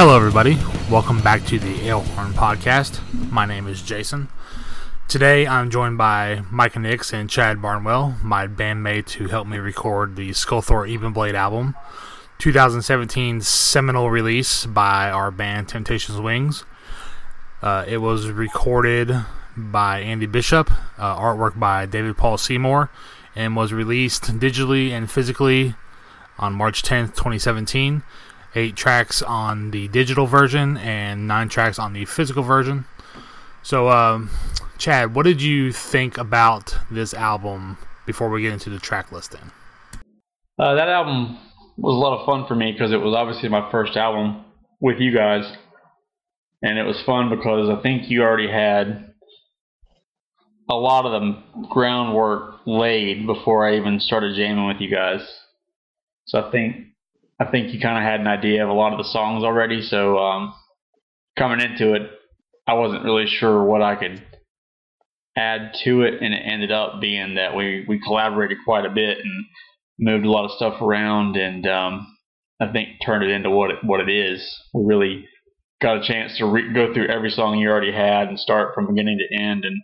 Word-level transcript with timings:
Hello, 0.00 0.14
everybody. 0.14 0.56
Welcome 0.88 1.20
back 1.22 1.44
to 1.46 1.58
the 1.58 1.74
Alehorn 1.88 2.30
Podcast. 2.30 3.00
My 3.32 3.46
name 3.46 3.66
is 3.66 3.82
Jason. 3.82 4.28
Today, 5.08 5.44
I'm 5.44 5.70
joined 5.70 5.98
by 5.98 6.44
Micah 6.52 6.78
Nix 6.78 7.12
and 7.12 7.28
Chad 7.28 7.60
Barnwell, 7.60 8.14
my 8.22 8.46
bandmates 8.46 9.14
who 9.14 9.26
helped 9.26 9.50
me 9.50 9.58
record 9.58 10.14
the 10.14 10.30
Skulthor 10.30 10.88
Ebonblade 10.88 11.34
album, 11.34 11.74
2017's 12.38 13.48
seminal 13.48 14.08
release 14.08 14.66
by 14.66 15.10
our 15.10 15.32
band 15.32 15.66
Temptations 15.66 16.20
Wings. 16.20 16.62
Uh, 17.60 17.84
it 17.88 17.98
was 17.98 18.30
recorded 18.30 19.12
by 19.56 19.98
Andy 19.98 20.26
Bishop, 20.26 20.70
uh, 20.96 21.16
artwork 21.16 21.58
by 21.58 21.86
David 21.86 22.16
Paul 22.16 22.38
Seymour, 22.38 22.88
and 23.34 23.56
was 23.56 23.72
released 23.72 24.38
digitally 24.38 24.90
and 24.90 25.10
physically 25.10 25.74
on 26.38 26.52
March 26.52 26.84
10th, 26.84 27.16
2017 27.16 28.04
eight 28.54 28.76
tracks 28.76 29.22
on 29.22 29.70
the 29.70 29.88
digital 29.88 30.26
version 30.26 30.76
and 30.78 31.28
nine 31.28 31.48
tracks 31.48 31.78
on 31.78 31.92
the 31.92 32.04
physical 32.04 32.42
version. 32.42 32.84
So, 33.62 33.90
um, 33.90 34.30
Chad, 34.78 35.14
what 35.14 35.24
did 35.24 35.42
you 35.42 35.72
think 35.72 36.16
about 36.16 36.76
this 36.90 37.12
album 37.12 37.76
before 38.06 38.30
we 38.30 38.42
get 38.42 38.52
into 38.52 38.70
the 38.70 38.78
track 38.78 39.12
listing? 39.12 39.52
Uh, 40.58 40.74
that 40.74 40.88
album 40.88 41.38
was 41.76 41.94
a 41.94 41.98
lot 41.98 42.18
of 42.18 42.26
fun 42.26 42.46
for 42.46 42.54
me 42.54 42.72
because 42.72 42.92
it 42.92 43.00
was 43.00 43.14
obviously 43.14 43.48
my 43.48 43.70
first 43.70 43.96
album 43.96 44.44
with 44.80 44.98
you 44.98 45.14
guys, 45.14 45.44
and 46.62 46.78
it 46.78 46.84
was 46.84 47.00
fun 47.02 47.30
because 47.30 47.68
I 47.68 47.80
think 47.82 48.10
you 48.10 48.22
already 48.22 48.50
had 48.50 49.12
a 50.70 50.74
lot 50.74 51.06
of 51.06 51.20
the 51.22 51.66
groundwork 51.68 52.60
laid 52.66 53.26
before 53.26 53.66
I 53.66 53.76
even 53.76 54.00
started 54.00 54.36
jamming 54.36 54.66
with 54.66 54.80
you 54.80 54.90
guys. 54.90 55.20
So 56.26 56.40
I 56.40 56.50
think 56.50 56.88
I 57.40 57.46
think 57.46 57.72
you 57.72 57.80
kind 57.80 57.98
of 57.98 58.04
had 58.04 58.20
an 58.20 58.26
idea 58.26 58.64
of 58.64 58.70
a 58.70 58.74
lot 58.74 58.92
of 58.92 58.98
the 58.98 59.04
songs 59.04 59.44
already. 59.44 59.82
So 59.82 60.18
um, 60.18 60.54
coming 61.38 61.60
into 61.60 61.94
it, 61.94 62.10
I 62.66 62.74
wasn't 62.74 63.04
really 63.04 63.26
sure 63.26 63.64
what 63.64 63.82
I 63.82 63.96
could 63.96 64.22
add 65.36 65.72
to 65.84 66.02
it, 66.02 66.14
and 66.22 66.34
it 66.34 66.42
ended 66.44 66.72
up 66.72 67.00
being 67.00 67.34
that 67.36 67.56
we 67.56 67.84
we 67.88 68.00
collaborated 68.00 68.58
quite 68.64 68.86
a 68.86 68.90
bit 68.90 69.18
and 69.18 69.44
moved 69.98 70.26
a 70.26 70.30
lot 70.30 70.44
of 70.44 70.52
stuff 70.52 70.82
around, 70.82 71.36
and 71.36 71.66
um, 71.66 72.06
I 72.60 72.72
think 72.72 72.90
turned 73.04 73.24
it 73.24 73.30
into 73.30 73.50
what 73.50 73.70
it, 73.70 73.78
what 73.84 74.00
it 74.00 74.10
is. 74.10 74.46
We 74.74 74.84
really 74.84 75.26
got 75.80 75.98
a 75.98 76.06
chance 76.06 76.38
to 76.38 76.46
re- 76.46 76.72
go 76.72 76.92
through 76.92 77.08
every 77.08 77.30
song 77.30 77.58
you 77.58 77.68
already 77.70 77.92
had 77.92 78.28
and 78.28 78.38
start 78.38 78.74
from 78.74 78.88
beginning 78.88 79.18
to 79.18 79.42
end, 79.42 79.64
and 79.64 79.80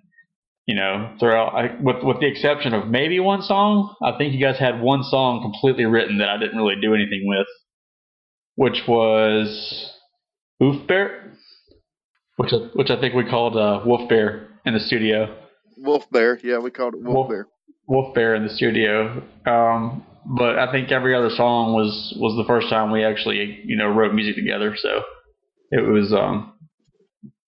you 0.67 0.75
know, 0.75 1.15
throughout, 1.21 1.55
I, 1.55 1.77
with 1.81 2.03
with 2.03 2.21
the 2.21 2.27
exception 2.27 2.73
of 2.73 2.89
maybe 2.89 3.21
one 3.21 3.43
song, 3.43 3.95
I 4.03 4.17
think 4.17 4.33
you 4.33 4.41
guys 4.41 4.59
had 4.59 4.81
one 4.81 5.03
song 5.03 5.43
completely 5.43 5.85
written 5.85 6.19
that 6.19 6.29
I 6.29 6.39
didn't 6.39 6.57
really 6.57 6.81
do 6.81 6.95
anything 6.95 7.25
with, 7.27 7.47
which 8.57 8.83
was 8.89 9.93
Ulfbert, 10.63 11.35
which 12.37 12.53
I, 12.53 12.57
which 12.73 12.91
I 12.91 12.99
think 12.99 13.15
we 13.15 13.29
called 13.29 13.57
uh, 13.57 13.83
Wolf 13.85 14.09
Bear 14.09 14.49
in 14.65 14.73
the 14.73 14.81
studio. 14.81 15.37
Wolf 15.77 16.09
Bear, 16.11 16.41
yeah, 16.43 16.59
we 16.59 16.71
called 16.71 16.95
it 16.95 17.03
Wolf, 17.03 17.15
Wolf 17.15 17.29
Bear. 17.29 17.47
Wolf 17.87 18.15
Bear 18.15 18.35
in 18.35 18.45
the 18.45 18.55
studio. 18.55 19.23
Um, 19.45 20.07
but 20.25 20.59
I 20.59 20.73
think 20.73 20.91
every 20.91 21.15
other 21.15 21.31
song 21.31 21.75
was 21.75 22.17
was 22.19 22.37
the 22.37 22.47
first 22.47 22.71
time 22.71 22.91
we 22.91 23.05
actually 23.05 23.61
you 23.65 23.77
know 23.77 23.89
wrote 23.89 24.15
music 24.15 24.37
together. 24.37 24.75
So 24.79 25.03
it 25.71 25.87
was 25.87 26.11
um, 26.13 26.55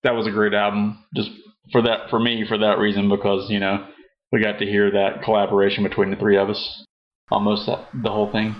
that 0.02 0.14
was 0.14 0.26
a 0.26 0.30
great 0.30 0.52
album. 0.52 1.02
Just 1.14 1.30
for 1.72 1.82
that 1.82 2.10
for 2.10 2.18
me 2.20 2.44
for 2.46 2.58
that 2.58 2.78
reason 2.78 3.08
because 3.08 3.50
you 3.50 3.58
know 3.58 3.86
we 4.32 4.42
got 4.42 4.58
to 4.58 4.66
hear 4.66 4.90
that 4.90 5.22
collaboration 5.24 5.84
between 5.84 6.10
the 6.10 6.16
three 6.16 6.36
of 6.36 6.50
us 6.50 6.84
almost 7.30 7.66
the 7.66 8.10
whole 8.10 8.30
thing. 8.30 8.54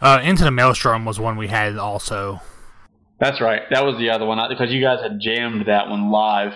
Uh, 0.00 0.20
Into 0.22 0.44
the 0.44 0.50
Maelstrom 0.50 1.04
was 1.04 1.20
one 1.20 1.36
we 1.36 1.48
had 1.48 1.76
also. 1.76 2.40
That's 3.20 3.40
right. 3.40 3.62
That 3.70 3.84
was 3.84 3.96
the 3.98 4.10
other 4.10 4.26
one 4.26 4.38
because 4.48 4.72
you 4.72 4.82
guys 4.82 5.00
had 5.00 5.20
jammed 5.20 5.66
that 5.66 5.88
one 5.88 6.10
live. 6.10 6.52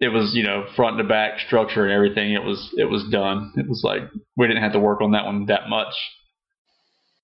It 0.00 0.08
was 0.08 0.34
you 0.34 0.44
know 0.44 0.66
front 0.76 0.98
to 0.98 1.04
back 1.04 1.40
structure 1.40 1.84
and 1.84 1.92
everything. 1.92 2.32
It 2.32 2.42
was 2.42 2.72
it 2.76 2.84
was 2.84 3.04
done. 3.10 3.52
It 3.56 3.68
was 3.68 3.80
like 3.82 4.02
we 4.36 4.46
didn't 4.46 4.62
have 4.62 4.74
to 4.74 4.80
work 4.80 5.00
on 5.00 5.12
that 5.12 5.24
one 5.24 5.46
that 5.46 5.68
much. 5.68 5.94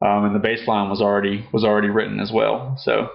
Um, 0.01 0.25
and 0.25 0.35
the 0.35 0.41
bass 0.41 0.67
line 0.67 0.91
was 0.91 1.01
already 1.01 1.47
was 1.53 1.63
already 1.63 1.89
written 1.89 2.21
as 2.21 2.33
well. 2.33 2.77
So 2.79 3.11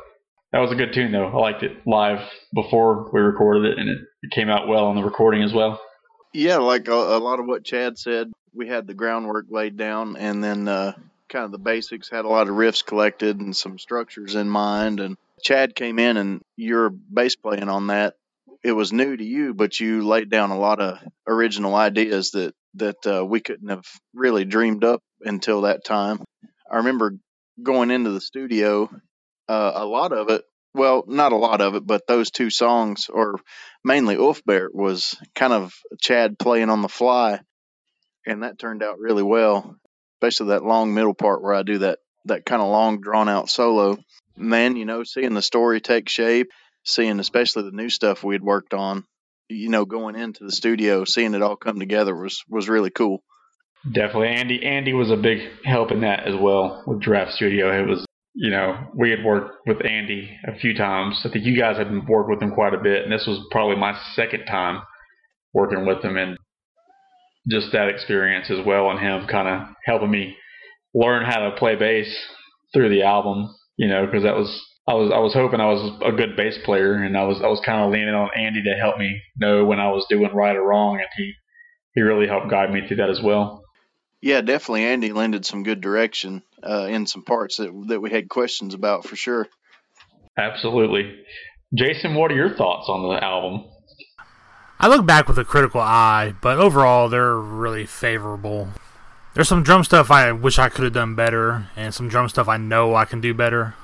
that 0.51 0.59
was 0.59 0.71
a 0.71 0.75
good 0.75 0.93
tune, 0.93 1.11
though. 1.11 1.27
I 1.27 1.35
liked 1.35 1.63
it 1.63 1.85
live 1.85 2.27
before 2.53 3.09
we 3.11 3.21
recorded 3.21 3.71
it, 3.71 3.79
and 3.79 3.89
it, 3.89 3.97
came 4.31 4.49
out 4.49 4.67
well 4.67 4.87
on 4.87 4.95
the 4.95 5.03
recording 5.03 5.43
as 5.43 5.53
well. 5.53 5.79
Yeah, 6.33 6.57
like 6.57 6.87
a, 6.87 6.93
a, 6.93 7.19
lot 7.19 7.39
of 7.39 7.45
what 7.45 7.63
Chad 7.63 7.97
said, 7.97 8.31
we 8.53 8.67
had 8.67 8.85
the 8.85 8.93
groundwork 8.93 9.45
laid 9.49 9.77
down, 9.77 10.17
and 10.17 10.43
then 10.43 10.67
uh, 10.67 10.93
kind 11.29 11.45
of 11.45 11.51
the 11.51 11.57
basics. 11.57 12.09
Had 12.09 12.25
a 12.25 12.29
lot 12.29 12.49
of 12.49 12.55
riffs 12.55 12.85
collected 12.85 13.39
and 13.39 13.55
some 13.55 13.79
structures 13.79 14.35
in 14.35 14.49
mind. 14.49 14.99
And 14.99 15.17
Chad 15.41 15.73
came 15.73 15.99
in, 15.99 16.17
and 16.17 16.41
your 16.57 16.89
bass 16.89 17.35
playing 17.35 17.69
on 17.69 17.87
that. 17.87 18.15
It 18.61 18.73
was 18.73 18.91
new 18.91 19.15
to 19.15 19.23
you, 19.23 19.53
but 19.53 19.79
you 19.79 20.05
laid 20.05 20.29
down 20.29 20.51
a 20.51 20.59
lot 20.59 20.81
of 20.81 20.99
original 21.25 21.75
ideas 21.75 22.31
that 22.31 22.53
that 22.75 23.07
uh, 23.07 23.25
we 23.25 23.39
couldn't 23.39 23.69
have 23.69 23.85
really 24.13 24.45
dreamed 24.45 24.83
up 24.83 25.01
until 25.21 25.61
that 25.61 25.85
time. 25.85 26.23
I 26.69 26.77
remember 26.77 27.15
going 27.63 27.89
into 27.89 28.11
the 28.11 28.21
studio 28.21 28.89
uh, 29.49 29.71
a 29.75 29.85
lot 29.85 30.13
of 30.13 30.29
it, 30.29 30.43
well, 30.75 31.03
not 31.07 31.31
a 31.31 31.37
lot 31.37 31.59
of 31.59 31.73
it, 31.73 31.85
but 31.85 32.05
those 32.07 32.29
two 32.29 32.51
songs, 32.51 33.09
or 33.09 33.39
mainly 33.83 34.15
Ulfbert, 34.15 34.69
was 34.73 35.17
kind 35.33 35.51
of 35.51 35.73
Chad 35.99 36.37
playing 36.37 36.69
on 36.69 36.83
the 36.83 36.87
fly, 36.87 37.39
and 38.27 38.43
that 38.43 38.59
turned 38.59 38.83
out 38.83 38.99
really 38.99 39.23
well, 39.23 39.75
especially 40.17 40.49
that 40.49 40.63
long 40.63 40.93
middle 40.93 41.15
part 41.15 41.41
where 41.41 41.55
I 41.55 41.63
do 41.63 41.79
that 41.79 41.97
that 42.25 42.45
kind 42.45 42.61
of 42.61 42.67
long 42.67 43.01
drawn 43.01 43.27
out 43.27 43.49
solo. 43.49 43.97
Man, 44.37 44.75
you 44.75 44.85
know, 44.85 45.03
seeing 45.03 45.33
the 45.33 45.41
story 45.41 45.81
take 45.81 46.07
shape, 46.07 46.51
seeing 46.83 47.19
especially 47.19 47.63
the 47.63 47.71
new 47.71 47.89
stuff 47.89 48.23
we 48.23 48.35
had 48.35 48.43
worked 48.43 48.75
on, 48.75 49.03
you 49.49 49.69
know, 49.69 49.85
going 49.85 50.15
into 50.15 50.43
the 50.43 50.51
studio, 50.51 51.05
seeing 51.05 51.33
it 51.33 51.41
all 51.41 51.55
come 51.55 51.79
together 51.79 52.15
was 52.15 52.43
was 52.47 52.69
really 52.69 52.91
cool. 52.91 53.23
Definitely, 53.89 54.27
Andy. 54.27 54.63
Andy 54.63 54.93
was 54.93 55.09
a 55.09 55.17
big 55.17 55.39
help 55.63 55.91
in 55.91 56.01
that 56.01 56.27
as 56.27 56.35
well 56.35 56.83
with 56.85 56.99
Draft 56.99 57.31
Studio. 57.31 57.81
It 57.81 57.87
was 57.87 58.05
you 58.39 58.51
know, 58.51 58.87
we 58.95 59.09
had 59.09 59.25
worked 59.25 59.67
with 59.67 59.85
Andy 59.85 60.29
a 60.47 60.57
few 60.57 60.73
times. 60.73 61.21
I 61.25 61.29
think 61.29 61.43
you 61.43 61.59
guys 61.59 61.75
had 61.75 61.91
worked 62.07 62.29
with 62.29 62.41
him 62.41 62.51
quite 62.51 62.73
a 62.73 62.81
bit, 62.81 63.03
and 63.03 63.11
this 63.11 63.27
was 63.27 63.45
probably 63.51 63.75
my 63.75 63.99
second 64.15 64.45
time 64.45 64.81
working 65.53 65.85
with 65.85 66.01
him, 66.01 66.15
and 66.15 66.37
just 67.49 67.73
that 67.73 67.89
experience 67.89 68.49
as 68.49 68.65
well, 68.65 68.89
and 68.91 68.99
him 68.99 69.27
kind 69.27 69.49
of 69.49 69.75
helping 69.85 70.09
me 70.09 70.37
learn 70.93 71.25
how 71.25 71.49
to 71.49 71.57
play 71.57 71.75
bass 71.75 72.07
through 72.73 72.87
the 72.87 73.03
album. 73.03 73.53
You 73.75 73.89
know, 73.89 74.05
because 74.05 74.23
that 74.23 74.37
was 74.37 74.47
I 74.87 74.93
was 74.93 75.11
I 75.13 75.19
was 75.19 75.33
hoping 75.33 75.59
I 75.59 75.67
was 75.67 75.99
a 76.05 76.13
good 76.13 76.37
bass 76.37 76.57
player, 76.63 76.93
and 76.93 77.17
I 77.17 77.25
was 77.25 77.41
I 77.43 77.47
was 77.47 77.61
kind 77.65 77.83
of 77.83 77.91
leaning 77.91 78.15
on 78.15 78.29
Andy 78.37 78.63
to 78.63 78.79
help 78.79 78.97
me 78.97 79.19
know 79.35 79.65
when 79.65 79.81
I 79.81 79.91
was 79.91 80.05
doing 80.09 80.33
right 80.33 80.55
or 80.55 80.65
wrong, 80.65 80.95
and 80.95 81.09
he 81.17 81.33
he 81.93 82.01
really 82.01 82.27
helped 82.27 82.49
guide 82.49 82.71
me 82.71 82.87
through 82.87 82.97
that 82.97 83.09
as 83.09 83.19
well. 83.21 83.63
Yeah, 84.21 84.39
definitely. 84.39 84.85
Andy 84.85 85.11
lended 85.11 85.45
some 85.45 85.63
good 85.63 85.81
direction 85.81 86.41
uh, 86.63 86.87
in 86.89 87.05
some 87.05 87.23
parts 87.23 87.57
that 87.57 87.71
that 87.87 87.99
we 87.99 88.09
had 88.09 88.29
questions 88.29 88.73
about 88.73 89.05
for 89.05 89.15
sure. 89.15 89.47
Absolutely, 90.37 91.15
Jason. 91.73 92.15
What 92.15 92.31
are 92.31 92.35
your 92.35 92.55
thoughts 92.55 92.87
on 92.89 93.09
the 93.09 93.23
album? 93.23 93.65
I 94.79 94.87
look 94.87 95.05
back 95.05 95.27
with 95.27 95.37
a 95.37 95.43
critical 95.43 95.81
eye, 95.81 96.33
but 96.41 96.57
overall 96.57 97.09
they're 97.09 97.35
really 97.35 97.85
favorable. 97.85 98.69
There's 99.33 99.49
some 99.49 99.63
drum 99.63 99.83
stuff 99.83 100.09
I 100.09 100.31
wish 100.31 100.57
I 100.57 100.69
could 100.69 100.85
have 100.85 100.93
done 100.93 101.15
better, 101.15 101.67
and 101.75 101.93
some 101.93 102.09
drum 102.09 102.29
stuff 102.29 102.47
I 102.47 102.57
know 102.57 102.95
I 102.95 103.05
can 103.05 103.21
do 103.21 103.33
better. 103.33 103.75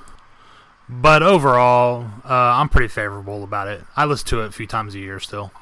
But 0.88 1.22
overall, 1.22 2.06
uh, 2.24 2.28
I'm 2.28 2.68
pretty 2.68 2.88
favorable 2.88 3.44
about 3.44 3.68
it. 3.68 3.82
I 3.96 4.04
listen 4.04 4.28
to 4.28 4.42
it 4.42 4.46
a 4.46 4.52
few 4.52 4.66
times 4.66 4.94
a 4.94 4.98
year 4.98 5.20
still. 5.20 5.52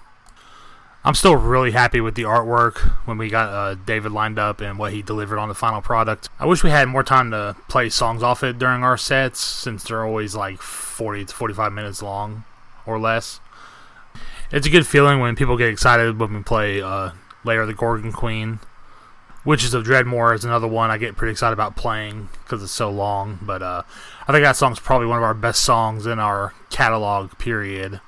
I'm 1.07 1.15
still 1.15 1.37
really 1.37 1.73
happy 1.73 2.01
with 2.01 2.15
the 2.15 2.23
artwork 2.23 2.79
when 3.07 3.19
we 3.19 3.29
got 3.29 3.51
uh, 3.51 3.75
David 3.75 4.13
lined 4.13 4.39
up 4.39 4.63
and 4.63 4.79
what 4.79 4.95
he 4.95 5.03
delivered 5.03 5.39
on 5.39 5.49
the 5.51 5.55
final 5.55 5.83
product. 5.83 6.31
I 6.41 6.47
wish 6.47 6.65
we 6.65 6.71
had 6.71 6.89
more 6.89 7.03
time 7.03 7.31
to 7.31 7.57
play 7.69 7.91
songs 7.91 8.23
off 8.23 8.43
it 8.43 8.59
during 8.59 8.83
our 8.83 8.97
sets 8.97 9.41
since 9.41 9.85
they're 9.85 10.05
always 10.05 10.35
like 10.35 10.63
40 10.63 11.27
to 11.27 11.35
45 11.35 11.73
minutes 11.75 12.03
long 12.03 12.45
or 12.87 12.99
less. 12.99 13.41
It's 14.51 14.67
a 14.67 14.71
good 14.71 14.87
feeling 14.87 15.21
when 15.21 15.37
people 15.37 15.59
get 15.59 15.69
excited 15.69 16.19
when 16.19 16.33
we 16.33 16.43
play 16.43 16.81
uh, 16.81 17.11
of 17.45 17.67
the 17.67 17.75
Gorgon 17.75 18.13
Queen. 18.13 18.61
Witches 19.45 19.75
of 19.75 19.85
Dreadmore 19.85 20.35
is 20.35 20.47
another 20.47 20.67
one 20.67 20.91
I 20.91 20.97
get 20.97 21.17
pretty 21.17 21.33
excited 21.33 21.53
about 21.53 21.77
playing 21.77 22.31
because 22.45 22.63
it's 22.63 22.73
so 22.73 22.91
long. 22.91 23.39
But 23.43 23.63
uh, 23.63 23.83
I 24.27 24.33
think 24.33 24.43
that 24.43 24.57
song's 24.57 24.81
probably 24.81 25.07
one 25.07 25.19
of 25.19 25.25
our 25.25 25.35
best 25.35 25.63
songs 25.63 26.07
in 26.07 26.19
our 26.19 26.55
catalog, 26.71 27.37
period. 27.37 28.01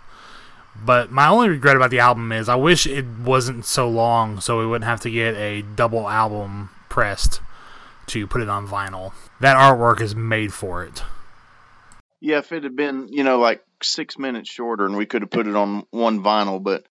But 0.84 1.10
my 1.10 1.28
only 1.28 1.48
regret 1.48 1.76
about 1.76 1.90
the 1.90 1.98
album 1.98 2.30
is 2.32 2.48
I 2.48 2.54
wish 2.54 2.86
it 2.86 3.04
wasn't 3.24 3.64
so 3.64 3.88
long 3.88 4.40
so 4.40 4.58
we 4.58 4.66
wouldn't 4.66 4.88
have 4.88 5.00
to 5.02 5.10
get 5.10 5.34
a 5.34 5.62
double 5.62 6.08
album 6.08 6.70
pressed 6.88 7.40
to 8.08 8.26
put 8.26 8.40
it 8.40 8.48
on 8.48 8.68
vinyl. 8.68 9.12
That 9.40 9.56
artwork 9.56 10.00
is 10.00 10.14
made 10.14 10.52
for 10.52 10.84
it. 10.84 11.02
Yeah, 12.20 12.38
if 12.38 12.52
it 12.52 12.62
had 12.62 12.76
been, 12.76 13.08
you 13.10 13.24
know, 13.24 13.38
like 13.38 13.62
six 13.82 14.18
minutes 14.18 14.48
shorter 14.50 14.86
and 14.86 14.96
we 14.96 15.06
could 15.06 15.22
have 15.22 15.30
put 15.30 15.46
it 15.46 15.56
on 15.56 15.84
one 15.90 16.22
vinyl, 16.22 16.62
but 16.62 16.86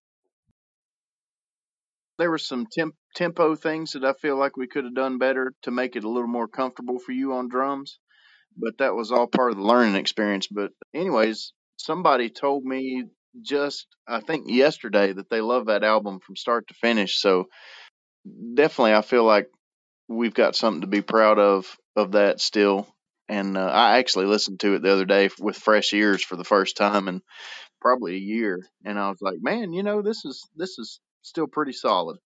there 2.18 2.30
were 2.30 2.38
some 2.38 2.66
temp- 2.70 2.94
tempo 3.14 3.54
things 3.54 3.92
that 3.92 4.04
I 4.04 4.12
feel 4.14 4.36
like 4.36 4.56
we 4.56 4.66
could 4.68 4.84
have 4.84 4.94
done 4.94 5.18
better 5.18 5.52
to 5.62 5.70
make 5.70 5.96
it 5.96 6.04
a 6.04 6.08
little 6.08 6.28
more 6.28 6.48
comfortable 6.48 6.98
for 6.98 7.12
you 7.12 7.32
on 7.34 7.48
drums. 7.48 7.98
but 8.56 8.78
that 8.78 8.94
was 8.94 9.12
all 9.12 9.26
part 9.26 9.50
of 9.50 9.58
the 9.58 9.62
learning 9.64 9.96
experience. 9.96 10.46
But 10.46 10.72
anyways, 10.94 11.52
somebody 11.76 12.30
told 12.30 12.64
me 12.64 13.04
just 13.42 13.86
I 14.06 14.20
think 14.20 14.46
yesterday 14.48 15.12
that 15.12 15.30
they 15.30 15.40
love 15.40 15.66
that 15.66 15.84
album 15.84 16.20
from 16.20 16.36
start 16.36 16.68
to 16.68 16.74
finish. 16.74 17.18
So 17.18 17.48
definitely, 18.54 18.94
I 18.94 19.02
feel 19.02 19.24
like 19.24 19.48
we've 20.08 20.34
got 20.34 20.56
something 20.56 20.82
to 20.82 20.86
be 20.86 21.02
proud 21.02 21.38
of 21.38 21.66
of 21.94 22.12
that 22.12 22.40
still. 22.40 22.86
And 23.28 23.56
uh, 23.56 23.66
I 23.66 23.98
actually 23.98 24.26
listened 24.26 24.60
to 24.60 24.74
it 24.74 24.82
the 24.82 24.92
other 24.92 25.04
day 25.04 25.30
with 25.40 25.56
fresh 25.56 25.92
ears 25.92 26.22
for 26.22 26.36
the 26.36 26.44
first 26.44 26.76
time 26.76 27.08
in 27.08 27.22
probably 27.80 28.14
a 28.14 28.18
year, 28.18 28.64
and 28.84 28.98
I 28.98 29.08
was 29.08 29.18
like, 29.20 29.38
man, 29.40 29.72
you 29.72 29.82
know, 29.82 30.02
this 30.02 30.24
is 30.24 30.48
this 30.54 30.78
is 30.78 31.00
still 31.22 31.46
pretty 31.46 31.72
solid. 31.72 32.18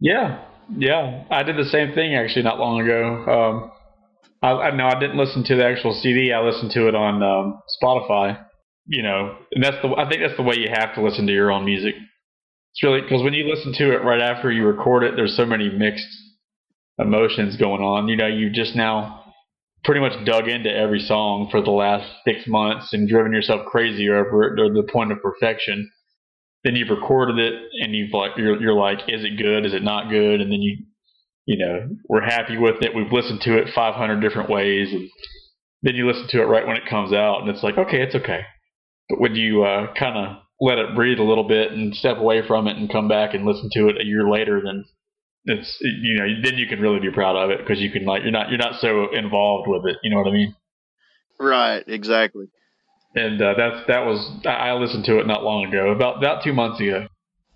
Yeah, 0.00 0.44
yeah, 0.76 1.24
I 1.30 1.42
did 1.42 1.56
the 1.56 1.68
same 1.70 1.94
thing 1.94 2.14
actually 2.14 2.42
not 2.42 2.58
long 2.58 2.80
ago. 2.80 3.24
Um, 3.30 3.72
I, 4.42 4.50
I 4.50 4.70
no, 4.74 4.86
I 4.86 4.98
didn't 4.98 5.16
listen 5.16 5.44
to 5.44 5.56
the 5.56 5.64
actual 5.64 5.92
CD. 5.92 6.32
I 6.32 6.40
listened 6.40 6.72
to 6.72 6.88
it 6.88 6.94
on 6.94 7.22
um, 7.22 7.62
Spotify. 7.82 8.44
You 8.86 9.02
know, 9.02 9.36
and 9.52 9.62
that's 9.62 9.76
the 9.82 9.88
I 9.96 10.08
think 10.08 10.22
that's 10.22 10.36
the 10.36 10.42
way 10.42 10.56
you 10.56 10.68
have 10.72 10.94
to 10.96 11.02
listen 11.02 11.26
to 11.26 11.32
your 11.32 11.52
own 11.52 11.64
music. 11.64 11.94
It's 12.72 12.82
really 12.82 13.00
because 13.00 13.22
when 13.22 13.34
you 13.34 13.48
listen 13.48 13.72
to 13.74 13.92
it 13.92 14.02
right 14.02 14.20
after 14.20 14.50
you 14.50 14.66
record 14.66 15.04
it, 15.04 15.14
there's 15.14 15.36
so 15.36 15.46
many 15.46 15.70
mixed 15.70 16.08
emotions 16.98 17.56
going 17.56 17.82
on. 17.82 18.08
You 18.08 18.16
know, 18.16 18.26
you've 18.26 18.54
just 18.54 18.74
now 18.74 19.22
pretty 19.84 20.00
much 20.00 20.24
dug 20.24 20.48
into 20.48 20.74
every 20.74 21.00
song 21.00 21.48
for 21.50 21.60
the 21.60 21.70
last 21.70 22.08
six 22.24 22.46
months 22.46 22.92
and 22.92 23.08
driven 23.08 23.32
yourself 23.32 23.66
crazy 23.66 24.08
over 24.08 24.44
it 24.44 24.56
to 24.56 24.72
the 24.72 24.88
point 24.90 25.12
of 25.12 25.18
perfection. 25.20 25.90
Then 26.64 26.76
you've 26.76 26.90
recorded 26.90 27.38
it 27.38 27.54
and 27.80 27.94
you've 27.94 28.12
like 28.12 28.32
you're, 28.36 28.60
you're 28.60 28.74
like, 28.74 29.00
is 29.08 29.24
it 29.24 29.36
good? 29.36 29.66
Is 29.66 29.74
it 29.74 29.82
not 29.82 30.10
good? 30.10 30.40
And 30.40 30.50
then 30.50 30.62
you 30.62 30.78
you 31.46 31.58
know 31.58 31.88
we're 32.08 32.22
happy 32.22 32.56
with 32.56 32.76
it. 32.82 32.94
We've 32.94 33.12
listened 33.12 33.40
to 33.42 33.58
it 33.58 33.68
500 33.74 34.20
different 34.20 34.48
ways, 34.48 34.92
and 34.92 35.08
then 35.82 35.94
you 35.94 36.06
listen 36.06 36.28
to 36.30 36.40
it 36.40 36.46
right 36.46 36.66
when 36.66 36.76
it 36.76 36.86
comes 36.88 37.12
out, 37.12 37.40
and 37.40 37.50
it's 37.50 37.62
like, 37.62 37.78
okay, 37.78 38.02
it's 38.02 38.14
okay. 38.14 38.42
But 39.12 39.20
when 39.20 39.34
you 39.34 39.62
uh, 39.62 39.92
kind 39.92 40.16
of 40.16 40.38
let 40.58 40.78
it 40.78 40.94
breathe 40.94 41.18
a 41.18 41.22
little 41.22 41.46
bit 41.46 41.70
and 41.70 41.94
step 41.94 42.16
away 42.16 42.40
from 42.46 42.66
it 42.66 42.78
and 42.78 42.90
come 42.90 43.08
back 43.08 43.34
and 43.34 43.44
listen 43.44 43.68
to 43.74 43.88
it 43.88 44.00
a 44.00 44.06
year 44.06 44.26
later, 44.26 44.62
then 44.64 44.86
it's 45.44 45.76
you 45.82 46.14
know 46.14 46.26
then 46.42 46.54
you 46.54 46.66
can 46.66 46.80
really 46.80 46.98
be 46.98 47.10
proud 47.10 47.36
of 47.36 47.50
it 47.50 47.58
because 47.58 47.78
you 47.78 47.90
can 47.90 48.06
like 48.06 48.22
you're 48.22 48.32
not 48.32 48.48
you're 48.48 48.56
not 48.56 48.80
so 48.80 49.12
involved 49.12 49.68
with 49.68 49.84
it. 49.84 49.98
You 50.02 50.08
know 50.08 50.16
what 50.16 50.28
I 50.28 50.32
mean? 50.32 50.54
Right. 51.38 51.84
Exactly. 51.86 52.46
And 53.14 53.42
uh, 53.42 53.52
that's 53.54 53.86
that 53.88 54.06
was 54.06 54.46
I 54.46 54.72
listened 54.72 55.04
to 55.04 55.18
it 55.18 55.26
not 55.26 55.42
long 55.42 55.66
ago, 55.66 55.90
about 55.90 56.16
about 56.16 56.42
two 56.42 56.54
months 56.54 56.80
ago. 56.80 57.06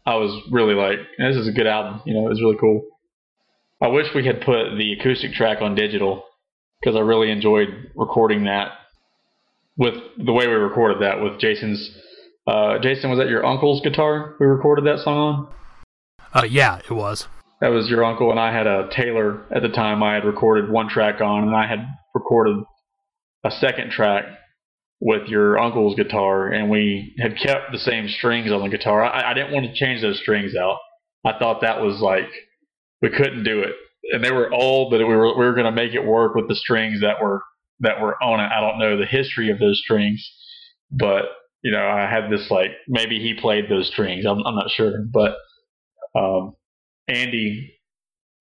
I 0.05 0.17
was 0.17 0.39
really 0.53 0.75
like, 0.75 0.99
this 1.19 1.37
is 1.37 1.49
a 1.49 1.53
good 1.53 1.67
album. 1.67 2.03
You 2.05 2.13
know, 2.13 2.27
it 2.27 2.29
was 2.29 2.43
really 2.43 2.59
cool. 2.61 2.83
I 3.81 3.89
wish 3.89 4.09
we 4.15 4.27
had 4.27 4.43
put 4.43 4.77
the 4.77 4.93
acoustic 4.93 5.33
track 5.33 5.63
on 5.63 5.75
digital 5.75 6.23
because 6.81 6.97
I 6.97 7.01
really 7.01 7.31
enjoyed 7.31 7.69
recording 7.95 8.45
that 8.45 8.73
with 9.77 9.95
the 10.25 10.33
way 10.33 10.47
we 10.47 10.55
recorded 10.55 11.03
that 11.03 11.21
with 11.21 11.39
Jason's. 11.39 11.91
Uh, 12.47 12.79
Jason, 12.79 13.11
was 13.11 13.19
that 13.19 13.29
your 13.29 13.45
uncle's 13.45 13.81
guitar 13.83 14.37
we 14.39 14.47
recorded 14.47 14.87
that 14.87 15.01
song 15.01 15.19
on? 15.19 15.49
Uh, 16.33 16.45
yeah, 16.45 16.79
it 16.79 16.93
was. 16.93 17.27
That 17.61 17.69
was 17.69 17.89
your 17.89 18.05
uncle, 18.05 18.31
and 18.31 18.39
I 18.39 18.53
had 18.53 18.67
a 18.67 18.89
Taylor 18.91 19.47
at 19.51 19.63
the 19.63 19.69
time. 19.69 20.03
I 20.03 20.15
had 20.15 20.25
recorded 20.25 20.71
one 20.71 20.89
track 20.89 21.21
on, 21.21 21.45
and 21.45 21.57
I 21.57 21.67
had 21.67 21.87
recorded 22.15 22.59
a 23.45 23.51
second 23.51 23.91
track 23.91 24.25
with 25.01 25.29
your 25.29 25.59
uncle's 25.59 25.95
guitar, 25.95 26.49
and 26.49 26.71
we 26.71 27.15
had 27.19 27.39
kept 27.39 27.73
the 27.73 27.79
same 27.79 28.09
strings 28.09 28.53
on 28.53 28.63
the 28.63 28.69
guitar. 28.69 29.03
I, 29.03 29.31
I 29.31 29.35
didn't 29.35 29.53
want 29.53 29.67
to 29.67 29.75
change 29.75 30.03
those 30.03 30.21
strings 30.21 30.55
out. 30.55 30.79
I 31.25 31.39
thought 31.39 31.63
that 31.63 31.81
was 31.81 32.01
like 32.01 32.29
we 33.03 33.11
couldn't 33.11 33.45
do 33.45 33.61
it, 33.61 33.75
and 34.13 34.23
they 34.23 34.31
were 34.31 34.53
old, 34.53 34.91
but 34.91 34.99
we 34.99 35.05
were 35.05 35.37
we 35.37 35.45
were 35.45 35.55
going 35.55 35.65
to 35.65 35.73
make 35.73 35.95
it 35.95 36.05
work 36.05 36.35
with 36.35 36.49
the 36.49 36.55
strings 36.55 37.01
that 37.01 37.21
were 37.21 37.43
that 37.81 38.01
were 38.01 38.23
on 38.23 38.41
it. 38.41 38.51
I 38.53 38.61
don't 38.61 38.79
know 38.79 38.99
the 38.99 39.07
history 39.07 39.51
of 39.51 39.59
those 39.59 39.81
strings, 39.83 40.29
but 40.91 41.25
you 41.63 41.73
know 41.73 41.87
I 41.87 42.09
had 42.09 42.31
this 42.31 42.51
like 42.51 42.71
maybe 42.89 43.19
he 43.21 43.35
played 43.35 43.69
those 43.69 43.89
strings. 43.89 44.25
I'm 44.27 44.45
I'm 44.47 44.55
not 44.55 44.71
sure, 44.71 45.05
but 45.13 45.37
um, 46.19 46.55
Andy 47.09 47.73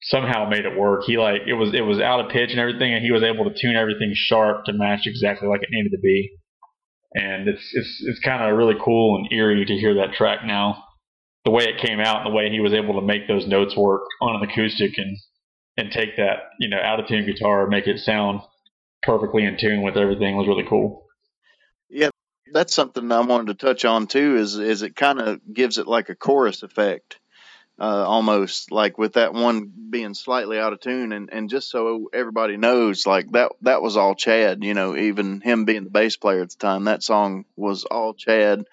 somehow 0.02 0.48
made 0.48 0.66
it 0.66 0.78
work. 0.78 1.04
He 1.06 1.18
like 1.18 1.42
it 1.48 1.54
was 1.54 1.74
it 1.74 1.82
was 1.82 2.00
out 2.00 2.24
of 2.24 2.32
pitch 2.32 2.52
and 2.52 2.60
everything, 2.60 2.94
and 2.94 3.04
he 3.04 3.12
was 3.12 3.24
able 3.24 3.50
to 3.50 3.60
tune 3.60 3.76
everything 3.76 4.12
sharp 4.14 4.66
to 4.66 4.74
match 4.74 5.02
exactly 5.06 5.48
like 5.48 5.64
it 5.64 5.70
needed 5.72 5.92
to 5.92 6.00
be. 6.02 6.32
And 7.14 7.48
it's 7.48 7.72
it's 7.74 8.04
it's 8.06 8.20
kind 8.20 8.44
of 8.44 8.58
really 8.58 8.76
cool 8.84 9.18
and 9.18 9.28
eerie 9.32 9.66
to 9.66 9.74
hear 9.74 9.96
that 9.96 10.14
track 10.14 10.40
now, 10.46 10.84
the 11.46 11.52
way 11.52 11.64
it 11.64 11.80
came 11.80 12.00
out 12.00 12.26
and 12.26 12.32
the 12.32 12.36
way 12.36 12.50
he 12.50 12.60
was 12.60 12.74
able 12.74 13.00
to 13.00 13.06
make 13.06 13.28
those 13.28 13.48
notes 13.48 13.76
work 13.78 14.02
on 14.22 14.36
an 14.36 14.50
acoustic 14.50 14.98
and 14.98 15.18
and 15.78 15.92
take 15.92 16.18
that 16.18 16.50
you 16.60 16.70
know 16.70 16.80
out 16.84 17.00
of 17.00 17.08
tune 17.08 17.26
guitar 17.26 17.68
make 17.68 17.88
it 17.88 18.00
sound 18.00 18.42
perfectly 19.06 19.46
in 19.46 19.58
tune 19.58 19.82
with 19.82 19.98
everything 19.98 20.36
was 20.36 20.48
really 20.48 20.66
cool. 20.68 21.06
Yeah, 21.90 22.10
that's 22.52 22.74
something 22.74 23.12
I 23.12 23.22
wanted 23.22 23.48
to 23.48 23.66
touch 23.66 23.86
on 23.86 24.08
too. 24.08 24.38
Is 24.38 24.56
is 24.58 24.82
it 24.82 24.96
kind 24.96 25.20
of 25.20 25.42
gives 25.54 25.78
it 25.78 25.88
like 25.88 26.10
a 26.10 26.16
chorus 26.16 26.64
effect 26.64 27.20
uh, 27.80 27.84
almost 27.84 28.72
like 28.72 28.98
with 28.98 29.14
that 29.14 29.34
one 29.34 29.72
being 29.90 30.14
slightly 30.14 30.58
out 30.58 30.74
of 30.74 30.80
tune 30.80 31.12
and, 31.12 31.30
and 31.32 31.50
just 31.50 31.70
so 31.70 32.10
everybody 32.14 32.58
knows 32.58 33.06
like 33.06 33.30
that 33.32 33.52
that 33.62 33.82
was 33.82 33.98
all 33.98 34.16
chad 34.16 34.64
you 34.64 34.74
know 34.74 34.96
even 34.96 35.42
him 35.42 35.66
being 35.66 35.84
the 35.84 35.90
bass 35.90 36.16
player 36.16 36.42
at 36.42 36.50
the 36.50 36.58
time 36.58 36.86
that 36.86 37.04
song 37.04 37.44
was 37.56 37.84
all 37.84 38.14
chad 38.14 38.64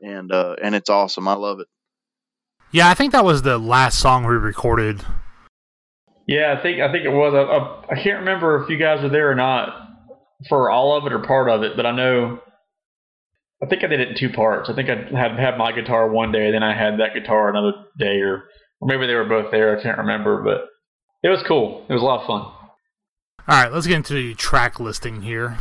and 0.00 0.30
uh 0.30 0.56
and 0.62 0.74
it's 0.74 0.90
awesome 0.90 1.26
i 1.26 1.34
love 1.34 1.60
it 1.60 1.68
yeah 2.70 2.88
i 2.88 2.94
think 2.94 3.12
that 3.12 3.24
was 3.24 3.42
the 3.42 3.58
last 3.58 3.98
song 3.98 4.24
we 4.24 4.34
recorded 4.34 5.00
yeah 6.26 6.54
i 6.58 6.62
think 6.62 6.80
i 6.80 6.90
think 6.90 7.04
it 7.04 7.10
was 7.10 7.34
i, 7.34 7.92
I, 7.92 8.02
can't 8.02 8.20
remember 8.20 8.62
if 8.62 8.70
you 8.70 8.78
guys 8.78 9.02
were 9.02 9.08
there 9.08 9.30
or 9.30 9.34
not 9.34 9.68
for 10.48 10.70
all 10.70 10.96
of 10.96 11.06
it 11.06 11.12
or 11.12 11.20
part 11.20 11.48
of 11.48 11.62
it 11.62 11.76
but 11.76 11.86
i 11.86 11.90
know 11.90 12.40
I 13.62 13.66
think 13.66 13.82
I 13.82 13.86
did 13.86 14.00
it 14.00 14.08
in 14.08 14.14
two 14.16 14.28
parts. 14.28 14.68
I 14.68 14.74
think 14.74 14.90
I 14.90 14.96
had 15.18 15.38
had 15.38 15.56
my 15.56 15.72
guitar 15.72 16.10
one 16.10 16.32
day, 16.32 16.50
then 16.50 16.62
I 16.62 16.76
had 16.76 16.98
that 16.98 17.14
guitar 17.14 17.48
another 17.48 17.72
day, 17.98 18.20
or 18.20 18.44
or 18.80 18.88
maybe 18.88 19.06
they 19.06 19.14
were 19.14 19.24
both 19.24 19.50
there. 19.50 19.78
I 19.78 19.82
can't 19.82 19.96
remember, 19.96 20.42
but 20.42 20.66
it 21.22 21.30
was 21.30 21.42
cool. 21.46 21.86
It 21.88 21.92
was 21.92 22.02
a 22.02 22.04
lot 22.04 22.20
of 22.20 22.26
fun. 22.26 22.40
All 22.42 23.62
right, 23.62 23.72
let's 23.72 23.86
get 23.86 23.96
into 23.96 24.12
the 24.12 24.34
track 24.34 24.80
listing 24.80 25.22
here. 25.22 25.56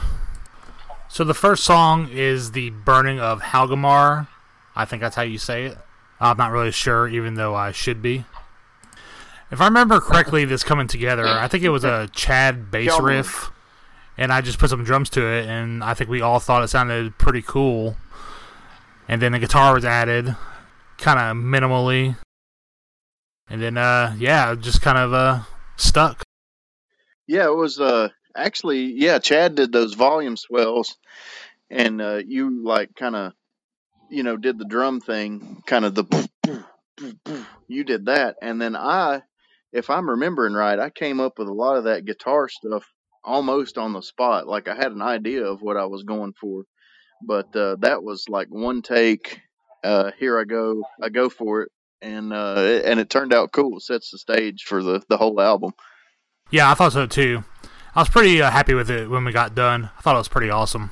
So 1.07 1.24
the 1.24 1.33
first 1.33 1.63
song 1.63 2.10
is 2.12 2.51
the 2.51 2.71
burning 2.71 3.19
of 3.19 3.42
Halgamar. 3.42 4.27
I 4.75 4.86
think 4.86 5.01
that's 5.01 5.15
how 5.15 5.21
you 5.21 5.38
say 5.38 5.65
it. 5.65 5.77
I'm 6.19 6.38
not 6.38 6.51
really 6.51 6.71
sure, 6.71 7.07
even 7.07 7.36
though 7.36 7.56
I 7.56 7.71
should 7.71 8.01
be. 8.01 8.25
If 9.53 9.62
I 9.62 9.65
remember 9.65 10.00
correctly, 10.00 10.45
this 10.45 10.63
coming 10.63 10.88
together, 10.88 11.27
I 11.27 11.48
think 11.48 11.63
it 11.63 11.69
was 11.69 11.83
a 11.83 12.10
Chad 12.13 12.72
bass 12.72 13.00
riff 13.00 13.51
and 14.17 14.31
I 14.31 14.41
just 14.41 14.60
put 14.60 14.69
some 14.69 14.83
drums 14.83 15.10
to 15.12 15.25
it, 15.25 15.48
and 15.48 15.83
I 15.83 15.93
think 15.93 16.10
we 16.10 16.22
all 16.22 16.39
thought 16.39 16.63
it 16.63 16.67
sounded 16.69 17.17
pretty 17.17 17.41
cool. 17.41 17.95
And 19.07 19.22
then 19.22 19.31
the 19.33 19.39
guitar 19.39 19.74
was 19.74 19.86
added, 19.86 20.36
kind 20.98 21.19
of 21.19 21.43
minimally, 21.43 22.15
and 23.50 23.62
then 23.62 23.77
uh, 23.77 24.15
yeah, 24.17 24.55
just 24.55 24.81
kind 24.81 24.98
of 24.98 25.13
uh 25.13 25.41
stuck. 25.75 26.24
Yeah, 27.27 27.45
it 27.45 27.55
was 27.55 27.79
uh 27.79 28.10
actually 28.36 28.93
yeah, 28.93 29.19
Chad 29.19 29.55
did 29.55 29.72
those 29.72 29.93
volume 29.93 30.38
swells, 30.38 30.98
and 31.69 32.01
uh, 32.01 32.22
you 32.25 32.63
like 32.63 32.95
kind 32.95 33.15
of 33.15 33.33
you 34.10 34.24
know 34.24 34.38
did 34.38 34.57
the 34.57 34.65
drum 34.65 35.01
thing, 35.01 35.62
kind 35.65 35.86
of 35.86 35.95
the 35.95 36.29
you 37.67 37.83
did 37.83 38.05
that, 38.05 38.38
and 38.41 38.62
then 38.62 38.75
I, 38.75 39.22
if 39.74 39.89
I'm 39.89 40.10
remembering 40.10 40.53
right, 40.53 40.80
I 40.80 40.89
came 40.92 41.20
up 41.20 41.39
with 41.39 41.48
a 41.48 41.53
lot 41.53 41.77
of 41.77 41.86
that 41.86 42.06
guitar 42.06 42.48
stuff 42.48 42.86
almost 43.24 43.77
on 43.77 43.94
the 43.94 44.01
spot. 44.01 44.48
Like 44.48 44.68
I 44.68 44.75
had 44.75 44.92
an 44.92 45.01
idea 45.01 45.46
of 45.46 45.62
what 45.62 45.77
I 45.77 45.86
was 45.86 46.03
going 46.03 46.34
for, 46.39 46.63
but 47.25 47.53
uh, 47.56 47.77
that 47.80 48.03
was 48.03 48.30
like 48.30 48.48
one 48.50 48.82
take. 48.82 49.42
Uh, 49.84 50.12
here 50.18 50.39
I 50.39 50.46
go, 50.46 50.84
I 51.01 51.10
go 51.10 51.27
for 51.27 51.63
it, 51.63 51.70
and 52.01 52.32
uh, 52.32 52.56
it, 52.60 52.86
and 52.86 53.00
it 53.00 53.10
turned 53.10 53.34
out 53.34 53.51
cool. 53.51 53.77
It 53.77 53.84
sets 53.84 54.12
the 54.12 54.20
stage 54.20 54.63
for 54.63 54.82
the 54.84 55.03
the 55.10 55.18
whole 55.18 55.42
album. 55.42 55.74
Yeah, 56.51 56.72
I 56.72 56.75
thought 56.75 56.94
so 56.94 57.08
too. 57.08 57.44
I 57.96 58.01
was 58.01 58.10
pretty 58.10 58.42
uh, 58.42 58.50
happy 58.50 58.75
with 58.75 58.89
it 58.89 59.10
when 59.10 59.25
we 59.25 59.32
got 59.32 59.56
done. 59.56 59.89
I 59.98 60.01
thought 60.01 60.15
it 60.15 60.20
was 60.20 60.27
pretty 60.27 60.50
awesome. 60.50 60.92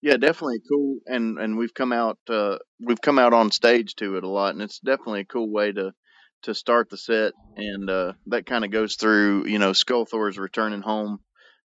Yeah, 0.00 0.16
definitely 0.16 0.60
cool, 0.70 0.98
and 1.06 1.38
and 1.38 1.56
we've 1.56 1.74
come 1.74 1.92
out 1.92 2.18
uh, 2.28 2.58
we've 2.80 3.00
come 3.00 3.18
out 3.18 3.32
on 3.32 3.50
stage 3.50 3.94
to 3.96 4.16
it 4.16 4.24
a 4.24 4.28
lot, 4.28 4.54
and 4.54 4.62
it's 4.62 4.78
definitely 4.78 5.20
a 5.20 5.24
cool 5.24 5.50
way 5.50 5.72
to 5.72 5.92
to 6.42 6.54
start 6.54 6.90
the 6.90 6.96
set, 6.96 7.32
and 7.56 7.88
uh, 7.90 8.12
that 8.26 8.46
kind 8.46 8.64
of 8.64 8.70
goes 8.70 8.96
through 8.96 9.46
you 9.46 9.58
know 9.58 9.72
Skulthor's 9.72 10.38
returning 10.38 10.82
home 10.82 11.20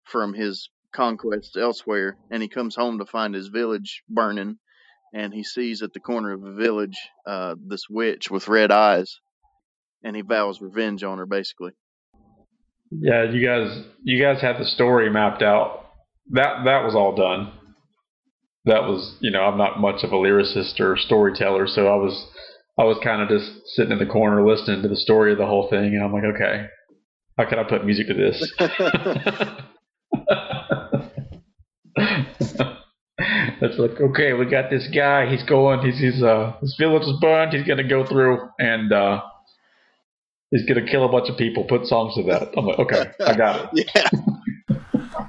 from 0.03 0.33
his 0.33 0.69
conquests 0.93 1.55
elsewhere, 1.57 2.17
and 2.29 2.41
he 2.41 2.49
comes 2.49 2.75
home 2.75 2.99
to 2.99 3.05
find 3.05 3.33
his 3.33 3.47
village 3.47 4.03
burning, 4.09 4.57
and 5.13 5.33
he 5.33 5.43
sees 5.43 5.81
at 5.81 5.93
the 5.93 5.99
corner 5.99 6.33
of 6.33 6.41
the 6.41 6.51
village 6.53 6.97
uh, 7.25 7.55
this 7.65 7.85
witch 7.89 8.29
with 8.29 8.47
red 8.47 8.71
eyes, 8.71 9.19
and 10.03 10.15
he 10.15 10.21
vows 10.21 10.61
revenge 10.61 11.03
on 11.03 11.17
her, 11.17 11.25
basically. 11.25 11.71
Yeah, 12.91 13.23
you 13.31 13.45
guys, 13.45 13.83
you 14.03 14.21
guys 14.21 14.41
had 14.41 14.57
the 14.57 14.65
story 14.65 15.09
mapped 15.09 15.41
out. 15.41 15.85
That 16.31 16.63
that 16.65 16.83
was 16.83 16.93
all 16.93 17.15
done. 17.15 17.53
That 18.65 18.83
was, 18.83 19.15
you 19.21 19.31
know, 19.31 19.41
I'm 19.41 19.57
not 19.57 19.79
much 19.79 20.03
of 20.03 20.11
a 20.11 20.15
lyricist 20.15 20.79
or 20.79 20.97
storyteller, 20.97 21.67
so 21.67 21.87
I 21.87 21.95
was, 21.95 22.27
I 22.81 22.83
was 22.85 22.97
kind 23.03 23.21
of 23.21 23.29
just 23.29 23.51
sitting 23.75 23.91
in 23.91 23.99
the 23.99 24.07
corner 24.07 24.43
listening 24.43 24.81
to 24.81 24.87
the 24.87 24.95
story 24.95 25.31
of 25.31 25.37
the 25.37 25.45
whole 25.45 25.69
thing, 25.69 25.93
and 25.93 26.03
I'm 26.03 26.11
like, 26.11 26.23
okay, 26.23 26.65
how 27.37 27.47
can 27.47 27.59
I 27.59 27.63
put 27.63 27.85
music 27.85 28.07
to 28.07 28.15
this? 28.15 28.53
That's 33.61 33.77
like 33.77 34.01
okay, 34.01 34.33
we 34.33 34.45
got 34.45 34.71
this 34.71 34.87
guy. 34.87 35.29
He's 35.29 35.43
going. 35.43 35.81
He's 35.85 35.99
he's 35.99 36.23
uh 36.23 36.53
his 36.59 36.75
village 36.79 37.03
is 37.03 37.13
burned. 37.21 37.53
He's 37.53 37.67
gonna 37.67 37.87
go 37.87 38.03
through 38.03 38.49
and 38.57 38.91
uh 38.91 39.21
he's 40.49 40.65
gonna 40.65 40.87
kill 40.87 41.05
a 41.05 41.11
bunch 41.11 41.29
of 41.29 41.37
people. 41.37 41.65
Put 41.65 41.85
songs 41.85 42.15
to 42.15 42.23
that. 42.23 42.49
I'm 42.57 42.65
like, 42.65 42.79
okay, 42.79 43.11
I 43.23 43.35
got 43.35 43.69
it. 43.73 43.89
Yeah. 43.95 44.09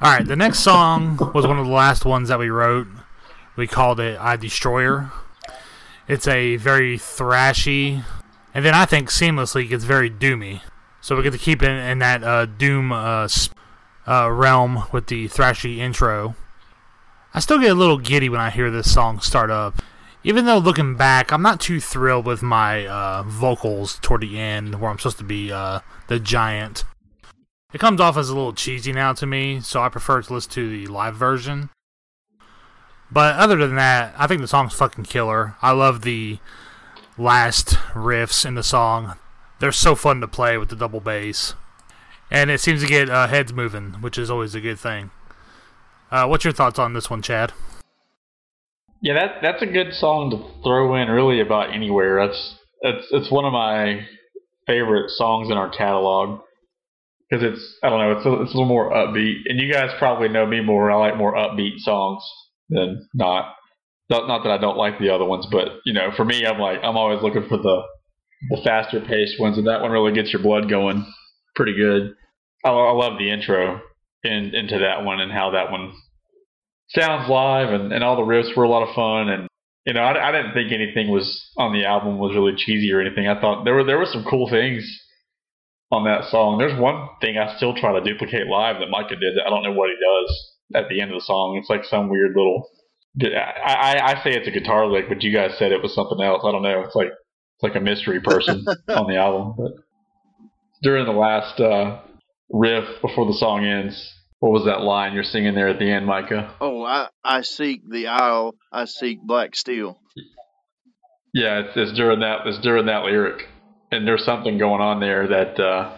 All 0.01 0.11
right, 0.11 0.27
the 0.27 0.37
next 0.37 0.61
song 0.61 1.19
was 1.35 1.47
one 1.47 1.59
of 1.59 1.67
the 1.67 1.73
last 1.73 2.07
ones 2.07 2.29
that 2.31 2.39
we 2.39 2.49
wrote. 2.49 2.87
We 3.57 3.67
called 3.67 4.01
it 4.01 4.19
"I 4.19 4.37
Destroyer." 4.37 5.13
It's 6.09 6.27
a 6.27 6.57
very 6.57 6.99
thrashy, 6.99 8.05
and 8.53 8.65
then 8.65 8.75
I 8.75 8.85
think 8.85 9.09
seamlessly 9.09 9.69
gets 9.69 9.85
very 9.85 10.11
doomy. 10.11 10.61
So 11.01 11.17
we 11.17 11.23
get 11.23 11.33
to 11.33 11.39
keep 11.39 11.63
it 11.63 11.69
in, 11.69 11.77
in 11.77 11.99
that 12.01 12.23
uh, 12.23 12.47
doom 12.47 12.93
uh, 12.93 13.29
uh, 14.07 14.31
realm 14.31 14.85
with 14.93 15.07
the 15.07 15.29
thrashy 15.29 15.79
intro. 15.79 16.35
I 17.35 17.41
still 17.41 17.59
get 17.59 17.71
a 17.71 17.75
little 17.75 17.99
giddy 17.99 18.29
when 18.29 18.41
I 18.41 18.51
hear 18.51 18.71
this 18.71 18.93
song 18.93 19.21
start 19.21 19.51
up. 19.51 19.81
Even 20.25 20.45
though 20.45 20.59
looking 20.59 20.95
back, 20.95 21.33
I'm 21.33 21.43
not 21.43 21.61
too 21.61 21.81
thrilled 21.81 22.27
with 22.27 22.43
my 22.43 22.87
uh, 22.87 23.25
vocals 23.25 23.99
toward 24.03 24.21
the 24.21 24.39
end, 24.39 24.81
where 24.81 24.91
I'm 24.91 24.99
supposed 24.99 25.19
to 25.19 25.25
be 25.25 25.51
uh, 25.51 25.81
the 26.09 26.21
giant. 26.21 26.85
It 27.73 27.81
comes 27.81 28.01
off 28.01 28.17
as 28.17 28.29
a 28.29 28.35
little 28.35 28.53
cheesy 28.53 28.93
now 28.93 29.15
to 29.15 29.27
me, 29.27 29.61
so 29.61 29.83
I 29.83 29.89
prefer 29.89 30.23
to 30.23 30.33
listen 30.33 30.53
to 30.53 30.69
the 30.69 30.87
live 30.87 31.17
version. 31.17 31.71
But 33.13 33.37
other 33.37 33.57
than 33.57 33.77
that, 33.77 34.15
I 34.17 34.27
think 34.27 34.41
the 34.41 34.49
song's 34.49 34.73
fucking 34.73 35.05
killer. 35.05 35.57
I 35.61 35.73
love 35.73 36.01
the 36.01 36.39
last 37.19 37.75
riffs 37.93 38.47
in 38.47 38.55
the 38.55 38.63
song. 38.63 39.17
They're 39.61 39.71
so 39.71 39.95
fun 39.95 40.23
to 40.23 40.29
play 40.29 40.57
with 40.57 40.71
the 40.71 40.77
double 40.77 41.01
bass. 41.01 41.55
And 42.31 42.51
it 42.51 42.61
seems 42.63 42.81
to 42.81 42.89
get 42.89 43.11
uh, 43.11 43.27
heads 43.27 43.53
moving, 43.53 44.01
which 44.01 44.17
is 44.17 44.31
always 44.31 44.55
a 44.55 44.61
good 44.61 44.79
thing. 44.79 45.11
Uh, 46.11 46.27
what's 46.27 46.45
your 46.45 46.55
thoughts 46.55 46.79
on 46.79 46.95
this 46.95 47.11
one, 47.11 47.21
Chad? 47.21 47.53
Yeah, 49.03 49.15
that 49.15 49.43
that's 49.43 49.63
a 49.63 49.67
good 49.67 49.93
song 49.93 50.31
to 50.31 50.63
throw 50.63 50.95
in 50.95 51.09
really 51.09 51.41
about 51.41 51.75
anywhere. 51.75 52.25
That's 52.25 52.59
it's 52.81 53.07
it's 53.11 53.31
one 53.31 53.45
of 53.45 53.53
my 53.53 54.07
favorite 54.67 55.11
songs 55.11 55.51
in 55.51 55.59
our 55.59 55.69
catalog 55.69 56.41
because 57.29 57.43
it's 57.43 57.79
I 57.83 57.91
don't 57.91 57.99
know 57.99 58.17
it's 58.17 58.25
a, 58.25 58.33
it's 58.43 58.55
a 58.55 58.57
little 58.57 58.65
more 58.65 58.93
upbeat, 58.93 59.41
and 59.47 59.59
you 59.59 59.73
guys 59.73 59.91
probably 59.99 60.29
know 60.29 60.47
me 60.47 60.61
more. 60.61 60.91
I 60.91 60.95
like 60.95 61.17
more 61.17 61.35
upbeat 61.35 61.79
songs 61.79 62.23
than 62.73 63.09
not. 63.15 63.55
Not, 64.11 64.43
that 64.43 64.53
I 64.53 64.59
don't 64.59 64.77
like 64.77 64.99
the 64.99 65.09
other 65.09 65.25
ones, 65.25 65.47
but 65.51 65.69
you 65.87 65.95
know, 65.95 66.11
for 66.15 66.25
me, 66.25 66.45
I'm 66.45 66.59
like 66.59 66.81
I'm 66.83 66.99
always 66.99 67.23
looking 67.23 67.49
for 67.49 67.57
the 67.57 67.83
the 68.51 68.61
faster 68.63 69.01
paced 69.01 69.41
ones, 69.41 69.57
and 69.57 69.67
that 69.67 69.81
one 69.81 69.91
really 69.91 70.13
gets 70.13 70.33
your 70.33 70.43
blood 70.43 70.69
going 70.69 71.07
pretty 71.55 71.75
good. 71.75 72.15
I, 72.65 72.71
I 72.71 72.93
love 72.93 73.19
the 73.19 73.31
intro 73.31 73.81
in, 74.25 74.55
into 74.55 74.79
that 74.81 75.05
one 75.05 75.21
and 75.21 75.33
how 75.33 75.53
that 75.53 75.71
one 75.71 75.93
sounds 76.89 77.29
live, 77.29 77.71
and, 77.71 77.93
and 77.93 78.05
all 78.05 78.17
the 78.17 78.23
riffs 78.23 78.57
were 78.57 78.65
a 78.65 78.69
lot 78.69 78.87
of 78.87 78.95
fun. 78.95 79.29
And 79.29 79.49
you 79.87 79.95
know, 79.95 80.01
I, 80.01 80.29
I 80.29 80.33
didn't 80.33 80.55
think 80.55 80.73
anything 80.73 81.11
was 81.11 81.51
on 81.57 81.73
the 81.73 81.85
album 81.85 82.19
was 82.19 82.35
really 82.35 82.55
cheesy 82.57 82.93
or 82.93 83.01
anything. 83.01 83.29
I 83.29 83.41
thought 83.41 83.65
there 83.65 83.75
were 83.75 83.85
there 83.85 83.99
were 83.99 84.07
some 84.07 84.25
cool 84.29 84.49
things 84.51 84.85
on 85.91 86.05
that 86.05 86.31
song. 86.31 86.59
There's 86.59 86.79
one 86.79 87.09
thing 87.21 87.39
I 87.39 87.57
still 87.57 87.75
try 87.75 87.93
to 87.93 88.05
duplicate 88.05 88.47
live 88.47 88.77
that 88.81 88.91
Micah 88.91 89.17
did. 89.17 89.37
That 89.37 89.47
I 89.47 89.51
don't 89.51 89.63
know 89.63 89.73
what 89.73 89.91
he 89.91 89.97
does 89.97 90.52
at 90.75 90.89
the 90.89 91.01
end 91.01 91.11
of 91.11 91.17
the 91.19 91.25
song. 91.25 91.59
It's 91.61 91.71
like 91.71 91.85
some 91.85 92.09
weird 92.09 92.35
little. 92.37 92.69
I, 93.23 93.75
I, 93.75 94.13
I 94.13 94.25
say 94.25 94.31
it's 94.31 94.49
a 94.49 94.51
guitar 94.51 94.87
lick, 94.87 95.09
but 95.09 95.23
you 95.23 95.33
guys 95.33 95.59
said 95.59 95.73
it 95.73 95.83
was 95.83 95.95
something 95.95 96.21
else. 96.23 96.43
I 96.45 96.53
don't 96.53 96.63
know. 96.63 96.81
It's 96.81 96.95
like 96.95 97.09
it's 97.09 97.63
like 97.63 97.77
a 97.77 97.81
mystery 97.81 98.21
person 98.21 98.65
on 98.89 99.07
the 99.07 99.17
album. 99.17 99.55
But 99.57 99.73
during 100.83 101.05
the 101.07 101.13
last 101.13 101.61
uh, 101.61 102.01
riff 102.51 103.01
before 103.01 103.27
the 103.27 103.35
song 103.39 103.65
ends. 103.65 104.15
What 104.41 104.51
was 104.51 104.65
that 104.65 104.81
line 104.81 105.15
you're 105.15 105.23
singing 105.23 105.55
there 105.55 105.69
at 105.69 105.79
the 105.79 105.89
end, 105.89 106.05
Micah? 106.05 106.53
Oh, 106.61 106.83
I, 106.83 107.09
I 107.23 107.43
seek 107.43 107.89
the 107.89 108.09
isle, 108.09 108.57
I 108.73 108.87
seek 108.87 109.23
black 109.23 109.55
steel. 109.55 110.01
Yeah, 111.33 111.61
it's, 111.61 111.77
it's 111.77 111.93
during 111.93 112.21
that 112.21 112.47
it's 112.47 112.59
during 112.59 112.87
that 112.87 113.05
lyric, 113.05 113.47
and 113.93 114.07
there's 114.07 114.25
something 114.25 114.59
going 114.59 114.81
on 114.81 115.01
there 115.01 115.29
that 115.29 115.61
uh, 115.61 115.97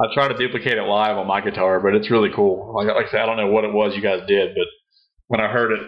I 0.00 0.06
tried 0.12 0.28
to 0.28 0.36
duplicate 0.36 0.76
it 0.76 0.82
live 0.82 1.16
on 1.16 1.26
my 1.26 1.40
guitar, 1.40 1.80
but 1.80 1.94
it's 1.94 2.10
really 2.10 2.30
cool. 2.34 2.74
Like, 2.74 2.88
like 2.88 3.06
I 3.06 3.10
said, 3.10 3.20
I 3.20 3.26
don't 3.26 3.36
know 3.36 3.50
what 3.50 3.64
it 3.64 3.72
was 3.72 3.94
you 3.94 4.02
guys 4.02 4.22
did, 4.26 4.54
but 4.54 4.66
when 5.28 5.40
I 5.40 5.48
heard 5.48 5.72
it, 5.72 5.80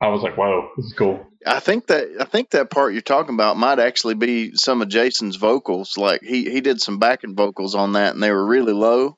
I 0.00 0.08
was 0.08 0.22
like, 0.22 0.36
"Whoa, 0.36 0.70
this 0.76 0.86
is 0.86 0.94
cool." 0.98 1.24
I 1.46 1.60
think 1.60 1.86
that 1.86 2.08
I 2.20 2.24
think 2.24 2.50
that 2.50 2.70
part 2.70 2.92
you're 2.92 3.02
talking 3.02 3.34
about 3.34 3.56
might 3.56 3.78
actually 3.78 4.14
be 4.14 4.54
some 4.54 4.82
of 4.82 4.88
Jason's 4.88 5.36
vocals. 5.36 5.96
Like 5.96 6.22
he 6.22 6.50
he 6.50 6.60
did 6.60 6.80
some 6.80 6.98
backing 6.98 7.36
vocals 7.36 7.74
on 7.74 7.92
that, 7.92 8.14
and 8.14 8.22
they 8.22 8.32
were 8.32 8.44
really 8.44 8.72
low. 8.72 9.16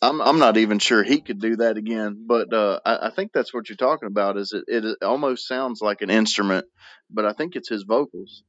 I'm 0.00 0.20
I'm 0.20 0.38
not 0.38 0.56
even 0.56 0.78
sure 0.78 1.02
he 1.02 1.20
could 1.20 1.40
do 1.40 1.56
that 1.56 1.76
again, 1.76 2.24
but 2.26 2.52
uh, 2.52 2.80
I, 2.84 3.08
I 3.08 3.10
think 3.10 3.32
that's 3.32 3.52
what 3.52 3.68
you're 3.68 3.76
talking 3.76 4.06
about. 4.06 4.36
Is 4.36 4.52
it, 4.52 4.64
it 4.68 5.02
almost 5.02 5.48
sounds 5.48 5.80
like 5.80 6.02
an 6.02 6.10
instrument, 6.10 6.66
but 7.10 7.24
I 7.24 7.32
think 7.32 7.56
it's 7.56 7.68
his 7.68 7.82
vocals. 7.82 8.42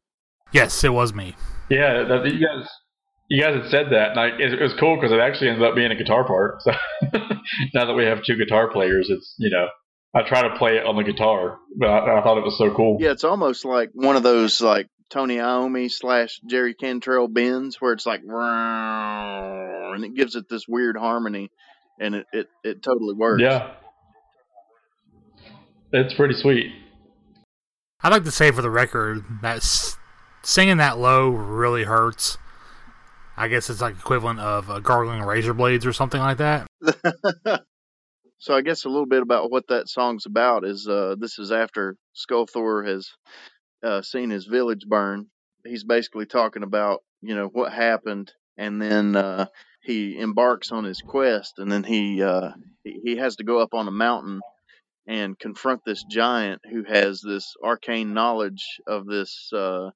Yes, 0.51 0.83
it 0.83 0.93
was 0.93 1.13
me. 1.13 1.35
Yeah, 1.69 2.03
that, 2.03 2.25
you 2.25 2.45
guys 2.45 2.69
you 3.29 3.41
guys 3.41 3.61
had 3.61 3.69
said 3.69 3.85
that, 3.91 4.11
and 4.11 4.19
I, 4.19 4.27
it, 4.27 4.53
it 4.53 4.61
was 4.61 4.73
cool 4.79 4.95
because 4.95 5.11
it 5.11 5.19
actually 5.19 5.49
ended 5.49 5.67
up 5.67 5.75
being 5.75 5.91
a 5.91 5.95
guitar 5.95 6.25
part. 6.25 6.61
So 6.61 6.71
now 7.73 7.85
that 7.85 7.93
we 7.93 8.05
have 8.05 8.23
two 8.23 8.37
guitar 8.37 8.71
players, 8.71 9.09
it's 9.09 9.35
you 9.37 9.49
know 9.49 9.67
I 10.13 10.27
try 10.27 10.47
to 10.47 10.57
play 10.57 10.77
it 10.77 10.85
on 10.85 10.95
the 10.95 11.03
guitar, 11.03 11.57
but 11.77 11.89
I, 11.89 12.19
I, 12.19 12.23
thought 12.23 12.37
it 12.37 12.43
was 12.43 12.57
so 12.57 12.73
cool. 12.73 12.97
Yeah, 12.99 13.11
it's 13.11 13.23
almost 13.23 13.65
like 13.65 13.91
one 13.93 14.15
of 14.15 14.23
those 14.23 14.61
like 14.61 14.87
Tony 15.09 15.37
Iommi 15.37 15.91
slash 15.91 16.39
Jerry 16.49 16.73
Cantrell 16.73 17.27
bends 17.27 17.81
where 17.81 17.93
it's 17.93 18.05
like 18.05 18.21
and 18.23 20.05
it 20.05 20.15
gives 20.15 20.35
it 20.35 20.45
this 20.49 20.65
weird 20.67 20.95
harmony, 20.95 21.51
and 21.99 22.15
it 22.15 22.27
it, 22.31 22.47
it 22.63 22.83
totally 22.83 23.13
works. 23.13 23.41
Yeah, 23.41 23.73
it's 25.91 26.13
pretty 26.13 26.35
sweet. 26.35 26.71
I'd 28.01 28.11
like 28.13 28.23
to 28.23 28.31
say 28.31 28.51
for 28.51 28.61
the 28.61 28.69
record 28.69 29.25
that 29.41 29.67
singing 30.43 30.77
that 30.77 30.97
low 30.97 31.29
really 31.29 31.83
hurts. 31.83 32.37
I 33.37 33.47
guess 33.47 33.69
it's 33.69 33.81
like 33.81 33.95
equivalent 33.95 34.39
of 34.39 34.69
uh, 34.69 34.79
gargling 34.79 35.21
razor 35.21 35.53
blades 35.53 35.85
or 35.85 35.93
something 35.93 36.19
like 36.19 36.37
that. 36.37 36.67
so 38.39 38.55
I 38.55 38.61
guess 38.61 38.85
a 38.85 38.89
little 38.89 39.05
bit 39.05 39.21
about 39.21 39.51
what 39.51 39.67
that 39.67 39.87
song's 39.87 40.25
about 40.25 40.65
is 40.65 40.87
uh, 40.87 41.15
this 41.19 41.37
is 41.37 41.51
after 41.51 41.95
Skulthor 42.15 42.87
has 42.87 43.09
uh, 43.83 44.01
seen 44.01 44.31
his 44.31 44.45
village 44.45 44.85
burn. 44.87 45.27
He's 45.63 45.83
basically 45.83 46.25
talking 46.25 46.63
about 46.63 47.03
you 47.21 47.35
know 47.35 47.47
what 47.47 47.71
happened, 47.71 48.31
and 48.57 48.81
then 48.81 49.15
uh, 49.15 49.45
he 49.83 50.17
embarks 50.17 50.71
on 50.71 50.83
his 50.83 51.01
quest, 51.01 51.59
and 51.59 51.71
then 51.71 51.83
he 51.83 52.23
uh, 52.23 52.51
he 52.83 53.17
has 53.17 53.35
to 53.35 53.43
go 53.43 53.59
up 53.59 53.75
on 53.75 53.87
a 53.87 53.91
mountain 53.91 54.41
and 55.07 55.37
confront 55.39 55.81
this 55.85 56.03
giant 56.09 56.61
who 56.69 56.83
has 56.83 57.21
this 57.21 57.53
arcane 57.63 58.13
knowledge 58.13 58.81
of 58.87 59.05
this 59.05 59.51
uh, 59.53 59.89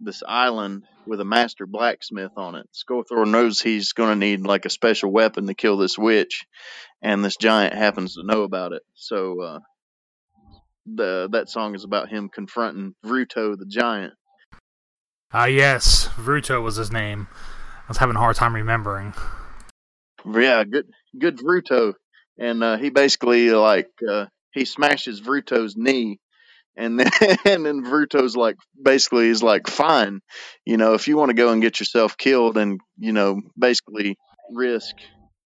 this 0.00 0.22
island 0.26 0.84
with 1.06 1.20
a 1.20 1.24
master 1.24 1.66
blacksmith 1.66 2.32
on 2.36 2.54
it. 2.54 2.68
Skulthor 2.72 3.26
knows 3.26 3.60
he's 3.60 3.92
going 3.92 4.10
to 4.10 4.16
need 4.26 4.46
like 4.46 4.64
a 4.64 4.70
special 4.70 5.10
weapon 5.10 5.46
to 5.46 5.54
kill 5.54 5.76
this 5.76 5.98
witch, 5.98 6.46
and 7.02 7.24
this 7.24 7.36
giant 7.36 7.74
happens 7.74 8.14
to 8.14 8.24
know 8.24 8.42
about 8.42 8.72
it. 8.72 8.82
So 8.94 9.40
uh, 9.40 9.58
the 10.86 11.28
that 11.32 11.48
song 11.48 11.74
is 11.74 11.84
about 11.84 12.08
him 12.08 12.28
confronting 12.28 12.94
Vruto 13.04 13.56
the 13.58 13.66
giant. 13.66 14.14
Ah, 15.32 15.42
uh, 15.42 15.46
yes, 15.46 16.08
Vruto 16.16 16.62
was 16.62 16.76
his 16.76 16.90
name. 16.90 17.28
I 17.32 17.88
was 17.88 17.98
having 17.98 18.16
a 18.16 18.20
hard 18.20 18.36
time 18.36 18.54
remembering. 18.54 19.14
Yeah, 20.24 20.64
good, 20.64 20.86
good 21.18 21.38
Vruto, 21.38 21.94
and 22.38 22.62
uh, 22.62 22.76
he 22.76 22.90
basically 22.90 23.50
like 23.50 23.90
uh, 24.08 24.26
he 24.52 24.64
smashes 24.64 25.20
Vruto's 25.20 25.76
knee, 25.76 26.18
and 26.78 26.98
then 26.98 27.10
and 27.44 27.66
then 27.66 27.84
Vruto's 27.84 28.36
like 28.36 28.56
basically 28.82 29.28
is 29.28 29.42
like 29.42 29.66
fine, 29.66 30.20
you 30.64 30.76
know, 30.76 30.94
if 30.94 31.08
you 31.08 31.16
want 31.16 31.30
to 31.30 31.34
go 31.34 31.50
and 31.50 31.60
get 31.60 31.80
yourself 31.80 32.16
killed 32.16 32.56
and 32.56 32.80
you 32.96 33.12
know 33.12 33.42
basically 33.58 34.16
risk 34.50 34.94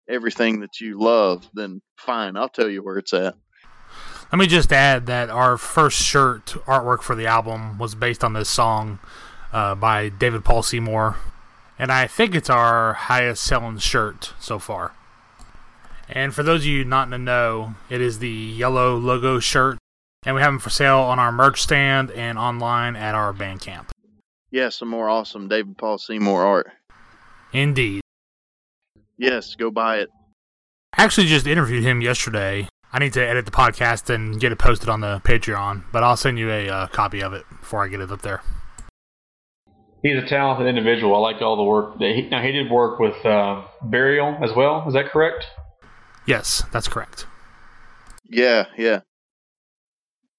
everything 0.08 0.60
that 0.60 0.80
you 0.80 1.00
love, 1.00 1.48
then 1.54 1.80
fine, 1.96 2.36
I'll 2.36 2.48
tell 2.48 2.68
you 2.68 2.84
where 2.84 2.98
it's 2.98 3.12
at. 3.12 3.34
Let 4.30 4.38
me 4.38 4.46
just 4.46 4.72
add 4.72 5.06
that 5.06 5.30
our 5.30 5.58
first 5.58 5.98
shirt 5.98 6.46
artwork 6.66 7.02
for 7.02 7.14
the 7.14 7.26
album 7.26 7.78
was 7.78 7.94
based 7.94 8.24
on 8.24 8.32
this 8.32 8.48
song 8.48 8.98
uh, 9.52 9.74
by 9.74 10.08
David 10.08 10.44
Paul 10.44 10.62
Seymour, 10.62 11.16
and 11.78 11.92
I 11.92 12.06
think 12.06 12.34
it's 12.34 12.48
our 12.48 12.94
highest 12.94 13.44
selling 13.44 13.78
shirt 13.78 14.32
so 14.38 14.58
far. 14.58 14.92
And 16.08 16.34
for 16.34 16.42
those 16.42 16.62
of 16.62 16.66
you 16.66 16.84
not 16.84 17.10
the 17.10 17.18
know, 17.18 17.74
it 17.88 18.00
is 18.00 18.18
the 18.18 18.28
yellow 18.28 18.96
logo 18.96 19.38
shirt, 19.38 19.78
and 20.24 20.34
we 20.34 20.42
have 20.42 20.52
them 20.52 20.58
for 20.58 20.70
sale 20.70 20.98
on 20.98 21.18
our 21.18 21.32
merch 21.32 21.60
stand 21.62 22.10
and 22.10 22.38
online 22.38 22.96
at 22.96 23.14
our 23.14 23.32
Bandcamp. 23.32 23.86
Yeah, 24.50 24.68
some 24.68 24.88
more 24.88 25.08
awesome 25.08 25.48
David 25.48 25.78
Paul 25.78 25.98
Seymour 25.98 26.42
art. 26.42 26.70
Indeed. 27.52 28.02
Yes, 29.18 29.54
go 29.54 29.70
buy 29.70 29.98
it. 29.98 30.10
I 30.96 31.04
actually 31.04 31.26
just 31.26 31.46
interviewed 31.46 31.84
him 31.84 32.00
yesterday, 32.00 32.68
I 32.94 32.98
need 32.98 33.14
to 33.14 33.26
edit 33.26 33.46
the 33.46 33.52
podcast 33.52 34.14
and 34.14 34.38
get 34.38 34.52
it 34.52 34.58
posted 34.58 34.90
on 34.90 35.00
the 35.00 35.22
Patreon, 35.24 35.84
but 35.92 36.02
I'll 36.02 36.16
send 36.16 36.38
you 36.38 36.50
a 36.50 36.68
uh, 36.68 36.86
copy 36.88 37.22
of 37.22 37.32
it 37.32 37.46
before 37.48 37.82
I 37.82 37.88
get 37.88 38.00
it 38.00 38.12
up 38.12 38.20
there. 38.20 38.42
He's 40.02 40.22
a 40.22 40.26
talented 40.26 40.66
individual. 40.66 41.14
I 41.14 41.18
like 41.18 41.40
all 41.40 41.56
the 41.56 41.62
work 41.62 41.98
that 42.00 42.14
he. 42.14 42.28
Now 42.28 42.42
he 42.42 42.52
did 42.52 42.70
work 42.70 42.98
with 42.98 43.24
uh, 43.24 43.62
Burial 43.82 44.36
as 44.42 44.54
well. 44.54 44.84
Is 44.86 44.92
that 44.94 45.06
correct? 45.06 45.46
Yes, 46.26 46.64
that's 46.70 46.86
correct. 46.86 47.26
Yeah, 48.28 48.66
yeah. 48.76 49.00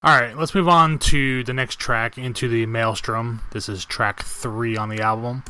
All 0.04 0.14
right, 0.14 0.36
let's 0.36 0.54
move 0.54 0.68
on 0.68 0.98
to 0.98 1.44
the 1.44 1.54
next 1.54 1.78
track, 1.78 2.18
Into 2.18 2.46
the 2.46 2.66
Maelstrom. 2.66 3.40
This 3.52 3.70
is 3.70 3.86
track 3.86 4.22
three 4.22 4.76
on 4.76 4.90
the 4.90 5.00
album. 5.00 5.42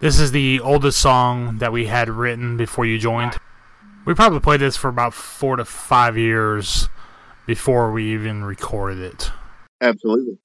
This 0.00 0.20
is 0.20 0.32
the 0.32 0.60
oldest 0.60 1.00
song 1.00 1.56
that 1.60 1.72
we 1.72 1.86
had 1.86 2.10
written 2.10 2.58
before 2.58 2.84
you 2.84 2.98
joined. 2.98 3.38
We 4.04 4.12
probably 4.12 4.40
played 4.40 4.60
this 4.60 4.76
for 4.76 4.88
about 4.88 5.14
four 5.14 5.56
to 5.56 5.64
five 5.64 6.18
years 6.18 6.90
before 7.46 7.90
we 7.90 8.12
even 8.12 8.44
recorded 8.44 8.98
it. 8.98 9.30
Absolutely. 9.80 10.36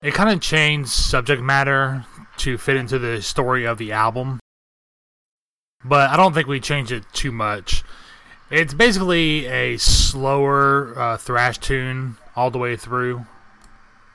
It 0.00 0.14
kind 0.14 0.30
of 0.30 0.40
changed 0.40 0.90
subject 0.90 1.42
matter 1.42 2.06
to 2.36 2.58
fit 2.58 2.76
into 2.76 3.00
the 3.00 3.22
story 3.22 3.64
of 3.66 3.76
the 3.76 3.90
album, 3.90 4.38
but 5.84 6.10
I 6.10 6.16
don't 6.16 6.32
think 6.32 6.46
we 6.46 6.60
changed 6.60 6.92
it 6.92 7.06
too 7.12 7.32
much. 7.32 7.82
It's 8.50 8.72
basically 8.72 9.46
a 9.46 9.78
slower 9.78 10.96
uh, 10.96 11.16
thrash 11.16 11.58
tune 11.58 12.18
all 12.36 12.50
the 12.50 12.58
way 12.58 12.76
through. 12.76 13.26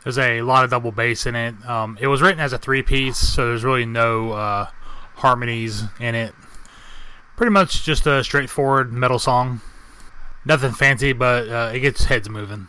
There's 0.04 0.18
a 0.18 0.42
lot 0.42 0.64
of 0.64 0.70
double 0.70 0.92
bass 0.92 1.26
in 1.26 1.36
it. 1.36 1.54
Um, 1.68 1.98
it 2.00 2.08
was 2.08 2.22
written 2.22 2.40
as 2.40 2.54
a 2.54 2.58
three 2.58 2.82
piece, 2.82 3.18
so 3.18 3.48
there's 3.48 3.64
really 3.64 3.86
no 3.86 4.32
uh, 4.32 4.68
harmonies 5.16 5.84
in 6.00 6.16
it. 6.16 6.34
Pretty 7.36 7.52
much 7.52 7.84
just 7.84 8.08
a 8.08 8.24
straightforward 8.24 8.94
metal 8.94 9.20
song. 9.20 9.62
Nothing 10.46 10.72
fancy, 10.72 11.14
but 11.14 11.50
uh, 11.50 11.72
it 11.74 11.82
gets 11.82 12.06
heads 12.06 12.30
moving. 12.30 12.68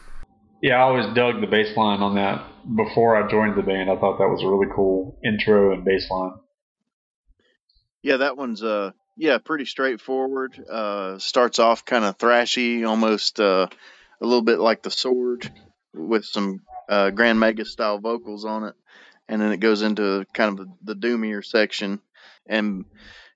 Yeah, 0.61 0.77
I 0.77 0.81
always 0.81 1.07
dug 1.15 1.41
the 1.41 1.47
bass 1.47 1.77
line 1.77 2.01
on 2.01 2.17
that 2.17 2.45
before 2.75 3.17
I 3.17 3.31
joined 3.31 3.57
the 3.57 3.63
band. 3.63 3.89
I 3.89 3.97
thought 3.97 4.19
that 4.19 4.29
was 4.29 4.43
a 4.43 4.49
really 4.49 4.67
cool 4.75 5.19
intro 5.25 5.73
and 5.73 5.85
bass 5.85 6.11
line. 6.11 6.33
Yeah, 8.03 8.19
that 8.19 8.37
one's 8.37 8.63
uh 8.63 8.91
yeah, 9.17 9.39
pretty 9.39 9.65
straightforward. 9.65 10.59
Uh 10.69 11.19
starts 11.19 11.59
off 11.61 11.85
kind 11.85 12.05
of 12.05 12.19
thrashy, 12.19 12.87
almost 12.87 13.39
uh 13.39 13.69
a 14.21 14.27
little 14.27 14.43
bit 14.43 14.59
like 14.59 14.83
the 14.83 14.91
sword 14.91 15.51
with 15.95 16.25
some 16.25 16.61
uh 16.89 17.11
Grand 17.11 17.41
Magus 17.41 17.73
style 17.73 17.99
vocals 17.99 18.45
on 18.45 18.65
it. 18.65 18.75
And 19.29 19.43
then 19.43 19.53
it 19.53 19.59
goes 19.59 19.83
into 19.83 20.25
kind 20.33 20.59
of 20.59 20.69
the, 20.83 20.95
doomier 20.95 21.45
section. 21.45 22.01
And 22.49 22.87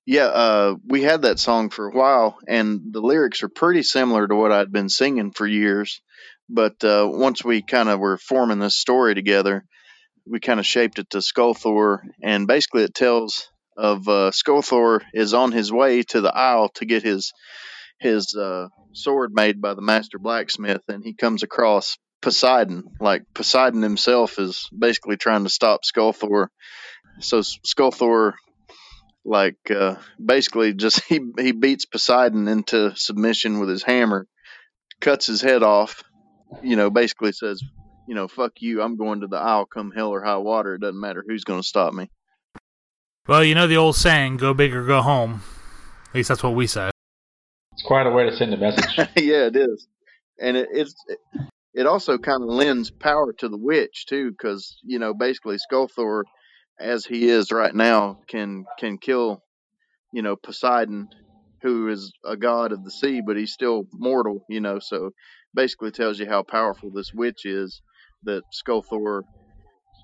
yeah, 0.06 0.26
uh 0.26 0.76
we 0.86 1.02
had 1.02 1.22
that 1.22 1.38
song 1.38 1.70
for 1.70 1.88
a 1.88 1.92
while 1.92 2.38
and 2.46 2.92
the 2.92 3.00
lyrics 3.00 3.42
are 3.42 3.48
pretty 3.48 3.82
similar 3.82 4.26
to 4.26 4.34
what 4.34 4.52
I'd 4.52 4.72
been 4.72 4.88
singing 4.88 5.32
for 5.32 5.46
years. 5.46 6.00
But 6.48 6.82
uh 6.84 7.08
once 7.10 7.44
we 7.44 7.62
kind 7.62 7.88
of 7.88 8.00
were 8.00 8.18
forming 8.18 8.58
this 8.58 8.76
story 8.76 9.14
together, 9.14 9.64
we 10.26 10.40
kind 10.40 10.60
of 10.60 10.66
shaped 10.66 10.98
it 10.98 11.10
to 11.10 11.18
Skulthor 11.18 12.00
and 12.22 12.46
basically 12.46 12.84
it 12.84 12.94
tells 12.94 13.48
of 13.76 14.08
uh, 14.08 14.30
Skulthor 14.30 15.00
is 15.14 15.34
on 15.34 15.52
his 15.52 15.72
way 15.72 16.02
to 16.02 16.20
the 16.20 16.34
Isle 16.34 16.68
to 16.74 16.84
get 16.84 17.02
his 17.02 17.32
his 17.98 18.34
uh, 18.34 18.68
sword 18.92 19.32
made 19.32 19.60
by 19.60 19.74
the 19.74 19.82
master 19.82 20.18
blacksmith, 20.18 20.82
and 20.88 21.04
he 21.04 21.14
comes 21.14 21.42
across 21.42 21.98
Poseidon. 22.20 22.84
Like 23.00 23.24
Poseidon 23.34 23.82
himself 23.82 24.38
is 24.38 24.68
basically 24.76 25.16
trying 25.16 25.44
to 25.44 25.50
stop 25.50 25.80
Skulthor. 25.84 26.48
So 27.20 27.40
Skulthor, 27.40 28.34
like 29.24 29.58
uh, 29.70 29.96
basically 30.24 30.72
just 30.72 31.04
he 31.08 31.20
he 31.38 31.52
beats 31.52 31.84
Poseidon 31.84 32.48
into 32.48 32.94
submission 32.96 33.60
with 33.60 33.68
his 33.68 33.82
hammer, 33.82 34.26
cuts 35.00 35.26
his 35.26 35.40
head 35.42 35.62
off. 35.62 36.02
You 36.62 36.76
know, 36.76 36.90
basically 36.90 37.32
says, 37.32 37.62
you 38.06 38.14
know, 38.14 38.28
fuck 38.28 38.52
you, 38.60 38.82
I'm 38.82 38.96
going 38.96 39.22
to 39.22 39.26
the 39.26 39.38
Isle, 39.38 39.66
come 39.66 39.90
hell 39.90 40.10
or 40.10 40.22
high 40.22 40.36
water. 40.36 40.74
It 40.74 40.82
doesn't 40.82 41.00
matter 41.00 41.24
who's 41.26 41.44
going 41.44 41.60
to 41.60 41.66
stop 41.66 41.94
me. 41.94 42.10
Well, 43.26 43.42
you 43.44 43.54
know 43.54 43.66
the 43.66 43.76
old 43.76 43.96
saying, 43.96 44.36
go 44.36 44.52
big 44.52 44.74
or 44.74 44.84
go 44.84 45.00
home. 45.00 45.42
At 46.08 46.16
least 46.16 46.28
that's 46.28 46.42
what 46.42 46.54
we 46.54 46.66
say. 46.66 46.90
It's 47.82 47.88
quite 47.88 48.06
a 48.06 48.10
way 48.10 48.30
to 48.30 48.36
send 48.36 48.54
a 48.54 48.56
message. 48.56 48.96
yeah, 49.16 49.46
it 49.46 49.56
is, 49.56 49.88
and 50.40 50.56
it, 50.56 50.68
it's 50.70 50.94
it 51.74 51.84
also 51.84 52.16
kind 52.16 52.44
of 52.44 52.48
lends 52.48 52.92
power 52.92 53.32
to 53.32 53.48
the 53.48 53.58
witch 53.58 54.06
too, 54.06 54.30
because 54.30 54.78
you 54.84 55.00
know 55.00 55.14
basically 55.14 55.56
Skulthor, 55.56 56.22
as 56.78 57.04
he 57.04 57.28
is 57.28 57.50
right 57.50 57.74
now, 57.74 58.20
can 58.28 58.66
can 58.78 58.98
kill, 58.98 59.42
you 60.12 60.22
know 60.22 60.36
Poseidon, 60.36 61.08
who 61.62 61.88
is 61.88 62.12
a 62.24 62.36
god 62.36 62.70
of 62.70 62.84
the 62.84 62.90
sea, 62.92 63.20
but 63.20 63.36
he's 63.36 63.52
still 63.52 63.84
mortal, 63.92 64.44
you 64.48 64.60
know. 64.60 64.78
So 64.78 65.10
basically 65.52 65.90
tells 65.90 66.20
you 66.20 66.28
how 66.28 66.44
powerful 66.44 66.92
this 66.92 67.12
witch 67.12 67.44
is. 67.46 67.82
That 68.22 68.44
Skulthor 68.52 69.22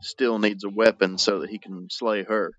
still 0.03 0.41
needs 0.41 0.65
a 0.65 0.69
weapon 0.69 1.19
so 1.19 1.39
that 1.41 1.51
he 1.51 1.61
can 1.61 1.87
slay 1.91 2.25
her. 2.25 2.51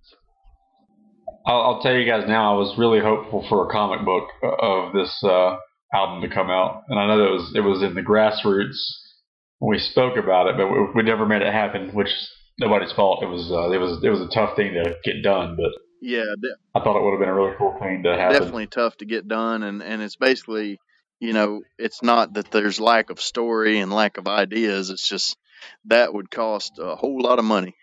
I'll, 1.50 1.62
I'll, 1.62 1.82
tell 1.82 1.96
you 1.96 2.06
guys 2.06 2.28
now. 2.28 2.54
I 2.54 2.58
was 2.58 2.78
really 2.78 3.00
hopeful 3.00 3.44
for 3.50 3.68
a 3.68 3.72
comic 3.72 4.06
book 4.06 4.30
of 4.44 4.94
this 4.94 5.24
uh, 5.24 5.58
album 5.92 6.22
to 6.22 6.30
come 6.34 6.52
out, 6.52 6.84
and 6.88 7.00
I 7.00 7.08
know 7.08 7.18
that 7.18 7.26
it 7.26 7.32
was 7.32 7.52
it 7.56 7.62
was 7.62 7.82
in 7.82 7.96
the 7.96 8.02
grassroots 8.02 8.78
when 9.58 9.72
we 9.72 9.80
spoke 9.80 10.16
about 10.16 10.48
it, 10.48 10.58
but 10.58 10.68
we, 10.68 10.78
we 10.96 11.02
never 11.02 11.26
made 11.26 11.42
it 11.42 11.52
happen, 11.52 11.90
which 11.96 12.10
nobody's 12.60 12.92
fault. 12.92 13.24
It 13.24 13.30
was 13.30 13.50
uh, 13.52 13.72
it 13.72 13.80
was 13.80 14.04
it 14.04 14.10
was 14.10 14.22
a 14.22 14.28
tough 14.28 14.56
thing 14.56 14.74
to 14.74 14.96
get 15.04 15.24
done, 15.24 15.56
but 15.56 15.72
yeah, 16.02 16.24
I 16.76 16.82
thought 16.82 17.00
it 17.00 17.04
would 17.04 17.12
have 17.12 17.20
been 17.20 17.30
a 17.30 17.34
really 17.34 17.56
cool 17.58 17.76
thing 17.80 18.04
to 18.04 18.16
happen. 18.16 18.34
Definitely 18.34 18.68
tough 18.68 18.98
to 18.98 19.06
get 19.06 19.28
done, 19.28 19.64
and 19.64 19.82
and 19.82 20.04
it's 20.04 20.18
basically 20.18 20.80
you 21.20 21.34
know 21.34 21.64
it's 21.80 22.04
not 22.04 22.34
that 22.34 22.52
there's 22.52 22.80
lack 22.80 23.10
of 23.10 23.20
story 23.20 23.80
and 23.80 23.92
lack 23.92 24.18
of 24.18 24.28
ideas. 24.28 24.92
It's 24.92 25.10
just 25.10 25.36
that 25.86 26.14
would 26.14 26.30
cost 26.30 26.74
a 26.78 26.96
whole 26.96 27.20
lot 27.24 27.40
of 27.40 27.46
money. 27.46 27.76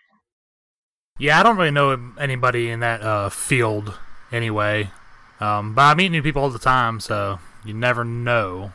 Yeah, 1.19 1.39
I 1.39 1.43
don't 1.43 1.57
really 1.57 1.71
know 1.71 2.13
anybody 2.19 2.69
in 2.69 2.79
that 2.81 3.01
uh, 3.01 3.29
field 3.29 3.97
anyway. 4.31 4.91
Um, 5.39 5.73
but 5.73 5.81
I 5.81 5.93
meet 5.95 6.09
new 6.09 6.21
people 6.21 6.43
all 6.43 6.49
the 6.49 6.59
time, 6.59 6.99
so 6.99 7.39
you 7.65 7.73
never 7.73 8.03
know. 8.03 8.71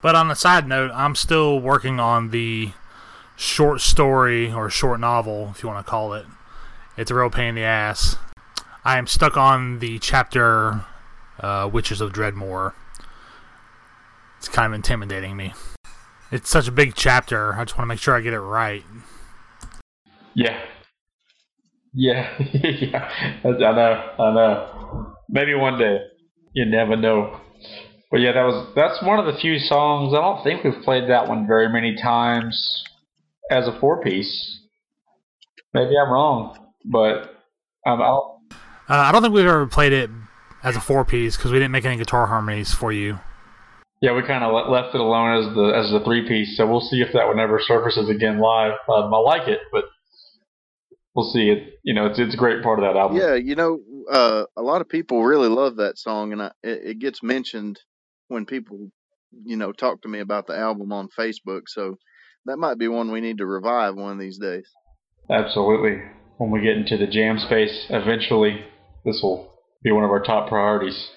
But 0.00 0.14
on 0.14 0.30
a 0.30 0.36
side 0.36 0.68
note, 0.68 0.90
I'm 0.94 1.14
still 1.14 1.58
working 1.58 1.98
on 1.98 2.30
the 2.30 2.72
short 3.36 3.80
story 3.80 4.52
or 4.52 4.70
short 4.70 5.00
novel, 5.00 5.50
if 5.50 5.62
you 5.62 5.68
want 5.68 5.84
to 5.84 5.90
call 5.90 6.12
it. 6.14 6.26
It's 6.96 7.10
a 7.10 7.14
real 7.14 7.30
pain 7.30 7.50
in 7.50 7.54
the 7.56 7.62
ass. 7.62 8.16
I 8.84 8.98
am 8.98 9.06
stuck 9.06 9.36
on 9.36 9.80
the 9.80 9.98
chapter 9.98 10.84
uh, 11.40 11.68
Witches 11.72 12.00
of 12.00 12.12
Dreadmore. 12.12 12.74
It's 14.38 14.48
kind 14.48 14.72
of 14.72 14.74
intimidating 14.74 15.36
me. 15.36 15.54
It's 16.30 16.50
such 16.50 16.68
a 16.68 16.72
big 16.72 16.94
chapter. 16.94 17.54
I 17.54 17.64
just 17.64 17.78
want 17.78 17.86
to 17.86 17.88
make 17.88 17.98
sure 17.98 18.14
I 18.14 18.20
get 18.20 18.34
it 18.34 18.40
right. 18.40 18.84
Yeah, 20.34 20.60
yeah, 21.94 22.38
yeah. 22.52 23.40
I 23.44 23.50
know, 23.50 24.10
I 24.18 24.34
know. 24.34 25.14
Maybe 25.28 25.54
one 25.54 25.78
day. 25.78 25.98
You 26.52 26.66
never 26.66 26.96
know. 26.96 27.40
But 28.10 28.20
yeah, 28.20 28.32
that 28.32 28.42
was 28.42 28.72
that's 28.76 29.02
one 29.02 29.18
of 29.18 29.26
the 29.26 29.40
few 29.40 29.58
songs. 29.58 30.14
I 30.14 30.20
don't 30.20 30.44
think 30.44 30.62
we've 30.62 30.84
played 30.84 31.08
that 31.10 31.28
one 31.28 31.46
very 31.46 31.68
many 31.68 31.96
times 32.00 32.84
as 33.50 33.66
a 33.66 33.76
four 33.80 34.02
piece. 34.02 34.60
Maybe 35.72 35.94
I'm 35.96 36.12
wrong, 36.12 36.56
but 36.84 37.34
um, 37.86 38.00
I'll. 38.00 38.40
Uh, 38.88 38.94
I 38.94 39.12
don't 39.12 39.22
think 39.22 39.34
we've 39.34 39.46
ever 39.46 39.66
played 39.66 39.92
it 39.92 40.10
as 40.62 40.76
a 40.76 40.80
four 40.80 41.04
piece 41.04 41.36
because 41.36 41.50
we 41.50 41.58
didn't 41.58 41.72
make 41.72 41.84
any 41.84 41.96
guitar 41.96 42.26
harmonies 42.26 42.72
for 42.72 42.92
you. 42.92 43.18
Yeah, 44.00 44.14
we 44.14 44.22
kind 44.22 44.44
of 44.44 44.70
left 44.70 44.94
it 44.94 45.00
alone 45.00 45.42
as 45.42 45.54
the 45.54 45.72
as 45.74 45.90
the 45.90 46.04
three 46.04 46.28
piece. 46.28 46.56
So 46.56 46.66
we'll 46.66 46.82
see 46.82 47.00
if 47.00 47.12
that 47.14 47.26
one 47.26 47.40
ever 47.40 47.60
surfaces 47.60 48.08
again 48.08 48.38
live. 48.38 48.72
Um, 48.88 49.12
I 49.12 49.18
like 49.18 49.48
it, 49.48 49.60
but 49.72 49.84
we'll 51.14 51.30
see. 51.30 51.50
It 51.50 51.80
you 51.82 51.94
know 51.94 52.06
it's 52.06 52.18
it's 52.18 52.34
a 52.34 52.38
great 52.38 52.62
part 52.62 52.78
of 52.78 52.84
that 52.84 52.98
album. 52.98 53.18
Yeah, 53.18 53.34
you 53.34 53.54
know, 53.54 53.80
uh, 54.10 54.44
a 54.56 54.62
lot 54.62 54.80
of 54.80 54.88
people 54.88 55.24
really 55.24 55.48
love 55.48 55.76
that 55.76 55.98
song, 55.98 56.32
and 56.32 56.42
I, 56.42 56.52
it, 56.62 56.80
it 56.84 56.98
gets 56.98 57.22
mentioned 57.22 57.80
when 58.28 58.46
people 58.46 58.90
you 59.44 59.56
know 59.56 59.72
talk 59.72 60.02
to 60.02 60.08
me 60.08 60.20
about 60.20 60.46
the 60.46 60.56
album 60.56 60.92
on 60.92 61.08
Facebook. 61.18 61.62
So 61.68 61.96
that 62.46 62.58
might 62.58 62.78
be 62.78 62.88
one 62.88 63.10
we 63.10 63.20
need 63.20 63.38
to 63.38 63.46
revive 63.46 63.96
one 63.96 64.12
of 64.12 64.18
these 64.18 64.38
days. 64.38 64.68
Absolutely. 65.30 66.02
When 66.36 66.50
we 66.50 66.60
get 66.60 66.76
into 66.76 66.96
the 66.96 67.06
jam 67.06 67.38
space, 67.38 67.86
eventually, 67.90 68.64
this 69.04 69.20
will 69.22 69.54
be 69.82 69.92
one 69.92 70.04
of 70.04 70.10
our 70.10 70.22
top 70.22 70.48
priorities. 70.48 71.10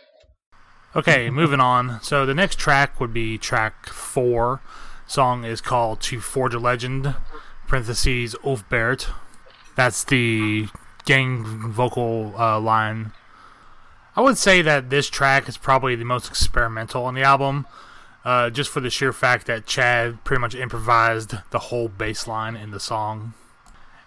Okay, 0.96 1.30
moving 1.30 1.60
on. 1.60 2.00
So 2.02 2.26
the 2.26 2.34
next 2.34 2.58
track 2.58 3.00
would 3.00 3.14
be 3.14 3.38
track 3.38 3.88
four. 3.88 4.62
Song 5.06 5.44
is 5.44 5.62
called 5.62 6.02
"To 6.02 6.20
Forge 6.20 6.54
a 6.54 6.60
Legend." 6.60 7.16
Parentheses 7.68 8.34
Ulfbert. 8.46 9.10
That's 9.78 10.04
the 10.04 10.68
gang 11.06 11.46
vocal 11.72 12.34
uh, 12.36 12.60
line. 12.60 13.14
I 14.16 14.22
would 14.22 14.40
say 14.40 14.64
that 14.64 14.90
this 14.90 15.08
track 15.08 15.48
is 15.48 15.56
probably 15.56 15.96
the 15.96 16.04
most 16.04 16.28
experimental 16.28 17.06
on 17.06 17.14
the 17.14 17.22
album, 17.22 17.68
uh, 18.26 18.50
just 18.50 18.72
for 18.72 18.80
the 18.80 18.90
sheer 18.90 19.14
fact 19.14 19.46
that 19.46 19.68
Chad 19.68 20.24
pretty 20.24 20.42
much 20.42 20.56
improvised 20.56 21.36
the 21.52 21.60
whole 21.60 21.88
bass 21.88 22.28
line 22.28 22.56
in 22.56 22.72
the 22.72 22.80
song, 22.80 23.36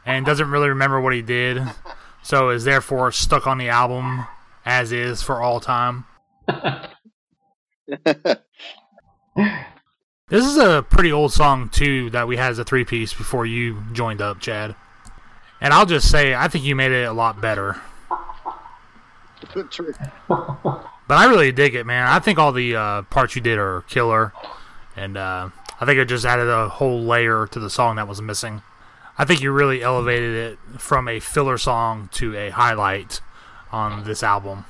and 0.05 0.27
doesn't 0.27 0.51
really 0.51 0.69
remember 0.69 1.01
what 1.01 1.15
he 1.15 1.23
did, 1.23 1.63
so 2.23 2.51
is 2.51 2.65
therefore 2.65 3.13
stuck 3.13 3.47
on 3.47 3.59
the 3.59 3.69
album 3.69 4.27
as 4.65 4.91
is 4.91 5.23
for 5.23 5.41
all 5.41 5.61
time. 5.61 6.05
this 10.29 10.45
is 10.45 10.57
a 10.57 10.85
pretty 10.91 11.13
old 11.13 11.33
song 11.33 11.69
too 11.69 12.11
that 12.11 12.27
we 12.27 12.37
had 12.37 12.51
as 12.51 12.59
a 12.59 12.65
three 12.65 12.85
piece 12.85 13.15
before 13.15 13.47
you 13.47 13.85
joined 13.93 14.21
up, 14.21 14.41
Chad. 14.41 14.75
And 15.61 15.75
I'll 15.75 15.87
just 15.87 16.11
say, 16.11 16.35
I 16.35 16.49
think 16.49 16.65
you 16.65 16.75
made 16.75 16.93
it 16.93 17.05
a 17.05 17.13
lot 17.13 17.41
better. 17.41 17.81
True. 19.71 19.95
But 21.11 21.19
I 21.19 21.25
really 21.25 21.51
dig 21.51 21.75
it, 21.75 21.87
man. 21.87 22.07
I 22.07 22.21
think 22.21 22.39
all 22.39 22.53
the 22.53 22.77
uh, 22.77 23.03
parts 23.03 23.35
you 23.35 23.43
did 23.43 23.59
are 23.59 23.81
killer, 23.89 24.33
and 24.95 25.17
uh, 25.17 25.49
I 25.81 25.85
think 25.85 25.99
it 25.99 26.05
just 26.05 26.25
added 26.25 26.47
a 26.47 26.69
whole 26.69 27.03
layer 27.03 27.49
to 27.49 27.59
the 27.59 27.69
song 27.69 27.97
that 27.97 28.07
was 28.07 28.23
missing. 28.23 28.63
I 29.19 29.25
think 29.25 29.41
you 29.41 29.51
really 29.51 29.83
elevated 29.83 30.37
it 30.37 30.59
from 30.81 31.09
a 31.09 31.19
filler 31.19 31.59
song 31.59 32.11
to 32.13 32.37
a 32.37 32.51
highlight 32.51 33.21
on 33.73 34.05
this 34.05 34.23
album. 34.23 34.67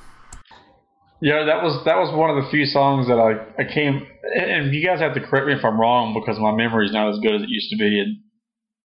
Yeah, 1.21 1.43
that 1.43 1.61
was 1.61 1.85
that 1.85 1.97
was 1.97 2.11
one 2.11 2.31
of 2.31 2.43
the 2.43 2.49
few 2.49 2.65
songs 2.65 3.07
that 3.07 3.19
I, 3.19 3.61
I 3.61 3.71
came 3.71 4.07
and 4.23 4.73
you 4.73 4.85
guys 4.85 4.99
have 4.99 5.13
to 5.13 5.21
correct 5.21 5.47
me 5.47 5.53
if 5.53 5.63
I'm 5.63 5.79
wrong 5.79 6.13
because 6.19 6.39
my 6.39 6.55
memory 6.55 6.87
is 6.87 6.91
not 6.91 7.09
as 7.09 7.19
good 7.19 7.35
as 7.35 7.41
it 7.43 7.49
used 7.49 7.69
to 7.69 7.77
be. 7.77 7.99
And 7.99 8.17
it 8.17 8.21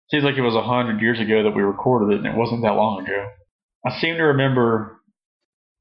seems 0.09 0.23
like 0.23 0.35
it 0.35 0.41
was 0.41 0.55
a 0.55 0.63
hundred 0.63 1.01
years 1.01 1.19
ago 1.19 1.43
that 1.43 1.55
we 1.55 1.61
recorded 1.61 2.13
it, 2.13 2.17
and 2.19 2.27
it 2.27 2.37
wasn't 2.37 2.61
that 2.63 2.73
long 2.73 3.03
ago. 3.05 3.25
I 3.85 3.99
seem 3.99 4.15
to 4.15 4.23
remember 4.23 4.99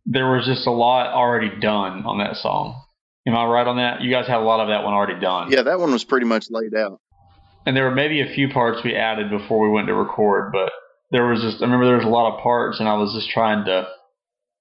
there 0.06 0.30
was 0.30 0.46
just 0.46 0.66
a 0.66 0.70
lot 0.70 1.08
already 1.08 1.50
done 1.60 2.04
on 2.04 2.18
that 2.18 2.36
song. 2.36 2.82
Am 3.26 3.34
I 3.34 3.46
right 3.46 3.66
on 3.66 3.78
that? 3.78 4.02
You 4.02 4.10
guys 4.10 4.26
had 4.26 4.38
a 4.38 4.44
lot 4.44 4.60
of 4.60 4.68
that 4.68 4.84
one 4.84 4.92
already 4.92 5.18
done. 5.18 5.50
Yeah, 5.50 5.62
that 5.62 5.80
one 5.80 5.92
was 5.92 6.04
pretty 6.04 6.26
much 6.26 6.50
laid 6.50 6.74
out. 6.74 7.00
And 7.64 7.74
there 7.74 7.84
were 7.84 7.94
maybe 7.94 8.20
a 8.20 8.34
few 8.34 8.50
parts 8.50 8.80
we 8.84 8.94
added 8.94 9.30
before 9.30 9.60
we 9.60 9.70
went 9.70 9.86
to 9.86 9.94
record, 9.94 10.52
but 10.52 10.70
there 11.10 11.26
was 11.26 11.40
just 11.40 11.62
I 11.62 11.64
remember 11.64 11.86
there 11.86 11.96
was 11.96 12.04
a 12.04 12.08
lot 12.08 12.34
of 12.34 12.42
parts, 12.42 12.80
and 12.80 12.88
I 12.88 12.94
was 12.94 13.14
just 13.14 13.30
trying 13.30 13.64
to, 13.64 13.88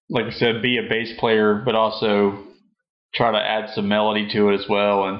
like 0.10 0.26
I 0.26 0.32
said, 0.32 0.62
be 0.62 0.78
a 0.78 0.90
bass 0.90 1.12
player, 1.20 1.62
but 1.66 1.76
also 1.76 2.44
try 3.14 3.32
to 3.32 3.38
add 3.38 3.72
some 3.76 3.90
melody 3.90 4.30
to 4.32 4.50
it 4.50 4.62
as 4.62 4.66
well. 4.70 5.06
And 5.06 5.20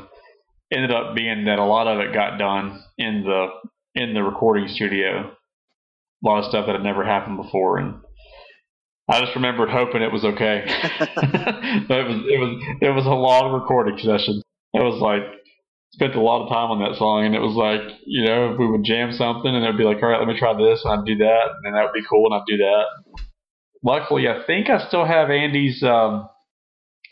ended 0.72 0.92
up 0.92 1.16
being 1.16 1.46
that 1.46 1.60
a 1.60 1.66
lot 1.66 1.88
of 1.88 2.00
it 2.00 2.14
got 2.14 2.38
done 2.38 2.82
in 2.98 3.24
the 3.24 3.48
in 3.96 4.14
the 4.14 4.24
recording 4.24 4.68
studio. 4.68 5.32
A 6.24 6.28
lot 6.28 6.44
of 6.44 6.50
stuff 6.50 6.66
that 6.66 6.76
had 6.76 6.84
never 6.84 7.04
happened 7.04 7.38
before, 7.38 7.78
and 7.78 7.96
I 9.10 9.20
just 9.20 9.36
remembered 9.36 9.70
hoping 9.70 10.02
it 10.02 10.12
was 10.12 10.24
okay. 10.24 10.64
but 11.88 12.00
it 12.00 12.08
was 12.08 12.24
it 12.30 12.40
was 12.40 12.64
it 12.82 12.90
was 12.90 13.06
a 13.06 13.10
long 13.10 13.52
recording 13.54 13.98
session. 13.98 14.42
It 14.74 14.82
was 14.82 15.02
like 15.02 15.24
spent 15.92 16.16
a 16.16 16.22
lot 16.22 16.44
of 16.44 16.50
time 16.50 16.72
on 16.72 16.80
that 16.80 16.98
song, 16.98 17.26
and 17.26 17.36
it 17.36 17.42
was 17.42 17.56
like 17.56 17.82
you 18.06 18.26
know 18.26 18.54
if 18.54 18.60
we 18.60 18.68
would 18.68 18.84
jam 18.84 19.12
something, 19.12 19.54
and 19.54 19.64
it'd 19.64 19.78
be 19.78 19.84
like, 19.84 20.02
all 20.02 20.10
right, 20.10 20.20
let 20.20 20.28
me 20.28 20.40
try 20.40 20.54
this, 20.54 20.82
and 20.84 20.94
I'd 20.94 21.06
do 21.06 21.18
that, 21.18 21.46
and 21.64 21.76
that 21.76 21.84
would 21.84 21.94
be 21.94 22.08
cool, 22.10 22.26
and 22.32 22.36
I'd 22.36 22.48
do 22.48 22.58
that. 22.58 22.86
Luckily, 23.84 24.28
I 24.30 24.44
think 24.48 24.70
I 24.70 24.88
still 24.88 25.06
have 25.06 25.30
Andy's 25.30 25.84
um, 25.84 26.30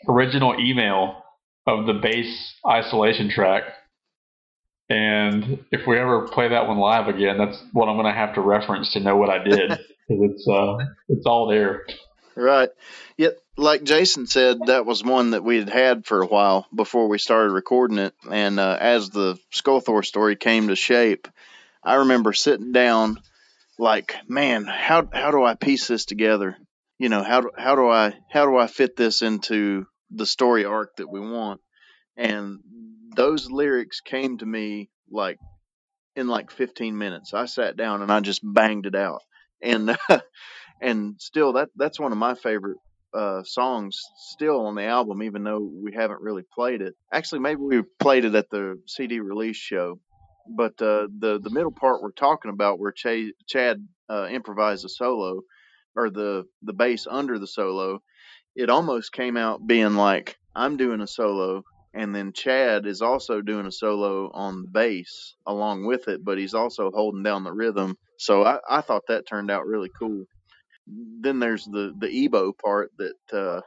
original 0.08 0.58
email 0.58 1.22
of 1.66 1.86
the 1.86 1.94
bass 1.94 2.54
isolation 2.66 3.30
track. 3.30 3.64
And 4.92 5.64
if 5.70 5.86
we 5.86 5.98
ever 5.98 6.28
play 6.28 6.48
that 6.48 6.68
one 6.68 6.76
live 6.76 7.08
again, 7.08 7.38
that's 7.38 7.58
what 7.72 7.88
I'm 7.88 7.96
going 7.96 8.12
to 8.12 8.18
have 8.18 8.34
to 8.34 8.42
reference 8.42 8.92
to 8.92 9.00
know 9.00 9.16
what 9.16 9.30
I 9.30 9.42
did 9.42 9.68
because 10.08 10.30
it's 10.30 10.46
uh, 10.46 10.76
it's 11.08 11.24
all 11.24 11.48
there. 11.48 11.86
Right. 12.36 12.68
Yet, 13.16 13.38
like 13.56 13.84
Jason 13.84 14.26
said, 14.26 14.58
that 14.66 14.84
was 14.84 15.02
one 15.02 15.30
that 15.30 15.44
we 15.44 15.56
had 15.58 15.70
had 15.70 16.04
for 16.04 16.20
a 16.20 16.26
while 16.26 16.66
before 16.74 17.08
we 17.08 17.16
started 17.16 17.52
recording 17.52 17.98
it. 17.98 18.14
And 18.30 18.60
uh, 18.60 18.76
as 18.78 19.08
the 19.08 19.38
Skulthor 19.50 20.04
story 20.04 20.36
came 20.36 20.68
to 20.68 20.76
shape, 20.76 21.26
I 21.82 21.96
remember 21.96 22.34
sitting 22.34 22.72
down, 22.72 23.18
like, 23.78 24.14
man, 24.28 24.66
how 24.66 25.08
how 25.10 25.30
do 25.30 25.42
I 25.42 25.54
piece 25.54 25.88
this 25.88 26.04
together? 26.04 26.58
You 26.98 27.08
know, 27.08 27.22
how 27.22 27.44
how 27.56 27.76
do 27.76 27.88
I 27.88 28.12
how 28.30 28.44
do 28.44 28.58
I 28.58 28.66
fit 28.66 28.94
this 28.94 29.22
into 29.22 29.86
the 30.10 30.26
story 30.26 30.66
arc 30.66 30.96
that 30.96 31.10
we 31.10 31.20
want? 31.20 31.62
And 32.14 32.60
those 33.14 33.50
lyrics 33.50 34.00
came 34.00 34.38
to 34.38 34.46
me 34.46 34.90
like 35.10 35.38
in 36.16 36.28
like 36.28 36.50
15 36.50 36.96
minutes. 36.96 37.34
I 37.34 37.46
sat 37.46 37.76
down 37.76 38.02
and 38.02 38.12
I 38.12 38.20
just 38.20 38.40
banged 38.44 38.86
it 38.86 38.94
out. 38.94 39.22
And 39.62 39.96
and 40.80 41.14
still 41.18 41.54
that 41.54 41.70
that's 41.76 42.00
one 42.00 42.12
of 42.12 42.18
my 42.18 42.34
favorite 42.34 42.78
uh, 43.14 43.42
songs 43.44 44.00
still 44.16 44.66
on 44.66 44.74
the 44.74 44.84
album, 44.84 45.22
even 45.22 45.44
though 45.44 45.60
we 45.60 45.92
haven't 45.92 46.20
really 46.22 46.44
played 46.54 46.80
it. 46.80 46.94
Actually, 47.12 47.40
maybe 47.40 47.60
we 47.60 47.82
played 48.00 48.24
it 48.24 48.34
at 48.34 48.50
the 48.50 48.80
CD 48.86 49.20
release 49.20 49.56
show. 49.56 50.00
But 50.48 50.72
uh, 50.82 51.06
the 51.18 51.38
the 51.40 51.50
middle 51.50 51.70
part 51.70 52.02
we're 52.02 52.10
talking 52.10 52.50
about, 52.50 52.80
where 52.80 52.92
Ch- 52.92 53.32
Chad 53.46 53.86
uh, 54.10 54.26
improvised 54.28 54.84
a 54.84 54.88
solo, 54.88 55.42
or 55.94 56.10
the 56.10 56.46
the 56.62 56.72
bass 56.72 57.06
under 57.08 57.38
the 57.38 57.46
solo, 57.46 58.02
it 58.56 58.68
almost 58.68 59.12
came 59.12 59.36
out 59.36 59.64
being 59.64 59.94
like 59.94 60.36
I'm 60.54 60.76
doing 60.76 61.00
a 61.00 61.06
solo, 61.06 61.62
and 61.94 62.14
then 62.14 62.32
Chad 62.32 62.86
is 62.86 63.02
also 63.02 63.40
doing 63.40 63.66
a 63.66 63.72
solo 63.72 64.30
on 64.32 64.62
the 64.62 64.68
bass 64.68 65.34
along 65.46 65.86
with 65.86 66.08
it, 66.08 66.24
but 66.24 66.38
he's 66.38 66.54
also 66.54 66.90
holding 66.90 67.22
down 67.22 67.44
the 67.44 67.52
rhythm. 67.52 67.96
So 68.18 68.42
I, 68.42 68.58
I 68.68 68.80
thought 68.80 69.06
that 69.08 69.26
turned 69.26 69.50
out 69.50 69.66
really 69.66 69.90
cool 69.98 70.26
then 70.86 71.38
there's 71.38 71.64
the 71.64 71.92
the 71.98 72.28
EBow 72.28 72.52
part 72.58 72.90
that 72.98 73.36
uh, 73.38 73.60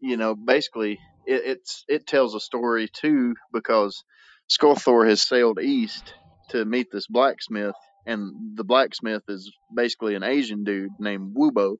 you 0.00 0.16
know 0.16 0.34
basically 0.34 0.92
it, 1.26 1.42
it's 1.44 1.84
it 1.88 2.06
tells 2.06 2.34
a 2.34 2.40
story 2.40 2.88
too 2.92 3.34
because 3.52 4.04
Skulthor 4.50 5.08
has 5.08 5.22
sailed 5.22 5.60
east 5.60 6.14
to 6.50 6.64
meet 6.64 6.88
this 6.90 7.06
blacksmith, 7.06 7.76
and 8.06 8.56
the 8.56 8.64
blacksmith 8.64 9.22
is 9.28 9.52
basically 9.74 10.14
an 10.14 10.22
Asian 10.22 10.64
dude 10.64 10.90
named 10.98 11.34
Wubo. 11.34 11.76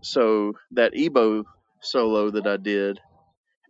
So 0.00 0.54
that 0.72 0.94
EBow 0.94 1.44
solo 1.80 2.30
that 2.32 2.46
I 2.46 2.56
did 2.56 2.98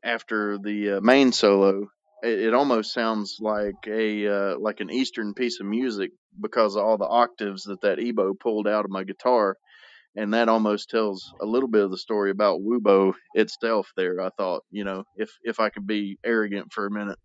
after 0.04 0.58
the 0.58 0.98
uh, 0.98 1.00
main 1.00 1.32
solo, 1.32 1.88
it, 2.22 2.40
it, 2.40 2.54
almost 2.54 2.92
sounds 2.92 3.38
like 3.40 3.86
a 3.86 4.26
uh, 4.26 4.58
like 4.58 4.80
an 4.80 4.90
Eastern 4.90 5.34
piece 5.34 5.60
of 5.60 5.66
music 5.66 6.10
because 6.40 6.76
of 6.76 6.84
all 6.84 6.98
the 6.98 7.04
octaves 7.04 7.64
that 7.64 7.80
that 7.82 7.98
EBow 7.98 8.38
pulled 8.38 8.66
out 8.66 8.84
of 8.84 8.90
my 8.90 9.04
guitar 9.04 9.56
and 10.16 10.34
that 10.34 10.48
almost 10.48 10.90
tells 10.90 11.32
a 11.40 11.46
little 11.46 11.68
bit 11.68 11.84
of 11.84 11.90
the 11.90 11.98
story 11.98 12.30
about 12.30 12.60
Wubo 12.60 13.14
itself. 13.34 13.90
There, 13.96 14.20
I 14.20 14.30
thought, 14.36 14.62
you 14.70 14.84
know, 14.84 15.04
if 15.16 15.30
if 15.42 15.60
I 15.60 15.70
could 15.70 15.86
be 15.86 16.18
arrogant 16.24 16.72
for 16.72 16.86
a 16.86 16.90
minute. 16.90 17.18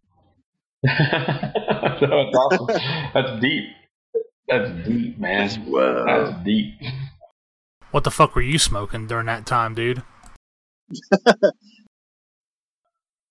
That's 0.83 2.01
awesome. 2.03 2.67
That's 3.13 3.41
deep. 3.41 3.65
That's 4.47 4.87
deep, 4.87 5.19
man. 5.19 5.65
Wow. 5.67 6.05
That's 6.05 6.45
deep. 6.45 6.75
What 7.91 8.03
the 8.03 8.11
fuck 8.11 8.35
were 8.35 8.41
you 8.41 8.59
smoking 8.59 9.07
during 9.07 9.25
that 9.25 9.45
time, 9.45 9.73
dude? 9.73 10.03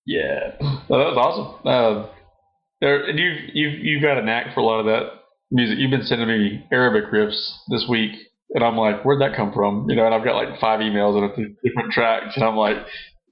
yeah, 0.07 0.55
well, 0.89 0.99
that 0.99 1.13
was 1.13 1.17
awesome. 1.17 1.67
Uh, 1.67 2.09
there, 2.81 3.09
you 3.11 3.49
you 3.53 3.69
you've 3.69 4.01
got 4.01 4.17
a 4.17 4.23
knack 4.23 4.55
for 4.55 4.61
a 4.61 4.63
lot 4.63 4.79
of 4.79 4.85
that 4.87 5.11
music. 5.51 5.77
You've 5.77 5.91
been 5.91 6.03
sending 6.03 6.27
me 6.27 6.65
Arabic 6.71 7.11
riffs 7.11 7.51
this 7.69 7.85
week 7.87 8.13
and 8.51 8.63
I'm 8.63 8.77
like, 8.77 9.03
where'd 9.03 9.21
that 9.21 9.35
come 9.35 9.51
from? 9.53 9.89
You 9.89 9.95
know, 9.95 10.05
and 10.05 10.15
I've 10.15 10.23
got 10.23 10.35
like 10.35 10.59
five 10.59 10.79
emails 10.79 11.17
and 11.17 11.25
it's 11.25 11.59
different 11.63 11.91
tracks, 11.91 12.35
and 12.35 12.43
I'm 12.45 12.55
like, 12.55 12.77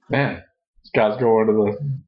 man, 0.08 0.42
this 0.82 0.90
guy's 0.94 1.18
going 1.18 1.46
to 1.46 1.52
the 1.52 2.00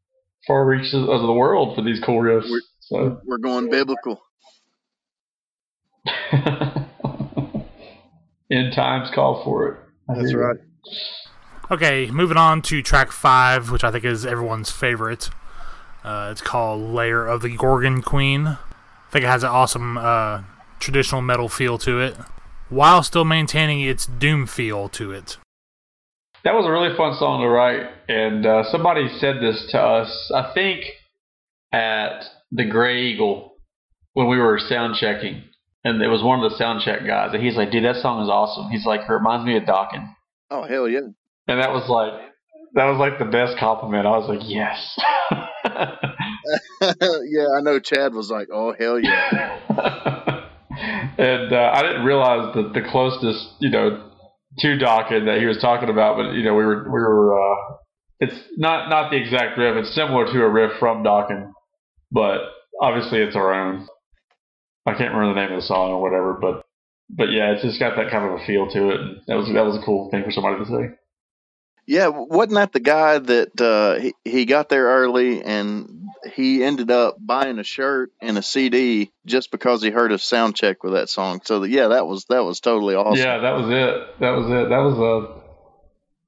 far 0.47 0.67
reaches 0.67 0.95
of 0.95 1.23
the 1.23 1.33
world 1.33 1.75
for 1.77 1.83
these 1.83 2.01
cool 2.05 2.21
riffs. 2.21 2.49
We're, 2.51 2.61
so 2.81 3.21
we're 3.25 3.39
going 3.39 3.71
biblical. 3.71 4.21
End 8.51 8.73
times 8.75 9.11
call 9.15 9.45
for 9.45 9.69
it. 9.69 9.79
That's 10.09 10.35
right. 10.35 10.57
Okay, 11.71 12.11
moving 12.11 12.39
on 12.39 12.63
to 12.63 12.81
track 12.81 13.13
five, 13.13 13.71
which 13.71 13.85
I 13.85 13.91
think 13.91 14.03
is 14.03 14.25
everyone's 14.25 14.71
favorite. 14.71 15.29
Uh, 16.03 16.31
it's 16.33 16.41
called 16.41 16.81
Lair 16.81 17.27
of 17.27 17.43
the 17.43 17.55
Gorgon 17.55 18.01
Queen." 18.01 18.47
I 18.47 19.11
think 19.11 19.25
it 19.25 19.29
has 19.29 19.43
an 19.43 19.51
awesome 19.51 19.99
uh, 19.99 20.43
traditional 20.81 21.21
metal 21.21 21.49
feel 21.49 21.77
to 21.79 22.01
it 22.01 22.17
while 22.71 23.03
still 23.03 23.25
maintaining 23.25 23.81
its 23.81 24.07
doom 24.07 24.47
feel 24.47 24.89
to 24.91 25.13
it. 25.13 25.37
That 26.45 26.55
was 26.55 26.67
a 26.67 26.71
really 26.71 26.97
fun 26.97 27.17
song 27.19 27.43
to 27.43 27.49
write, 27.49 27.87
and 28.09 28.47
uh, 28.47 28.65
somebody 28.71 29.09
said 29.19 29.37
this 29.41 29.69
to 29.73 29.79
us, 29.79 30.33
I 30.35 30.53
think, 30.55 30.85
at 31.73 32.25
the 32.53 32.65
Grey 32.65 33.09
Eagle 33.09 33.57
when 34.15 34.29
we 34.29 34.39
were 34.39 34.59
sound 34.59 34.97
checking, 34.97 35.43
and 35.85 36.01
it 36.01 36.09
was 36.09 36.23
one 36.23 36.43
of 36.43 36.51
the 36.51 36.57
sound 36.57 36.83
check 36.83 37.07
guys, 37.07 37.31
and 37.35 37.43
he's 37.43 37.57
like, 37.57 37.71
"Dude, 37.71 37.85
that 37.85 37.97
song 37.97 38.23
is 38.23 38.31
awesome." 38.31 38.71
He's 38.71 38.87
like, 38.87 39.03
"It 39.03 39.13
reminds 39.13 39.45
me 39.45 39.57
of 39.57 39.65
Dokken." 39.65 40.15
Oh 40.51 40.63
hell 40.63 40.89
yeah! 40.89 41.09
And 41.49 41.61
that 41.61 41.73
was 41.73 41.89
like, 41.89 42.13
that 42.75 42.85
was 42.85 42.99
like 42.99 43.19
the 43.19 43.25
best 43.25 43.59
compliment. 43.59 44.07
I 44.07 44.11
was 44.19 44.29
like, 44.29 44.41
"Yes." 44.45 44.99
yeah, 47.01 47.47
I 47.57 47.61
know. 47.63 47.81
Chad 47.81 48.15
was 48.15 48.31
like, 48.31 48.49
"Oh 48.53 48.75
hell 48.79 49.01
yeah." 49.01 49.59
and 51.19 51.53
uh, 51.53 51.71
I 51.75 51.83
didn't 51.83 52.05
realize 52.05 52.55
that 52.55 52.73
the 52.75 52.83
closest, 52.91 53.49
you 53.61 53.71
know, 53.71 54.11
to 54.59 54.67
Dokken 54.69 55.27
that 55.27 55.39
he 55.41 55.47
was 55.47 55.59
talking 55.59 55.89
about, 55.89 56.17
but 56.17 56.33
you 56.35 56.45
know, 56.45 56.55
we 56.55 56.65
were 56.65 56.85
we 56.85 57.01
were. 57.01 57.39
Uh, 57.39 57.57
it's 58.21 58.35
not 58.57 58.91
not 58.91 59.11
the 59.11 59.17
exact 59.17 59.57
riff. 59.59 59.77
It's 59.77 59.95
similar 59.95 60.27
to 60.27 60.43
a 60.43 60.49
riff 60.49 60.73
from 60.79 61.05
Dokken, 61.05 61.53
but 62.11 62.41
obviously 62.81 63.21
it's 63.21 63.37
our 63.37 63.55
own. 63.55 63.87
I 64.87 64.95
can't 64.95 65.15
remember 65.15 65.35
the 65.35 65.41
name 65.41 65.53
of 65.57 65.63
the 65.63 65.67
song 65.67 65.93
or 65.93 66.03
whatever, 66.03 66.35
but 66.41 66.65
but 67.11 67.31
yeah, 67.31 67.53
it's 67.53 67.63
just 67.63 67.81
got 67.81 67.97
that 67.97 68.11
kind 68.11 68.25
of 68.25 68.41
a 68.41 68.45
feel 68.45 68.69
to 68.71 68.91
it. 68.91 69.01
And 69.01 69.17
that 69.29 69.37
was 69.37 69.49
that 69.53 69.65
was 69.65 69.77
a 69.77 69.85
cool 69.85 70.11
thing 70.11 70.25
for 70.25 70.31
somebody 70.31 70.59
to 70.59 70.67
say. 70.67 70.99
Yeah, 71.89 72.09
wasn't 72.09 72.57
that 72.57 72.73
the 72.73 72.81
guy 72.81 73.19
that 73.19 73.59
uh, 73.59 73.99
he 73.99 74.15
he 74.23 74.45
got 74.45 74.69
there 74.69 74.85
early 74.85 75.43
and 75.43 76.05
he 76.35 76.63
ended 76.63 76.91
up 76.91 77.17
buying 77.19 77.59
a 77.59 77.65
shirt 77.65 78.13
and 78.21 78.37
a 78.37 78.43
CD 78.43 79.11
just 79.25 79.51
because 79.51 79.83
he 79.83 79.89
heard 79.89 80.13
a 80.13 80.19
sound 80.19 80.55
check 80.55 80.85
with 80.85 80.93
that 80.93 81.09
song. 81.09 81.41
So 81.45 81.63
yeah, 81.63 81.89
that 81.89 82.07
was 82.07 82.27
that 82.29 82.45
was 82.45 82.61
totally 82.61 82.95
awesome. 82.95 83.25
Yeah, 83.25 83.39
that 83.39 83.53
was 83.53 83.71
it. 83.71 84.21
That 84.21 84.31
was 84.33 84.51
it. 84.51 84.69
That 84.69 84.81
was 84.81 84.99
a 84.99 85.41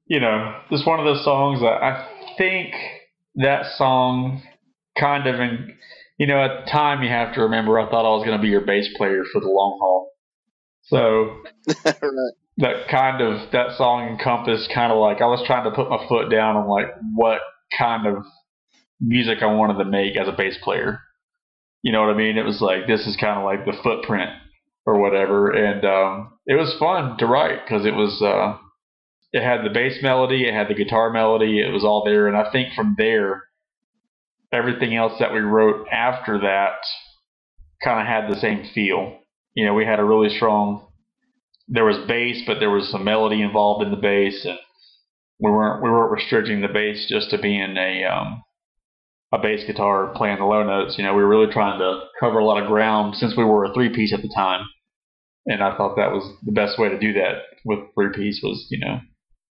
you 0.07 0.21
know 0.21 0.61
just 0.71 0.87
one 0.87 0.99
of 0.99 1.05
those 1.05 1.23
songs 1.25 1.61
that 1.61 1.83
I 1.83 2.09
think 2.39 2.73
that 3.35 3.67
song 3.77 4.43
kind 4.99 5.27
of 5.27 5.41
in, 5.41 5.77
you 6.17 6.27
know, 6.27 6.43
at 6.43 6.65
the 6.65 6.71
time, 6.71 7.03
you 7.03 7.11
have 7.11 7.35
to 7.35 7.43
remember, 7.43 7.79
I 7.79 7.89
thought 7.91 8.07
I 8.07 8.17
was 8.17 8.25
going 8.25 8.39
to 8.39 8.43
be 8.43 8.49
your 8.49 8.65
bass 8.65 8.89
player 8.97 9.25
for 9.31 9.41
the 9.43 9.49
long 9.49 9.79
haul. 9.79 10.11
So 10.85 11.43
right. 11.85 12.33
That 12.61 12.89
kind 12.89 13.21
of 13.21 13.51
that 13.53 13.77
song 13.77 14.09
encompassed 14.09 14.71
kind 14.75 14.93
of 14.93 14.99
like 14.99 15.21
I 15.21 15.27
was 15.27 15.43
trying 15.47 15.65
to 15.65 15.71
put 15.71 15.91
my 15.91 16.07
foot 16.09 16.31
down 16.31 16.57
on 16.57 16.69
like 16.69 16.87
what 17.15 17.41
kind 17.77 18.07
of 18.07 18.25
music 19.01 19.39
I 19.43 19.47
wanted 19.47 19.83
to 19.83 19.91
make 19.91 20.17
as 20.17 20.29
a 20.29 20.33
bass 20.33 20.57
player. 20.63 21.01
You 21.83 21.93
know 21.93 22.03
what 22.03 22.15
I 22.15 22.17
mean? 22.17 22.37
It 22.37 22.45
was 22.45 22.61
like 22.61 22.87
this 22.87 23.07
is 23.07 23.17
kind 23.17 23.39
of 23.39 23.45
like 23.45 23.65
the 23.65 23.81
footprint 23.83 24.31
or 24.87 25.01
whatever, 25.01 25.51
and 25.51 25.85
um, 25.85 26.33
it 26.47 26.55
was 26.55 26.77
fun 26.79 27.17
to 27.19 27.27
write 27.27 27.65
because 27.65 27.87
it 27.87 27.95
was 27.95 28.21
uh, 28.23 28.59
it 29.33 29.43
had 29.43 29.65
the 29.65 29.71
bass 29.71 29.99
melody, 30.03 30.47
it 30.47 30.55
had 30.55 30.69
the 30.69 30.75
guitar 30.75 31.11
melody, 31.11 31.61
it 31.61 31.73
was 31.73 31.85
all 31.85 32.05
there, 32.05 32.27
and 32.27 32.37
I 32.37 32.51
think 32.51 32.75
from 32.75 32.95
there, 32.99 33.45
everything 34.53 34.97
else 34.97 35.15
that 35.21 35.33
we 35.33 35.41
wrote 35.41 35.87
after 35.91 36.41
that 36.41 36.79
kind 37.83 38.01
of 38.01 38.07
had 38.07 38.31
the 38.31 38.41
same 38.41 38.69
feel. 38.75 39.19
You 39.55 39.65
know, 39.67 39.75
we 39.75 39.85
had 39.85 40.01
a 40.01 40.05
really 40.05 40.35
strong. 40.35 40.87
There 41.73 41.85
was 41.85 41.99
bass, 42.09 42.43
but 42.47 42.59
there 42.59 42.71
was 42.71 42.91
some 42.91 43.05
melody 43.05 43.43
involved 43.43 43.85
in 43.85 43.91
the 43.91 43.97
bass, 43.97 44.45
and 44.45 44.59
we 45.39 45.51
weren't 45.51 45.83
we 45.83 45.91
weren't 45.91 46.13
restricting 46.13 46.61
the 46.61 46.69
bass 46.69 47.07
just 47.09 47.31
to 47.31 47.39
being 47.39 47.77
a 47.77 48.05
um, 48.05 48.43
a 49.33 49.39
bass 49.39 49.65
guitar 49.67 50.13
playing 50.17 50.39
the 50.39 50.45
low 50.45 50.65
notes. 50.65 50.97
You 50.99 51.05
know, 51.05 51.15
we 51.15 51.23
were 51.23 51.29
really 51.29 51.53
trying 51.53 51.79
to 51.79 52.01
cover 52.19 52.39
a 52.39 52.45
lot 52.45 52.61
of 52.61 52.69
ground 52.69 53.15
since 53.17 53.37
we 53.37 53.45
were 53.45 53.65
a 53.65 53.73
three 53.73 53.95
piece 53.95 54.13
at 54.13 54.23
the 54.23 54.33
time, 54.35 54.65
and 55.47 55.63
I 55.63 55.77
thought 55.77 55.97
that 55.97 56.13
was 56.13 56.25
the 56.45 56.53
best 56.53 56.79
way 56.79 56.89
to 56.89 56.99
do 56.99 57.13
that 57.15 57.43
with 57.65 57.79
three 57.95 58.11
piece 58.15 58.41
was 58.43 58.67
you 58.71 58.81
know 58.81 59.01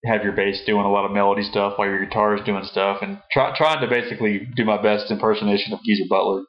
have 0.04 0.22
your 0.22 0.32
bass 0.32 0.62
doing 0.66 0.84
a 0.84 0.92
lot 0.92 1.06
of 1.06 1.12
melody 1.12 1.42
stuff 1.42 1.74
while 1.76 1.88
your 1.88 2.04
guitar 2.04 2.36
is 2.36 2.44
doing 2.44 2.64
stuff, 2.64 2.98
and 3.02 3.20
try, 3.32 3.56
trying 3.56 3.80
to 3.80 3.88
basically 3.88 4.46
do 4.54 4.64
my 4.64 4.80
best 4.80 5.10
impersonation 5.10 5.72
of 5.72 5.80
Geezer 5.84 6.04
Butler 6.08 6.44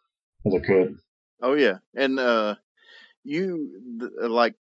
as 0.46 0.54
I 0.54 0.66
could. 0.66 0.98
Oh 1.42 1.54
yeah, 1.54 1.78
and 1.96 2.20
uh, 2.20 2.56
you 3.24 4.10
like 4.22 4.56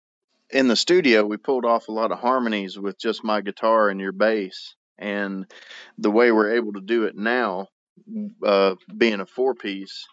in 0.52 0.68
the 0.68 0.76
studio 0.76 1.24
we 1.24 1.36
pulled 1.36 1.64
off 1.64 1.88
a 1.88 1.92
lot 1.92 2.12
of 2.12 2.18
harmonies 2.18 2.78
with 2.78 2.98
just 2.98 3.24
my 3.24 3.40
guitar 3.40 3.88
and 3.88 4.00
your 4.00 4.12
bass, 4.12 4.74
and 4.98 5.50
the 5.98 6.10
way 6.10 6.30
we're 6.30 6.54
able 6.56 6.74
to 6.74 6.80
do 6.80 7.04
it 7.04 7.16
now, 7.16 7.68
uh, 8.44 8.74
being 8.96 9.20
a 9.20 9.26
four 9.26 9.54
piece. 9.54 10.06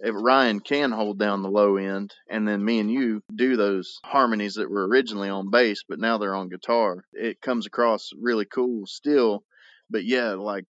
If 0.00 0.16
Ryan 0.18 0.58
can 0.58 0.90
hold 0.90 1.20
down 1.20 1.42
the 1.42 1.50
low 1.50 1.76
end, 1.76 2.12
and 2.28 2.48
then 2.48 2.64
me 2.64 2.80
and 2.80 2.90
you 2.90 3.22
do 3.32 3.56
those 3.56 4.00
harmonies 4.04 4.54
that 4.54 4.68
were 4.68 4.88
originally 4.88 5.28
on 5.28 5.50
bass, 5.50 5.84
but 5.88 6.00
now 6.00 6.18
they're 6.18 6.34
on 6.34 6.48
guitar. 6.48 7.04
It 7.12 7.40
comes 7.40 7.66
across 7.66 8.10
really 8.20 8.44
cool 8.44 8.86
still, 8.86 9.44
but 9.90 10.04
yeah, 10.04 10.30
like 10.30 10.64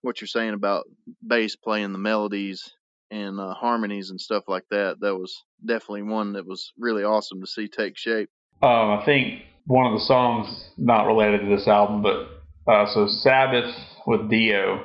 what 0.00 0.20
you're 0.20 0.28
saying 0.28 0.54
about 0.54 0.84
bass 1.24 1.54
playing 1.54 1.92
the 1.92 1.98
melodies 1.98 2.72
and 3.12 3.38
uh, 3.38 3.54
harmonies 3.54 4.10
and 4.10 4.20
stuff 4.20 4.44
like 4.48 4.64
that. 4.70 4.98
That 5.00 5.16
was 5.16 5.44
definitely 5.64 6.02
one 6.02 6.32
that 6.32 6.46
was 6.46 6.72
really 6.76 7.04
awesome 7.04 7.40
to 7.40 7.46
see 7.46 7.68
take 7.68 7.96
shape. 7.96 8.30
Um, 8.62 9.00
I 9.00 9.02
think 9.04 9.42
one 9.66 9.92
of 9.92 9.98
the 9.98 10.04
songs 10.04 10.70
not 10.78 11.06
related 11.06 11.40
to 11.40 11.56
this 11.56 11.66
album, 11.66 12.02
but 12.02 12.70
uh, 12.70 12.86
so 12.94 13.08
Sabbath 13.08 13.74
with 14.06 14.30
Dio, 14.30 14.84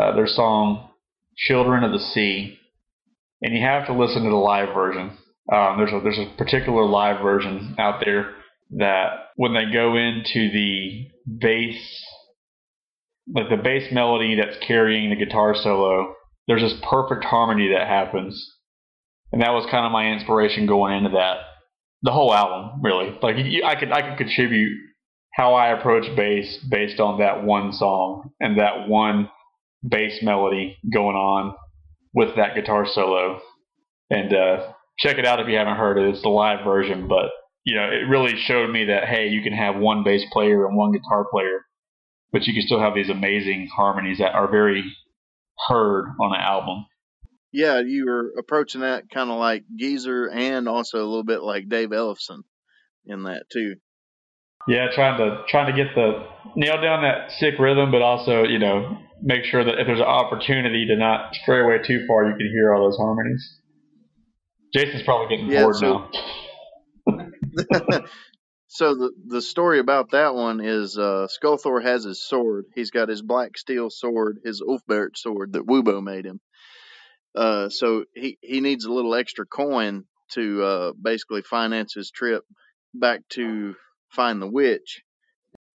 uh, 0.00 0.14
their 0.16 0.26
song 0.26 0.90
"Children 1.36 1.84
of 1.84 1.92
the 1.92 2.00
Sea," 2.00 2.58
and 3.40 3.54
you 3.54 3.60
have 3.64 3.86
to 3.86 3.92
listen 3.92 4.24
to 4.24 4.30
the 4.30 4.34
live 4.34 4.74
version. 4.74 5.16
Um, 5.52 5.76
there's 5.78 5.92
a 5.92 6.00
there's 6.02 6.18
a 6.18 6.34
particular 6.36 6.84
live 6.84 7.22
version 7.22 7.76
out 7.78 8.02
there 8.04 8.34
that 8.76 9.28
when 9.36 9.54
they 9.54 9.72
go 9.72 9.96
into 9.96 10.50
the 10.50 11.06
bass, 11.38 12.04
like 13.32 13.50
the 13.50 13.62
bass 13.62 13.92
melody 13.92 14.34
that's 14.34 14.56
carrying 14.66 15.10
the 15.10 15.24
guitar 15.24 15.54
solo, 15.54 16.14
there's 16.48 16.62
this 16.62 16.80
perfect 16.90 17.24
harmony 17.24 17.68
that 17.68 17.86
happens, 17.86 18.56
and 19.30 19.42
that 19.42 19.50
was 19.50 19.66
kind 19.70 19.86
of 19.86 19.92
my 19.92 20.10
inspiration 20.12 20.66
going 20.66 20.96
into 20.96 21.10
that. 21.10 21.36
The 22.02 22.12
whole 22.12 22.34
album, 22.34 22.80
really. 22.82 23.16
Like 23.22 23.36
I 23.64 23.76
could 23.78 23.92
I 23.92 24.02
could 24.02 24.18
contribute 24.18 24.72
how 25.34 25.54
I 25.54 25.68
approach 25.68 26.14
bass 26.16 26.58
based 26.68 27.00
on 27.00 27.20
that 27.20 27.44
one 27.44 27.72
song 27.72 28.30
and 28.40 28.58
that 28.58 28.88
one 28.88 29.30
bass 29.88 30.22
melody 30.22 30.76
going 30.92 31.16
on 31.16 31.54
with 32.14 32.36
that 32.36 32.54
guitar 32.54 32.86
solo. 32.86 33.40
And 34.10 34.34
uh, 34.34 34.72
check 34.98 35.18
it 35.18 35.26
out 35.26 35.40
if 35.40 35.48
you 35.48 35.56
haven't 35.56 35.76
heard 35.76 35.98
it. 35.98 36.08
It's 36.08 36.22
the 36.22 36.28
live 36.28 36.64
version, 36.64 37.08
but 37.08 37.30
you 37.64 37.76
know 37.76 37.84
it 37.84 38.08
really 38.08 38.36
showed 38.36 38.70
me 38.70 38.86
that 38.86 39.04
hey, 39.04 39.28
you 39.28 39.42
can 39.42 39.52
have 39.52 39.76
one 39.76 40.04
bass 40.04 40.24
player 40.32 40.66
and 40.66 40.76
one 40.76 40.92
guitar 40.92 41.26
player, 41.30 41.64
but 42.32 42.46
you 42.46 42.52
can 42.52 42.62
still 42.62 42.80
have 42.80 42.94
these 42.94 43.10
amazing 43.10 43.68
harmonies 43.74 44.18
that 44.18 44.34
are 44.34 44.50
very 44.50 44.84
heard 45.68 46.06
on 46.20 46.34
an 46.34 46.40
album. 46.40 46.84
Yeah, 47.52 47.80
you 47.80 48.06
were 48.06 48.32
approaching 48.38 48.80
that 48.80 49.10
kind 49.10 49.30
of 49.30 49.38
like 49.38 49.64
Geezer 49.76 50.30
and 50.30 50.68
also 50.68 50.98
a 50.98 51.06
little 51.06 51.24
bit 51.24 51.42
like 51.42 51.68
Dave 51.68 51.90
Ellefson 51.90 52.42
in 53.06 53.24
that 53.24 53.44
too. 53.52 53.74
Yeah, 54.68 54.86
trying 54.94 55.18
to 55.18 55.42
trying 55.48 55.74
to 55.74 55.84
get 55.84 55.94
the 55.94 56.24
nail 56.56 56.80
down 56.80 57.02
that 57.02 57.32
sick 57.32 57.54
rhythm, 57.58 57.90
but 57.90 58.00
also 58.00 58.44
you 58.44 58.58
know 58.58 58.96
make 59.20 59.44
sure 59.44 59.64
that 59.64 59.78
if 59.78 59.86
there's 59.86 59.98
an 59.98 60.04
opportunity 60.06 60.86
to 60.88 60.96
not 60.96 61.34
stray 61.34 61.60
away 61.60 61.78
too 61.84 62.04
far, 62.06 62.26
you 62.26 62.36
can 62.36 62.48
hear 62.52 62.74
all 62.74 62.84
those 62.84 62.96
harmonies. 62.96 63.58
Jason's 64.74 65.02
probably 65.02 65.36
getting 65.36 65.50
Yeah, 65.50 65.62
bored 65.64 65.76
so- 65.76 66.08
now. 67.08 68.00
So 68.74 68.94
the 68.94 69.10
the 69.26 69.42
story 69.42 69.80
about 69.80 70.12
that 70.12 70.34
one 70.34 70.60
is 70.64 70.96
uh, 70.96 71.26
Skulthor 71.28 71.82
has 71.82 72.04
his 72.04 72.26
sword. 72.26 72.64
He's 72.74 72.90
got 72.90 73.10
his 73.10 73.20
black 73.20 73.58
steel 73.58 73.90
sword, 73.90 74.38
his 74.46 74.62
Ulfbert 74.62 75.18
sword 75.18 75.52
that 75.52 75.66
Wubo 75.66 76.02
made 76.02 76.24
him. 76.24 76.40
Uh, 77.34 77.68
so 77.68 78.04
he 78.14 78.38
he 78.40 78.60
needs 78.60 78.84
a 78.84 78.92
little 78.92 79.14
extra 79.14 79.46
coin 79.46 80.04
to 80.32 80.62
uh, 80.62 80.92
basically 81.00 81.42
finance 81.42 81.94
his 81.94 82.10
trip 82.10 82.44
back 82.94 83.20
to 83.30 83.74
find 84.10 84.40
the 84.40 84.50
witch. 84.50 85.02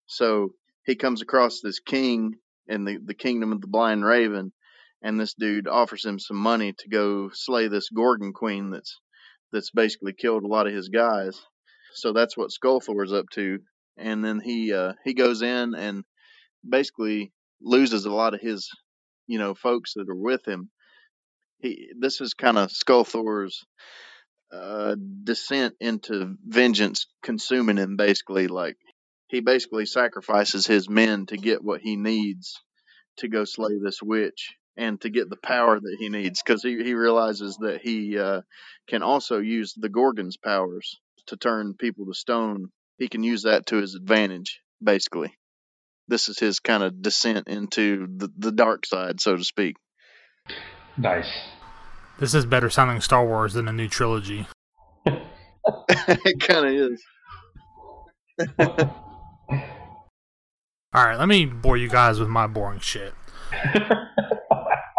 So 0.07 0.51
he 0.85 0.97
comes 0.97 1.23
across 1.23 1.61
this 1.61 1.81
king 1.81 2.35
in 2.67 2.85
the 2.85 2.99
the 3.05 3.15
kingdom 3.15 3.53
of 3.53 3.61
the 3.61 3.69
blind 3.69 4.05
raven, 4.05 4.53
and 5.03 5.19
this 5.19 5.35
dude 5.35 5.69
offers 5.69 6.05
him 6.05 6.19
some 6.19 6.37
money 6.39 6.73
to 6.79 6.89
go 6.89 7.31
slay 7.33 7.69
this 7.69 7.89
Gorgon 7.91 8.33
queen 8.33 8.71
that's 8.71 9.01
that's 9.53 9.71
basically 9.71 10.13
killed 10.13 10.45
a 10.45 10.49
lot 10.49 10.67
of 10.67 10.75
his 10.75 10.89
guys 10.89 11.41
so 11.95 12.13
that's 12.13 12.37
what 12.37 12.51
Skulthor's 12.51 13.13
up 13.13 13.27
to. 13.35 13.61
And 13.97 14.25
then 14.25 14.41
he 14.41 14.73
uh, 14.73 14.95
he 15.05 15.15
goes 15.15 15.43
in 15.43 15.75
and 15.75 16.05
basically 16.69 17.33
loses 17.63 18.05
a 18.05 18.13
lot 18.13 18.35
of 18.35 18.41
his, 18.41 18.69
you 19.27 19.39
know, 19.39 19.55
folks 19.55 19.95
that 19.95 20.09
are 20.09 20.15
with 20.15 20.47
him. 20.47 20.71
He 21.59 21.91
this 21.99 22.21
is 22.21 22.35
kind 22.35 22.59
of 22.59 22.71
Skulthor's 22.71 23.65
uh, 24.53 24.97
descent 25.25 25.75
into 25.81 26.37
vengeance, 26.47 27.07
consuming 27.23 27.77
him. 27.77 27.97
Basically, 27.97 28.47
like 28.47 28.77
he 29.29 29.41
basically 29.41 29.87
sacrifices 29.87 30.67
his 30.67 30.89
men 30.89 31.27
to 31.27 31.37
get 31.37 31.65
what 31.65 31.81
he 31.81 31.97
needs 31.97 32.61
to 33.19 33.29
go 33.29 33.45
slay 33.45 33.79
this 33.83 34.03
witch 34.03 34.55
and 34.77 35.01
to 35.01 35.11
get 35.11 35.31
the 35.31 35.37
power 35.37 35.79
that 35.79 35.97
he 35.99 36.09
needs 36.09 36.43
because 36.43 36.63
he, 36.63 36.83
he 36.83 36.95
realizes 36.95 37.57
that 37.59 37.81
he 37.83 38.19
uh, 38.19 38.41
can 38.89 39.03
also 39.03 39.39
use 39.39 39.73
the 39.77 39.89
Gorgon's 39.89 40.37
powers 40.37 40.99
to 41.27 41.37
turn 41.37 41.75
people 41.75 42.07
to 42.07 42.15
stone. 42.15 42.69
He 42.99 43.09
can 43.09 43.23
use 43.23 43.43
that 43.43 43.67
to 43.67 43.77
his 43.77 43.95
advantage, 43.95 44.61
basically. 44.83 45.33
This 46.07 46.29
is 46.29 46.39
his 46.39 46.61
kind 46.61 46.83
of 46.83 47.01
descent 47.01 47.49
into 47.49 48.07
the, 48.17 48.29
the 48.37 48.53
dark 48.53 48.85
side, 48.85 49.21
so 49.21 49.37
to 49.37 49.45
speak. 49.45 49.77
Nice. 50.97 51.31
This 52.19 52.35
is 52.35 52.47
better 52.47 52.71
sounding 52.71 53.01
Star 53.01 53.25
Wars 53.27 53.55
than 53.55 53.69
a 53.69 53.73
new 53.73 53.89
trilogy. 53.89 54.47
it 55.07 56.41
kind 56.41 56.67
of 56.67 56.73
is. 56.73 57.03
All 60.93 61.05
right, 61.05 61.19
let 61.19 61.27
me 61.27 61.45
bore 61.45 61.77
you 61.77 61.89
guys 61.89 62.21
with 62.21 62.29
my 62.29 62.47
boring 62.47 62.81
shit. 62.81 63.15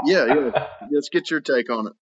Yeah, 0.06 0.26
yeah. 0.26 0.68
Let's 0.92 1.10
get 1.10 1.32
your 1.32 1.42
take 1.42 1.70
on 1.70 1.88
it. 1.88 1.94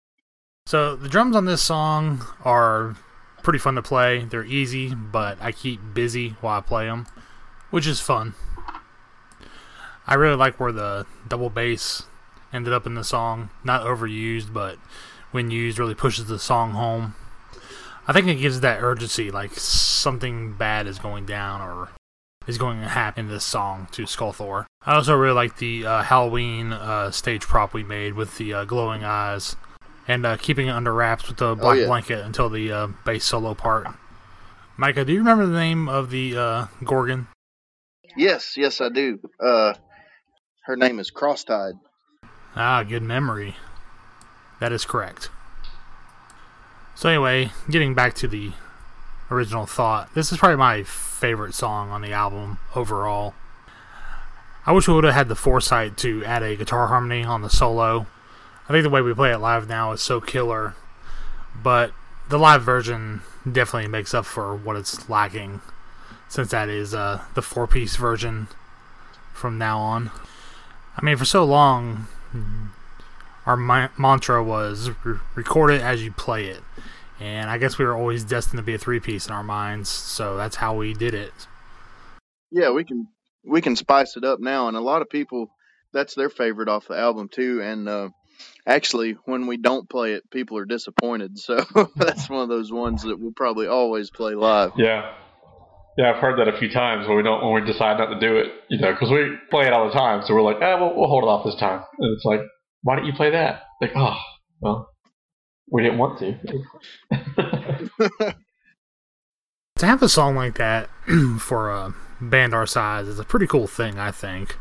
So 0.67 0.97
the 0.97 1.09
drums 1.09 1.37
on 1.37 1.45
this 1.45 1.63
song 1.63 2.25
are 2.45 2.97
pretty 3.43 3.59
fun 3.59 3.77
to 3.77 3.83
play. 3.83 4.25
They're 4.25 4.45
easy, 4.45 4.95
but 4.95 5.39
I 5.41 5.53
keep 5.53 5.81
busy 5.95 6.31
while 6.41 6.59
I 6.59 6.61
play 6.61 6.87
them, 6.87 7.07
which 7.71 7.87
is 7.87 8.01
fun. 8.01 8.35
I 10.07 10.15
really 10.15 10.37
like 10.37 10.59
where 10.59 10.73
the 10.73 11.07
double 11.29 11.49
bass 11.49 12.05
ended 12.53 12.73
up 12.73 12.87
in 12.87 12.95
the 12.95 13.05
song. 13.05 13.51
Not 13.65 13.83
overused, 13.83 14.53
but 14.53 14.77
when 15.31 15.51
used, 15.51 15.79
really 15.79 15.95
pushes 15.95 16.27
the 16.27 16.39
song 16.39 16.73
home. 16.73 17.15
I 18.07 18.13
think 18.13 18.27
it 18.27 18.37
gives 18.37 18.61
that 18.61 18.83
urgency, 18.83 19.31
like 19.31 19.53
something 19.55 20.55
bad 20.55 20.87
is 20.87 20.99
going 20.99 21.25
down 21.25 21.61
or 21.61 21.91
is 22.47 22.59
going 22.59 22.81
to 22.81 22.89
happen 22.89 23.27
in 23.27 23.31
this 23.31 23.45
song 23.45 23.89
to 23.93 24.03
Skulthor. 24.03 24.67
I 24.85 24.95
also 24.95 25.15
really 25.17 25.35
like 25.35 25.59
the 25.59 25.87
uh, 25.87 26.03
Halloween 26.03 26.73
uh, 26.73 27.13
stage 27.13 27.43
prop 27.43 27.73
we 27.73 27.85
made 27.85 28.15
with 28.15 28.37
the 28.39 28.55
uh, 28.55 28.65
glowing 28.65 29.05
eyes 29.05 29.55
and 30.09 30.27
uh, 30.27 30.37
keeping 30.37 30.67
it 30.67 30.73
under 30.73 30.93
wraps 30.93 31.29
with 31.29 31.37
the 31.37 31.55
black 31.55 31.79
yeah. 31.79 31.87
blanket 31.87 32.25
until 32.25 32.49
the 32.49 32.73
uh, 32.73 32.89
bass 33.05 33.25
solo 33.25 33.55
part. 33.55 33.87
Micah, 34.77 35.05
do 35.05 35.13
you 35.13 35.21
remember 35.21 35.47
the 35.47 35.53
name 35.53 35.89
of 35.89 36.11
the 36.11 36.37
uh, 36.37 36.67
Gorgon? 36.83 37.29
Yes, 38.17 38.55
yes, 38.57 38.81
I 38.81 38.89
do. 38.89 39.21
Uh, 39.41 39.75
her 40.65 40.77
name 40.77 40.99
is 40.99 41.11
Crosstide. 41.11 41.75
Ah, 42.55 42.83
good 42.83 43.03
memory. 43.03 43.57
That 44.61 44.73
is 44.73 44.85
correct. 44.85 45.31
So 46.95 47.09
anyway, 47.09 47.51
getting 47.69 47.95
back 47.95 48.15
to 48.17 48.29
the 48.29 48.53
original 49.31 49.67
thought, 49.67 50.15
this 50.15 50.31
is 50.31 50.39
probably 50.39 50.59
my 50.59 50.83
favorite 50.83 51.55
song 51.55 51.91
on 51.91 52.03
the 52.03 52.13
album 52.13 52.59
overall. 52.75 53.35
I 54.67 54.73
wish 54.73 54.87
we 54.87 54.95
would 54.95 55.05
have 55.05 55.15
had 55.15 55.29
the 55.29 55.35
foresight 55.35 55.97
to 55.99 56.25
add 56.25 56.43
a 56.43 56.55
guitar 56.55 56.89
harmony 56.89 57.25
on 57.25 57.43
the 57.43 57.49
solo. 57.49 58.07
I 58.69 58.73
think 58.73 58.85
the 58.85 58.91
way 58.91 59.01
we 59.01 59.15
play 59.15 59.33
it 59.33 59.39
live 59.39 59.69
now 59.69 59.93
is 59.93 60.03
so 60.03 60.21
killer, 60.21 60.75
but 61.61 61.93
the 62.29 62.39
live 62.39 62.63
version 62.63 63.23
definitely 63.51 63.89
makes 63.89 64.15
up 64.15 64.25
for 64.25 64.55
what 64.55 64.77
it's 64.77 65.09
lacking, 65.09 65.61
since 66.29 66.51
that 66.51 66.69
is 66.69 66.95
uh, 66.95 67.23
the 67.35 67.43
four-piece 67.43 67.97
version 67.97 68.47
from 69.33 69.59
now 69.59 69.81
on. 69.81 70.13
I 70.97 71.05
mean, 71.05 71.17
for 71.17 71.25
so 71.25 71.45
long, 71.45 72.07
our 73.47 73.57
ma- 73.57 73.89
mantra 73.99 74.43
was 74.43 74.91
re- 75.05 75.19
record 75.35 75.71
it 75.73 75.81
as 75.81 76.03
you 76.03 76.13
play 76.13 76.47
it. 76.47 76.61
And 77.21 77.51
I 77.51 77.59
guess 77.59 77.79
we 77.79 77.85
were 77.85 77.97
always 77.97 78.25
destined 78.25 78.59
to 78.59 78.65
be 78.65 78.75
a 78.75 78.79
three 78.79 79.01
piece 79.01 79.27
in 79.27 79.33
our 79.33 79.45
minds, 79.45 79.89
so 79.89 80.37
that's 80.37 80.57
how 80.57 80.75
we 80.75 80.93
did 80.93 81.15
it. 81.15 81.33
Yeah, 82.51 82.71
we 82.71 82.85
can 82.85 83.09
we 83.45 83.61
can 83.61 83.77
spice 83.77 84.17
it 84.17 84.25
up 84.25 84.41
now, 84.41 84.69
and 84.69 84.77
a 84.77 84.81
lot 84.81 85.03
of 85.03 85.09
people 85.09 85.51
that's 85.93 86.15
their 86.15 86.31
favorite 86.31 86.69
off 86.69 86.89
the 86.89 86.99
album 86.99 87.29
too. 87.29 87.61
And 87.63 87.89
uh, 87.89 88.09
actually, 88.67 89.13
when 89.25 89.47
we 89.47 89.57
don't 89.57 89.89
play 89.89 90.15
it, 90.15 90.29
people 90.31 90.59
are 90.59 90.65
disappointed. 90.65 91.39
So 91.39 91.65
that's 91.97 92.29
one 92.29 92.43
of 92.43 92.49
those 92.49 92.73
ones 92.73 93.03
that 93.03 93.19
we'll 93.19 93.33
probably 93.33 93.67
always 93.67 94.11
play 94.11 94.35
live. 94.35 94.73
Yeah. 94.77 95.13
Yeah, 95.99 96.11
I've 96.11 96.21
heard 96.23 96.39
that 96.39 96.49
a 96.49 96.59
few 96.59 96.71
times 96.71 97.07
when 97.07 97.17
we 97.17 97.23
don't 97.23 97.45
when 97.45 97.63
we 97.63 97.71
decide 97.71 97.99
not 97.99 98.07
to 98.07 98.19
do 98.19 98.37
it, 98.37 98.47
you 98.71 98.79
know, 98.79 98.93
because 98.93 99.11
we 99.11 99.37
play 99.51 99.67
it 99.67 99.73
all 99.73 99.87
the 99.87 99.93
time. 99.93 100.23
So 100.27 100.35
we're 100.35 100.43
like, 100.43 100.57
ah, 100.63 100.79
we'll, 100.81 100.97
we'll 100.97 101.09
hold 101.09 101.25
it 101.25 101.29
off 101.29 101.45
this 101.45 101.55
time, 101.57 101.83
and 101.99 102.17
it's 102.17 102.25
like, 102.25 102.41
why 102.83 102.97
didn't 102.97 103.09
you 103.09 103.13
play 103.13 103.31
that? 103.31 103.65
Like, 103.81 103.93
oh, 103.95 104.19
well, 104.61 104.89
we 105.71 105.83
didn't 105.83 105.99
want 105.99 106.19
to. 106.21 106.39
to 109.77 109.87
have 109.87 110.03
a 110.03 110.09
song 110.09 110.37
like 110.37 110.57
that 110.57 110.89
for 111.41 111.71
a 111.71 111.95
band 112.21 112.55
our 112.55 112.67
size 112.67 113.09
is 113.09 113.19
a 113.19 113.25
pretty 113.25 113.47
cool 113.47 113.67
thing, 113.67 113.99
I 113.99 114.11
think. 114.13 114.57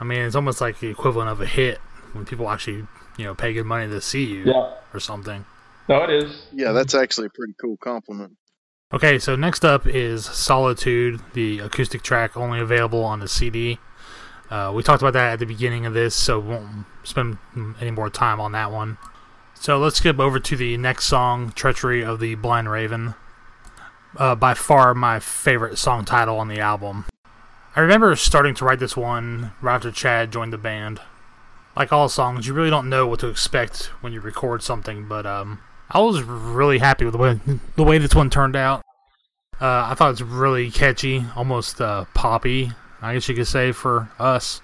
I 0.00 0.04
mean, 0.04 0.20
it's 0.20 0.34
almost 0.34 0.60
like 0.60 0.80
the 0.80 0.88
equivalent 0.88 1.30
of 1.30 1.40
a 1.40 1.46
hit 1.46 1.78
when 2.12 2.24
people 2.24 2.48
actually, 2.48 2.86
you 3.16 3.24
know, 3.24 3.34
pay 3.34 3.52
good 3.52 3.66
money 3.66 3.86
to 3.88 4.00
see 4.00 4.24
you 4.24 4.44
yeah. 4.46 4.72
or 4.92 5.00
something. 5.00 5.44
No, 5.88 6.02
it 6.02 6.10
is. 6.10 6.46
Yeah, 6.52 6.72
that's 6.72 6.94
actually 6.94 7.26
a 7.26 7.30
pretty 7.30 7.54
cool 7.60 7.76
compliment. 7.76 8.36
Okay, 8.94 9.18
so 9.18 9.34
next 9.34 9.64
up 9.64 9.84
is 9.84 10.24
Solitude, 10.24 11.20
the 11.32 11.58
acoustic 11.58 12.02
track 12.02 12.36
only 12.36 12.60
available 12.60 13.02
on 13.02 13.18
the 13.18 13.26
CD. 13.26 13.80
Uh, 14.48 14.70
we 14.72 14.84
talked 14.84 15.02
about 15.02 15.14
that 15.14 15.32
at 15.32 15.38
the 15.40 15.44
beginning 15.44 15.86
of 15.86 15.92
this, 15.92 16.14
so 16.14 16.38
won't 16.38 16.86
spend 17.02 17.38
any 17.80 17.90
more 17.90 18.08
time 18.08 18.38
on 18.40 18.52
that 18.52 18.70
one. 18.70 18.96
So 19.54 19.76
let's 19.78 19.96
skip 19.96 20.20
over 20.20 20.38
to 20.38 20.56
the 20.56 20.76
next 20.76 21.06
song, 21.06 21.50
Treachery 21.50 22.04
of 22.04 22.20
the 22.20 22.36
Blind 22.36 22.70
Raven. 22.70 23.16
Uh, 24.16 24.36
by 24.36 24.54
far 24.54 24.94
my 24.94 25.18
favorite 25.18 25.78
song 25.78 26.04
title 26.04 26.38
on 26.38 26.46
the 26.46 26.60
album. 26.60 27.06
I 27.74 27.80
remember 27.80 28.14
starting 28.14 28.54
to 28.54 28.64
write 28.64 28.78
this 28.78 28.96
one 28.96 29.50
right 29.60 29.74
after 29.74 29.90
Chad 29.90 30.30
joined 30.30 30.52
the 30.52 30.58
band. 30.58 31.00
Like 31.76 31.92
all 31.92 32.08
songs, 32.08 32.46
you 32.46 32.54
really 32.54 32.70
don't 32.70 32.88
know 32.88 33.08
what 33.08 33.18
to 33.18 33.26
expect 33.26 33.86
when 34.00 34.12
you 34.12 34.20
record 34.20 34.62
something, 34.62 35.08
but 35.08 35.26
um, 35.26 35.58
I 35.90 36.00
was 36.00 36.22
really 36.22 36.78
happy 36.78 37.04
with 37.04 37.12
the 37.12 37.18
way 37.18 37.40
the 37.76 37.82
way 37.84 37.98
this 37.98 38.14
one 38.14 38.30
turned 38.30 38.56
out. 38.56 38.82
Uh, 39.60 39.88
I 39.90 39.94
thought 39.94 40.10
it's 40.10 40.20
really 40.20 40.70
catchy, 40.70 41.24
almost 41.34 41.80
uh, 41.80 42.04
poppy, 42.12 42.72
I 43.00 43.14
guess 43.14 43.28
you 43.28 43.34
could 43.34 43.46
say 43.46 43.72
for 43.72 44.10
us. 44.18 44.60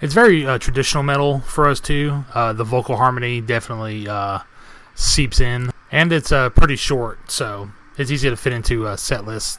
It's 0.00 0.14
very 0.14 0.46
uh, 0.46 0.58
traditional 0.58 1.02
metal 1.02 1.40
for 1.40 1.68
us 1.68 1.80
too. 1.80 2.24
Uh, 2.32 2.52
the 2.52 2.64
vocal 2.64 2.96
harmony 2.96 3.40
definitely 3.40 4.08
uh, 4.08 4.40
seeps 4.94 5.40
in, 5.40 5.70
and 5.90 6.12
it's 6.12 6.30
uh, 6.30 6.50
pretty 6.50 6.76
short, 6.76 7.30
so 7.30 7.70
it's 7.98 8.10
easy 8.10 8.30
to 8.30 8.36
fit 8.36 8.52
into 8.52 8.86
a 8.86 8.96
set 8.96 9.24
list. 9.24 9.58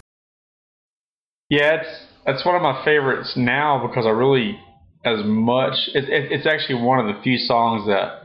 Yeah, 1.49 1.81
it's 1.81 2.05
it's 2.25 2.45
one 2.45 2.55
of 2.55 2.61
my 2.61 2.85
favorites 2.85 3.33
now 3.35 3.85
because 3.85 4.05
I 4.05 4.09
really, 4.11 4.59
as 5.03 5.19
much, 5.25 5.73
it, 5.93 6.07
it, 6.07 6.31
it's 6.31 6.45
actually 6.45 6.75
one 6.75 6.99
of 6.99 7.13
the 7.13 7.21
few 7.21 7.37
songs 7.37 7.87
that 7.87 8.20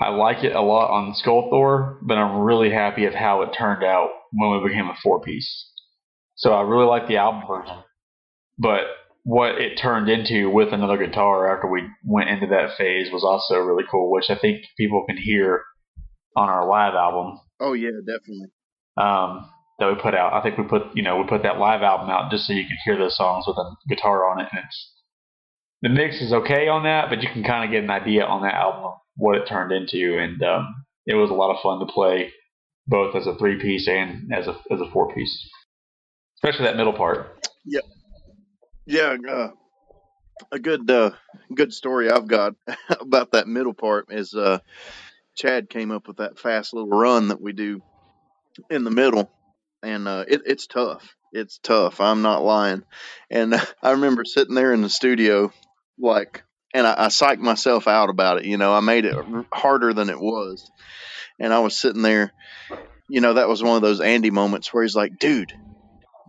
I 0.00 0.10
like 0.10 0.44
it 0.44 0.54
a 0.54 0.60
lot 0.60 0.90
on 0.90 1.14
Skulthor, 1.14 1.98
but 2.02 2.18
I'm 2.18 2.40
really 2.40 2.70
happy 2.70 3.06
of 3.06 3.14
how 3.14 3.42
it 3.42 3.54
turned 3.56 3.82
out 3.82 4.10
when 4.32 4.50
we 4.50 4.68
became 4.68 4.88
a 4.88 4.96
four 5.02 5.22
piece. 5.22 5.72
So 6.34 6.52
I 6.52 6.62
really 6.62 6.84
like 6.84 7.08
the 7.08 7.16
album 7.16 7.44
version, 7.48 7.82
but 8.58 8.82
what 9.22 9.60
it 9.60 9.76
turned 9.76 10.10
into 10.10 10.50
with 10.50 10.72
another 10.72 10.98
guitar 10.98 11.52
after 11.52 11.66
we 11.66 11.88
went 12.04 12.28
into 12.28 12.46
that 12.48 12.76
phase 12.76 13.10
was 13.10 13.24
also 13.24 13.58
really 13.58 13.84
cool, 13.90 14.12
which 14.12 14.26
I 14.28 14.36
think 14.36 14.64
people 14.76 15.04
can 15.08 15.16
hear 15.16 15.64
on 16.36 16.50
our 16.50 16.68
live 16.68 16.94
album. 16.94 17.40
Oh 17.58 17.72
yeah, 17.72 17.90
definitely. 18.06 18.52
Um, 18.98 19.50
that 19.78 19.88
we 19.88 20.00
put 20.00 20.14
out. 20.14 20.34
I 20.34 20.42
think 20.42 20.58
we 20.58 20.64
put 20.64 20.94
you 20.94 21.02
know 21.02 21.16
we 21.16 21.26
put 21.26 21.42
that 21.42 21.58
live 21.58 21.82
album 21.82 22.10
out 22.10 22.30
just 22.30 22.46
so 22.46 22.52
you 22.52 22.66
can 22.66 22.76
hear 22.84 22.98
those 22.98 23.16
songs 23.16 23.46
with 23.46 23.56
a 23.56 23.76
guitar 23.88 24.30
on 24.30 24.40
it, 24.40 24.48
and 24.52 24.62
it's 24.62 24.92
the 25.80 25.88
mix 25.88 26.20
is 26.20 26.32
okay 26.34 26.68
on 26.68 26.84
that, 26.84 27.08
but 27.08 27.22
you 27.22 27.28
can 27.32 27.44
kind 27.44 27.64
of 27.64 27.70
get 27.70 27.82
an 27.82 27.90
idea 27.90 28.24
on 28.24 28.42
that 28.42 28.54
album 28.54 28.92
what 29.16 29.36
it 29.36 29.46
turned 29.46 29.72
into, 29.72 30.18
and 30.18 30.42
um, 30.42 30.84
it 31.06 31.14
was 31.14 31.30
a 31.30 31.34
lot 31.34 31.54
of 31.54 31.62
fun 31.62 31.80
to 31.80 31.92
play 31.92 32.32
both 32.86 33.14
as 33.16 33.26
a 33.26 33.36
three 33.36 33.58
piece 33.58 33.88
and 33.88 34.32
as 34.32 34.46
a 34.46 34.56
as 34.70 34.80
a 34.80 34.90
four 34.90 35.12
piece, 35.14 35.48
especially 36.38 36.66
that 36.66 36.76
middle 36.76 36.92
part. 36.92 37.46
Yep. 37.64 37.84
Yeah, 38.86 39.16
uh, 39.28 39.50
a 40.52 40.58
good 40.58 40.90
uh, 40.90 41.10
good 41.54 41.72
story 41.72 42.10
I've 42.10 42.28
got 42.28 42.54
about 43.00 43.32
that 43.32 43.48
middle 43.48 43.74
part 43.74 44.06
is 44.10 44.34
uh, 44.34 44.58
Chad 45.34 45.68
came 45.68 45.90
up 45.90 46.08
with 46.08 46.18
that 46.18 46.38
fast 46.38 46.72
little 46.72 46.88
run 46.88 47.28
that 47.28 47.40
we 47.40 47.52
do 47.52 47.82
in 48.70 48.84
the 48.84 48.90
middle, 48.90 49.30
and 49.82 50.08
uh, 50.08 50.24
it, 50.28 50.42
it's 50.46 50.66
tough. 50.66 51.14
It's 51.32 51.58
tough. 51.58 52.00
I'm 52.00 52.22
not 52.22 52.44
lying. 52.44 52.82
And 53.30 53.54
I 53.82 53.92
remember 53.92 54.24
sitting 54.24 54.54
there 54.54 54.72
in 54.72 54.82
the 54.82 54.88
studio, 54.88 55.52
like, 55.98 56.42
and 56.76 56.86
I, 56.86 56.94
I 57.04 57.06
psyched 57.06 57.38
myself 57.38 57.88
out 57.88 58.10
about 58.10 58.38
it. 58.38 58.44
You 58.44 58.58
know, 58.58 58.72
I 58.72 58.80
made 58.80 59.06
it 59.06 59.16
harder 59.52 59.94
than 59.94 60.10
it 60.10 60.20
was, 60.20 60.70
and 61.38 61.52
I 61.52 61.60
was 61.60 61.76
sitting 61.76 62.02
there. 62.02 62.32
You 63.08 63.20
know, 63.20 63.34
that 63.34 63.48
was 63.48 63.62
one 63.62 63.76
of 63.76 63.82
those 63.82 64.00
Andy 64.00 64.30
moments 64.30 64.72
where 64.72 64.82
he's 64.82 64.96
like, 64.96 65.18
"Dude, 65.18 65.52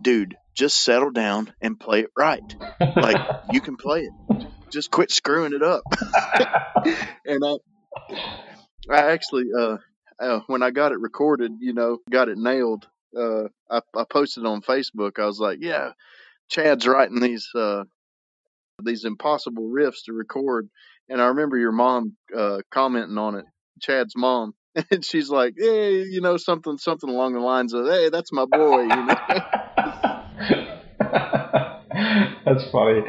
dude, 0.00 0.36
just 0.54 0.80
settle 0.80 1.10
down 1.10 1.52
and 1.60 1.78
play 1.78 2.00
it 2.00 2.10
right. 2.16 2.54
Like 2.80 3.16
you 3.52 3.60
can 3.60 3.76
play 3.76 4.00
it. 4.00 4.46
Just 4.70 4.90
quit 4.90 5.10
screwing 5.10 5.52
it 5.52 5.62
up. 5.62 5.82
and 7.24 7.44
I, 7.44 7.56
I 8.90 9.12
actually, 9.12 9.46
uh, 9.56 9.76
uh, 10.20 10.40
when 10.46 10.62
I 10.62 10.70
got 10.70 10.92
it 10.92 11.00
recorded, 11.00 11.52
you 11.60 11.72
know, 11.74 11.98
got 12.10 12.28
it 12.28 12.38
nailed. 12.38 12.86
Uh, 13.16 13.44
I, 13.70 13.80
I 13.96 14.04
posted 14.10 14.44
on 14.44 14.62
Facebook. 14.62 15.18
I 15.18 15.26
was 15.26 15.38
like, 15.38 15.58
yeah, 15.60 15.92
Chad's 16.48 16.86
writing 16.86 17.20
these, 17.20 17.48
uh, 17.54 17.84
these 18.84 19.04
impossible 19.04 19.70
riffs 19.70 20.04
to 20.06 20.12
record. 20.12 20.68
And 21.08 21.20
I 21.20 21.26
remember 21.26 21.56
your 21.56 21.72
mom, 21.72 22.16
uh, 22.36 22.58
commenting 22.70 23.18
on 23.18 23.36
it, 23.36 23.44
Chad's 23.80 24.14
mom. 24.16 24.54
And 24.92 25.04
she's 25.04 25.28
like, 25.28 25.54
hey, 25.58 26.02
you 26.02 26.20
know, 26.20 26.36
something, 26.36 26.78
something 26.78 27.10
along 27.10 27.32
the 27.32 27.40
lines 27.40 27.74
of, 27.74 27.88
hey, 27.88 28.10
that's 28.10 28.32
my 28.32 28.44
boy, 28.44 28.82
you 28.82 28.88
know. 28.88 29.16
That's 32.44 32.70
funny. 32.70 33.00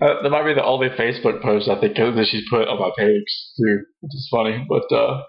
Uh, 0.00 0.22
that 0.22 0.30
might 0.30 0.46
be 0.46 0.54
the 0.54 0.64
only 0.64 0.88
Facebook 0.90 1.42
post 1.42 1.68
I 1.68 1.80
think 1.80 1.96
that 1.96 2.26
she's 2.30 2.44
put 2.48 2.68
on 2.68 2.78
my 2.78 2.90
page 2.96 3.24
too, 3.58 3.80
which 4.00 4.14
is 4.14 4.28
funny. 4.30 4.64
But 4.68 4.94
uh, 4.94 5.22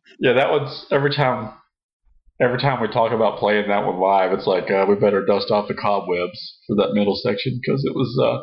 yeah, 0.18 0.32
that 0.34 0.50
one's 0.50 0.86
every 0.90 1.14
time. 1.14 1.52
Every 2.40 2.58
time 2.58 2.80
we 2.80 2.86
talk 2.86 3.10
about 3.10 3.40
playing 3.40 3.66
that 3.68 3.84
one 3.84 3.98
live, 3.98 4.32
it's 4.32 4.46
like 4.46 4.70
uh, 4.70 4.86
we 4.88 4.94
better 4.94 5.26
dust 5.26 5.50
off 5.50 5.66
the 5.66 5.74
cobwebs 5.74 6.58
for 6.68 6.76
that 6.76 6.94
middle 6.94 7.16
section 7.16 7.58
because 7.60 7.84
it 7.84 7.96
was 7.96 8.16
uh, 8.22 8.38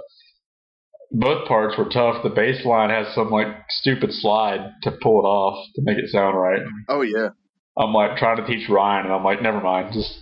both 1.19 1.47
parts 1.47 1.77
were 1.77 1.85
tough. 1.85 2.23
The 2.23 2.29
bass 2.29 2.65
line 2.65 2.89
has 2.89 3.13
some 3.15 3.29
like 3.29 3.47
stupid 3.69 4.11
slide 4.11 4.73
to 4.83 4.91
pull 4.91 5.19
it 5.19 5.27
off 5.27 5.65
to 5.75 5.81
make 5.83 5.97
it 5.97 6.09
sound 6.09 6.37
right. 6.37 6.61
Oh 6.89 7.01
yeah. 7.01 7.29
I'm 7.77 7.93
like 7.93 8.17
trying 8.17 8.37
to 8.37 8.47
teach 8.47 8.69
Ryan, 8.69 9.05
and 9.05 9.13
I'm 9.13 9.23
like, 9.23 9.41
never 9.41 9.61
mind, 9.61 9.93
just 9.93 10.17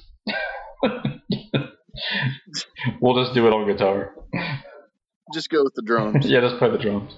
we'll 3.01 3.23
just 3.23 3.35
do 3.35 3.47
it 3.47 3.53
on 3.53 3.67
guitar. 3.67 4.15
Just 5.33 5.49
go 5.49 5.63
with 5.63 5.73
the 5.75 5.81
drums. 5.83 6.25
yeah, 6.29 6.41
just 6.41 6.57
play 6.57 6.69
the 6.69 6.77
drums. 6.77 7.13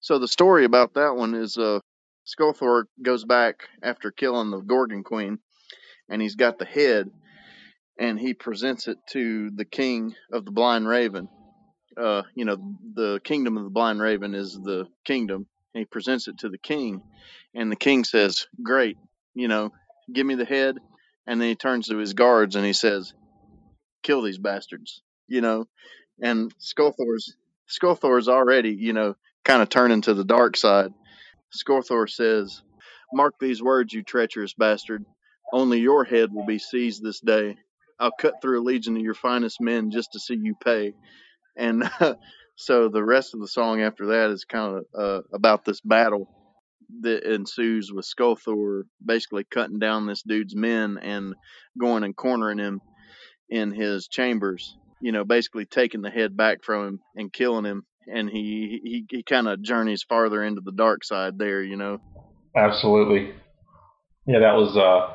So 0.00 0.18
the 0.18 0.28
story 0.28 0.64
about 0.64 0.94
that 0.94 1.16
one 1.16 1.34
is 1.34 1.56
uh 1.56 1.80
Skulthor 2.26 2.84
goes 3.02 3.24
back 3.24 3.68
after 3.82 4.10
killing 4.10 4.50
the 4.50 4.60
Gorgon 4.60 5.04
Queen 5.04 5.38
and 6.08 6.20
he's 6.20 6.34
got 6.34 6.58
the 6.58 6.64
head 6.64 7.10
and 7.98 8.18
he 8.18 8.34
presents 8.34 8.88
it 8.88 8.98
to 9.10 9.50
the 9.50 9.64
king 9.64 10.14
of 10.32 10.44
the 10.44 10.50
blind 10.50 10.86
raven. 10.88 11.28
Uh, 12.00 12.22
you 12.34 12.44
know, 12.44 12.56
the 12.94 13.20
kingdom 13.24 13.56
of 13.56 13.64
the 13.64 13.70
blind 13.70 14.00
raven 14.00 14.34
is 14.34 14.52
the 14.52 14.86
kingdom. 15.04 15.46
And 15.74 15.80
he 15.80 15.84
presents 15.86 16.28
it 16.28 16.38
to 16.38 16.48
the 16.48 16.58
king 16.58 17.02
and 17.54 17.70
the 17.70 17.76
king 17.76 18.04
says, 18.04 18.46
Great, 18.62 18.98
you 19.34 19.48
know, 19.48 19.72
give 20.12 20.26
me 20.26 20.34
the 20.34 20.44
head 20.44 20.78
and 21.26 21.40
then 21.40 21.48
he 21.48 21.54
turns 21.54 21.88
to 21.88 21.96
his 21.98 22.14
guards 22.14 22.56
and 22.56 22.64
he 22.64 22.72
says, 22.72 23.12
kill 24.02 24.22
these 24.22 24.38
bastards, 24.38 25.02
you 25.28 25.40
know. 25.40 25.66
And 26.22 26.54
Skulthor's 26.58 27.34
Skulthor's 27.68 28.28
already, 28.28 28.70
you 28.70 28.92
know, 28.92 29.16
kind 29.44 29.62
of 29.62 29.68
turning 29.68 30.02
to 30.02 30.14
the 30.14 30.24
dark 30.24 30.56
side. 30.56 30.92
Skulthor 31.54 32.08
says, 32.08 32.62
Mark 33.12 33.34
these 33.40 33.62
words, 33.62 33.92
you 33.92 34.02
treacherous 34.02 34.54
bastard. 34.54 35.04
Only 35.52 35.80
your 35.80 36.04
head 36.04 36.32
will 36.32 36.46
be 36.46 36.58
seized 36.58 37.02
this 37.02 37.20
day. 37.20 37.56
I'll 37.98 38.12
cut 38.12 38.34
through 38.40 38.60
a 38.60 38.64
legion 38.64 38.96
of 38.96 39.02
your 39.02 39.14
finest 39.14 39.60
men 39.60 39.90
just 39.90 40.12
to 40.12 40.20
see 40.20 40.38
you 40.40 40.54
pay. 40.62 40.94
And 41.56 41.90
so 42.56 42.88
the 42.88 43.04
rest 43.04 43.34
of 43.34 43.40
the 43.40 43.48
song 43.48 43.80
after 43.80 44.06
that 44.06 44.30
is 44.30 44.44
kind 44.44 44.76
of 44.78 44.84
uh, 44.98 45.22
about 45.32 45.64
this 45.64 45.80
battle 45.80 46.28
that 47.00 47.24
ensues 47.24 47.90
with 47.92 48.06
Skulthor 48.06 48.82
basically 49.04 49.44
cutting 49.44 49.78
down 49.78 50.06
this 50.06 50.22
dude's 50.22 50.54
men 50.54 50.98
and 51.02 51.34
going 51.78 52.04
and 52.04 52.16
cornering 52.16 52.58
him 52.58 52.80
in 53.48 53.72
his 53.72 54.08
chambers. 54.08 54.76
You 55.00 55.12
know, 55.12 55.24
basically 55.24 55.66
taking 55.66 56.00
the 56.00 56.10
head 56.10 56.36
back 56.36 56.64
from 56.64 56.86
him 56.86 57.00
and 57.14 57.32
killing 57.32 57.64
him. 57.64 57.84
And 58.06 58.30
he 58.30 58.80
he, 58.82 59.06
he 59.10 59.22
kind 59.22 59.48
of 59.48 59.62
journeys 59.62 60.04
farther 60.08 60.42
into 60.42 60.62
the 60.64 60.72
dark 60.72 61.04
side 61.04 61.38
there. 61.38 61.62
You 61.62 61.76
know. 61.76 62.00
Absolutely. 62.56 63.34
Yeah, 64.26 64.38
that 64.40 64.54
was 64.54 64.76
uh, 64.76 65.14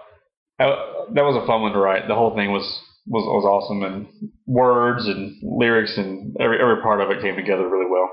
that 0.59 1.23
was 1.23 1.41
a 1.41 1.47
fun 1.47 1.61
one 1.61 1.73
to 1.73 1.79
write. 1.79 2.07
The 2.07 2.15
whole 2.15 2.35
thing 2.35 2.51
was 2.51 2.81
was 3.07 3.23
was 3.25 3.45
awesome, 3.45 3.83
and 3.83 4.07
words 4.45 5.07
and 5.07 5.35
lyrics 5.41 5.97
and 5.97 6.35
every 6.39 6.61
every 6.61 6.81
part 6.81 7.01
of 7.01 7.09
it 7.09 7.21
came 7.21 7.35
together 7.35 7.67
really 7.67 7.89
well. 7.89 8.09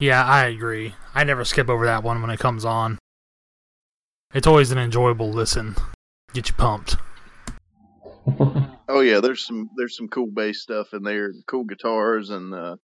Yeah, 0.00 0.24
I 0.24 0.46
agree. 0.46 0.94
I 1.14 1.24
never 1.24 1.44
skip 1.44 1.68
over 1.68 1.86
that 1.86 2.04
one 2.04 2.22
when 2.22 2.30
it 2.30 2.38
comes 2.38 2.64
on. 2.64 2.98
It's 4.32 4.46
always 4.46 4.70
an 4.70 4.78
enjoyable 4.78 5.30
listen. 5.30 5.74
Get 6.34 6.48
you 6.48 6.54
pumped. 6.54 6.96
oh 8.88 9.00
yeah, 9.00 9.20
there's 9.20 9.44
some 9.44 9.70
there's 9.76 9.96
some 9.96 10.08
cool 10.08 10.28
bass 10.32 10.62
stuff 10.62 10.92
in 10.92 11.02
there, 11.02 11.32
cool 11.46 11.64
guitars, 11.64 12.30
and 12.30 12.54
uh, 12.54 12.76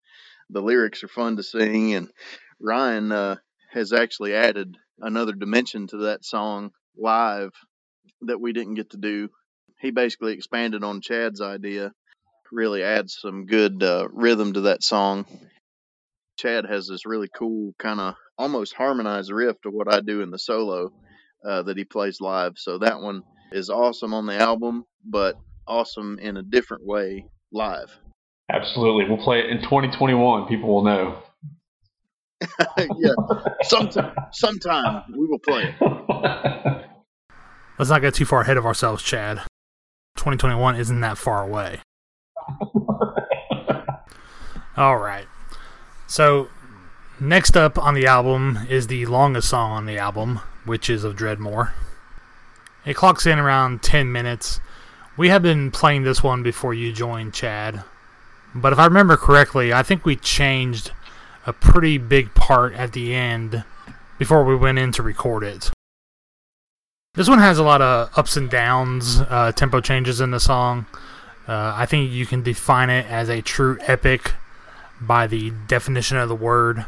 the 0.51 0.63
lyrics 0.63 1.03
are 1.05 1.09
fun 1.09 1.37
to 1.37 1.43
sing. 1.43 1.95
And 1.95 2.09
Ryan 2.61 3.13
uh, 3.13 3.37
has 3.73 3.93
actually 3.93 4.35
added 4.35 4.77
another 4.99 5.33
dimension 5.33 5.87
to 5.89 5.97
that 5.99 6.25
song 6.25 6.71
live 6.97 7.53
that 8.23 8.41
we 8.41 8.53
didn't 8.53 8.75
get 8.75 8.91
to 8.91 8.99
do. 8.99 9.29
He 9.83 9.91
basically 9.91 10.33
expanded 10.33 10.83
on 10.83 11.03
Chad's 11.03 11.43
idea, 11.43 11.93
really 12.51 12.83
adds 12.83 13.19
some 13.21 13.47
good 13.47 13.83
uh, 13.83 14.09
rhythm 14.11 14.55
to 14.55 14.61
that 14.63 14.83
song, 14.83 15.27
Chad 16.39 16.67
has 16.67 16.89
this 16.89 17.07
really 17.07 17.29
cool 17.29 17.73
kind 17.79 18.01
of 18.01 18.15
almost 18.37 18.75
harmonized 18.75 19.31
riff 19.31 19.61
to 19.63 19.71
what 19.71 19.93
I 19.93 20.01
do 20.01 20.23
in 20.23 20.31
the 20.31 20.39
solo 20.39 20.93
uh, 21.47 21.63
that 21.63 21.77
he 21.77 21.85
plays 21.85 22.21
live. 22.21 22.55
So 22.57 22.79
that 22.79 23.01
one 23.01 23.23
is 23.53 23.71
awesome 23.71 24.15
on 24.15 24.27
the 24.27 24.37
album, 24.37 24.85
but 25.05 25.37
awesome 25.69 26.19
in 26.19 26.37
a 26.37 26.43
different 26.43 26.85
way 26.85 27.27
live. 27.53 27.97
Absolutely. 28.51 29.09
We'll 29.09 29.23
play 29.23 29.41
it 29.41 29.51
in 29.51 29.59
2021. 29.59 30.49
People 30.49 30.75
will 30.75 30.85
know. 30.85 31.23
yeah. 32.79 33.15
Sometime, 33.63 34.15
sometime 34.33 35.05
we 35.17 35.27
will 35.27 35.39
play 35.39 35.75
it. 35.81 36.87
Let's 37.79 37.91
not 37.91 38.01
get 38.01 38.15
too 38.15 38.25
far 38.25 38.41
ahead 38.41 38.57
of 38.57 38.67
ourselves, 38.67 39.03
Chad. 39.03 39.43
2021 40.23 40.77
isn't 40.77 41.01
that 41.01 41.19
far 41.19 41.43
away. 41.43 41.81
All 44.77 44.97
right. 44.97 45.27
So, 46.07 46.47
next 47.19 47.57
up 47.57 47.77
on 47.77 47.95
the 47.95 48.07
album 48.07 48.61
is 48.71 48.87
the 48.87 49.05
longest 49.07 49.49
song 49.49 49.73
on 49.73 49.85
the 49.85 49.99
album, 49.99 50.39
which 50.65 50.89
is 50.89 51.03
of 51.03 51.17
Dreadmore. 51.17 51.73
It 52.87 52.95
clocks 52.95 53.27
in 53.27 53.41
around 53.41 53.83
10 53.83 54.13
minutes. 54.13 54.61
We 55.17 55.29
have 55.31 55.43
been 55.43 55.73
playing 55.73 56.05
this 56.05 56.23
one 56.23 56.45
before 56.45 56.73
you 56.73 56.93
joined, 56.93 57.35
Chad. 57.35 57.83
But 58.55 58.73
if 58.73 58.79
I 58.79 58.85
remember 58.85 59.17
correctly, 59.17 59.73
I 59.73 59.83
think 59.83 60.05
we 60.05 60.15
changed 60.15 60.93
a 61.49 61.53
pretty 61.53 61.99
big 61.99 62.33
part 62.35 62.75
at 62.75 62.93
the 62.93 63.13
end 63.13 63.65
before 64.21 64.45
we 64.45 64.55
went 64.55 64.79
in 64.79 64.93
to 64.93 65.03
record 65.03 65.43
it. 65.43 65.73
This 67.15 67.29
one 67.29 67.41
has 67.41 67.59
a 67.59 67.63
lot 67.63 67.83
of 67.83 68.11
ups 68.17 68.39
and 68.39 68.49
downs, 68.49 69.21
uh, 69.21 69.53
tempo 69.55 69.83
changes 69.83 70.23
in 70.23 70.31
the 70.31 70.41
song. 70.41 70.87
Uh, 71.47 71.75
I 71.77 71.85
think 71.85 72.11
you 72.11 72.25
can 72.25 72.43
define 72.43 72.89
it 72.89 73.05
as 73.05 73.29
a 73.29 73.43
true 73.43 73.77
epic 73.83 74.33
by 74.99 75.27
the 75.27 75.53
definition 75.69 76.17
of 76.17 76.31
the 76.31 76.35
word 76.35 76.87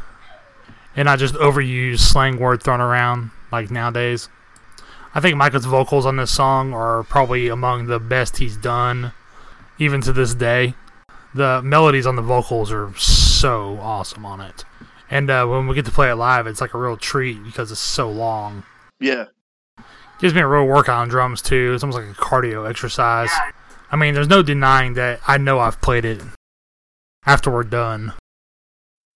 and 0.95 1.05
not 1.05 1.19
just 1.19 1.35
overused 1.35 1.99
slang 1.99 2.39
word 2.39 2.63
thrown 2.63 2.81
around 2.81 3.29
like 3.51 3.69
nowadays. 3.69 4.27
I 5.13 5.19
think 5.19 5.37
Michael's 5.37 5.65
vocals 5.65 6.07
on 6.07 6.15
this 6.15 6.31
song 6.31 6.73
are 6.73 7.03
probably 7.03 7.47
among 7.47 7.85
the 7.85 7.99
best 7.99 8.37
he's 8.37 8.57
done, 8.57 9.11
even 9.77 10.01
to 10.01 10.11
this 10.11 10.33
day. 10.33 10.73
The 11.35 11.61
melodies 11.61 12.07
on 12.07 12.15
the 12.15 12.23
vocals 12.23 12.71
are 12.71 12.95
so 12.97 13.77
awesome 13.79 14.25
on 14.25 14.41
it. 14.41 14.65
And 15.07 15.29
uh, 15.29 15.45
when 15.45 15.67
we 15.67 15.75
get 15.75 15.85
to 15.85 15.91
play 15.91 16.09
it 16.09 16.15
live, 16.15 16.47
it's 16.47 16.61
like 16.61 16.73
a 16.73 16.79
real 16.79 16.97
treat 16.97 17.43
because 17.43 17.71
it's 17.71 17.79
so 17.79 18.09
long. 18.09 18.63
Yeah. 18.99 19.25
Gives 20.19 20.33
me 20.33 20.41
a 20.41 20.47
real 20.47 20.65
workout 20.65 21.01
on 21.01 21.09
drums, 21.09 21.41
too. 21.41 21.73
It's 21.73 21.83
almost 21.83 21.99
like 21.99 22.09
a 22.09 22.19
cardio 22.19 22.69
exercise. 22.69 23.31
I 23.91 23.95
mean, 23.95 24.13
there's 24.13 24.27
no 24.27 24.41
denying 24.41 24.93
that 24.93 25.19
I 25.27 25.37
know 25.37 25.59
I've 25.59 25.81
played 25.81 26.05
it 26.05 26.21
after 27.25 27.51
we're 27.51 27.63
done. 27.63 28.13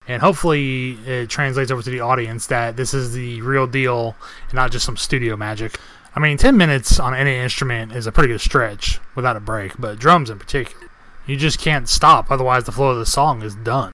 And 0.06 0.22
hopefully 0.22 0.98
it 1.06 1.30
translates 1.30 1.70
over 1.70 1.82
to 1.82 1.90
the 1.90 2.00
audience 2.00 2.46
that 2.46 2.76
this 2.76 2.94
is 2.94 3.12
the 3.12 3.40
real 3.42 3.66
deal 3.66 4.16
and 4.44 4.54
not 4.54 4.72
just 4.72 4.84
some 4.84 4.96
studio 4.96 5.36
magic. 5.36 5.78
I 6.14 6.20
mean, 6.20 6.36
10 6.36 6.56
minutes 6.56 6.98
on 6.98 7.14
any 7.14 7.36
instrument 7.36 7.92
is 7.92 8.06
a 8.06 8.12
pretty 8.12 8.32
good 8.32 8.40
stretch 8.40 8.98
without 9.14 9.36
a 9.36 9.40
break, 9.40 9.78
but 9.78 9.98
drums 9.98 10.28
in 10.28 10.38
particular. 10.38 10.88
You 11.26 11.36
just 11.36 11.60
can't 11.60 11.88
stop, 11.88 12.30
otherwise, 12.30 12.64
the 12.64 12.72
flow 12.72 12.90
of 12.90 12.98
the 12.98 13.06
song 13.06 13.42
is 13.42 13.54
done. 13.54 13.92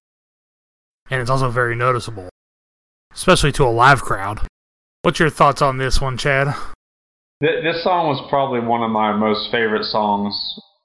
And 1.10 1.20
it's 1.20 1.30
also 1.30 1.50
very 1.50 1.76
noticeable, 1.76 2.30
especially 3.12 3.52
to 3.52 3.64
a 3.64 3.68
live 3.68 4.00
crowd. 4.00 4.46
What's 5.02 5.18
your 5.18 5.30
thoughts 5.30 5.60
on 5.60 5.76
this 5.76 6.00
one, 6.00 6.16
Chad? 6.16 6.54
This 7.40 7.82
song 7.84 8.06
was 8.06 8.24
probably 8.30 8.60
one 8.60 8.82
of 8.82 8.90
my 8.90 9.14
most 9.14 9.50
favorite 9.50 9.84
songs 9.84 10.34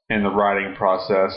in 0.09 0.23
the 0.23 0.29
writing 0.29 0.75
process. 0.75 1.31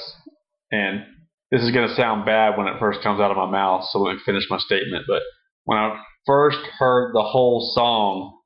And 0.72 1.04
this 1.52 1.62
is 1.62 1.70
going 1.70 1.88
to 1.88 1.94
sound 1.94 2.24
bad 2.26 2.58
when 2.58 2.66
it 2.66 2.80
first 2.80 3.00
comes 3.02 3.20
out 3.20 3.30
of 3.30 3.36
my 3.36 3.48
mouth, 3.48 3.84
so 3.90 4.00
let 4.00 4.14
me 4.14 4.20
finish 4.26 4.44
my 4.50 4.58
statement. 4.58 5.04
But 5.06 5.22
when 5.64 5.78
I 5.78 6.02
first 6.26 6.58
heard 6.78 7.14
the 7.14 7.22
whole 7.22 7.70
song, 7.74 8.36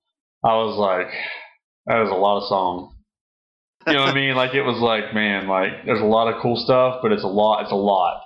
I 0.45 0.57
was 0.57 0.77
like, 0.77 1.11
that 1.87 2.03
is 2.03 2.11
a 2.11 2.14
lot 2.14 2.43
of 2.43 2.49
song. 2.49 2.95
You 3.87 3.95
know 3.95 4.01
what 4.01 4.11
I 4.11 4.14
mean? 4.14 4.35
Like 4.35 4.55
it 4.55 4.62
was 4.62 4.79
like, 4.79 5.14
man, 5.14 5.49
like 5.49 5.87
there's 5.87 6.03
a 6.03 6.05
lot 6.05 6.29
of 6.29 6.43
cool 6.43 6.57
stuff, 6.57 6.99
but 7.01 7.12
it's 7.12 7.25
a 7.25 7.29
lot. 7.29 7.62
It's 7.62 7.73
a 7.73 7.77
lot. 7.77 8.21